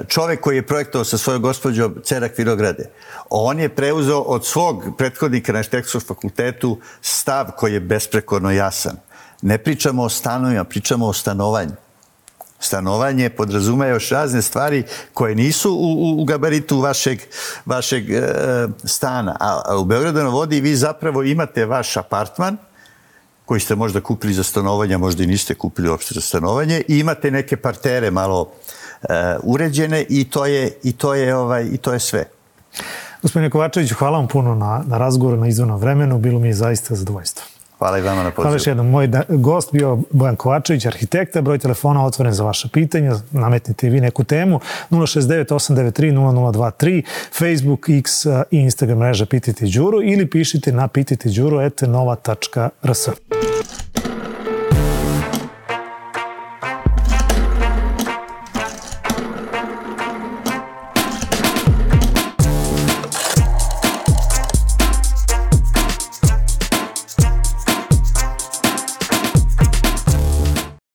čovek 0.09 0.41
koji 0.41 0.57
je 0.57 0.66
projektovao 0.66 1.05
sa 1.05 1.18
svojom 1.18 1.43
gospođom 1.43 1.95
Cerak 2.05 2.39
Vinograde, 2.39 2.91
on 3.31 3.61
je 3.61 3.68
preuzeo 3.68 4.18
od 4.18 4.47
svog 4.47 4.85
prethodnika 4.99 5.53
na 5.53 5.59
arhitektonskom 5.59 6.01
fakultetu 6.16 6.78
stav 7.01 7.47
koji 7.57 7.72
je 7.72 7.81
besprekorno 7.81 8.51
jasan 8.51 8.97
ne 9.43 9.59
pričamo 9.59 10.03
o 10.03 10.09
stanovima, 10.09 10.64
pričamo 10.64 11.07
o 11.07 11.12
stanovanju. 11.12 11.72
Stanovanje 12.61 13.30
podrazume 13.30 13.88
još 13.88 14.11
razne 14.11 14.43
stvari 14.43 14.84
koje 15.14 15.34
nisu 15.34 15.72
u, 15.72 16.20
u 16.20 16.24
gabaritu 16.24 16.80
vašeg, 16.80 17.20
vašeg 17.66 18.11
e, 18.11 18.22
stana. 18.84 19.36
A, 19.41 19.62
a 19.64 19.76
u 19.76 19.84
Beogradu 19.84 20.18
na 20.18 20.28
vodi 20.28 20.61
vi 20.61 20.76
zapravo 20.76 21.22
imate 21.22 21.66
vaš 21.66 21.97
apartman, 21.97 22.57
koji 23.45 23.61
ste 23.61 23.74
možda 23.74 24.01
kupili 24.01 24.34
za 24.34 24.43
stanovanje, 24.43 24.99
možda 24.99 25.24
i 25.24 25.26
niste 25.26 25.55
kupili 25.55 25.88
uopšte 25.88 26.14
za 26.14 26.20
stanovanje, 26.20 26.82
i 26.88 26.99
imate 26.99 27.30
neke 27.30 27.57
partere 27.57 28.11
malo 28.11 28.53
e, 29.03 29.36
uređene 29.43 30.07
i 30.09 30.24
to 30.30 30.47
je, 30.47 30.78
i 30.82 30.93
to 30.93 31.14
je, 31.14 31.36
ovaj, 31.36 31.64
i 31.72 31.76
to 31.76 31.93
je 31.93 32.01
sve. 32.01 32.24
Gospodine 33.22 33.51
Kovačeviću, 33.51 33.95
hvala 33.95 34.18
vam 34.18 34.28
puno 34.28 34.55
na, 34.55 34.84
na 34.86 34.99
razgovoru, 34.99 35.36
na 35.36 35.49
izvornom 35.49 35.80
vremenu. 35.80 36.18
Bilo 36.18 36.38
mi 36.38 36.49
je 36.49 36.55
zaista 36.55 36.95
zadovoljstvo. 36.95 37.60
Hvala 37.81 37.99
i 37.99 38.03
vama 38.03 38.22
na 38.22 38.31
pozivu. 38.31 38.43
Hvala 38.43 38.57
još 38.57 38.66
jednom. 38.66 38.91
Moj 38.91 39.07
da, 39.07 39.22
gost 39.28 39.72
bio 39.72 39.99
Bojan 40.11 40.37
Kovačević, 40.37 40.87
arhitekta. 40.87 41.43
Broj 41.43 41.59
telefona 41.59 42.05
otvoren 42.05 42.33
za 42.33 42.45
vaše 42.45 42.68
pitanja. 42.72 43.14
Nametnite 43.31 43.89
vi 43.89 44.01
neku 44.01 44.24
temu. 44.24 44.61
069 44.91 45.45
893 45.45 46.12
0023 46.12 47.03
Facebook, 47.39 47.89
X 47.89 48.26
i 48.51 48.59
Instagram 48.59 48.99
mreža 48.99 49.26
Pitite 49.26 49.66
Đuru 49.66 50.03
ili 50.03 50.31
pišite 50.31 50.72
na 50.72 50.89
pititeđuru.nova.rs. 50.89 53.09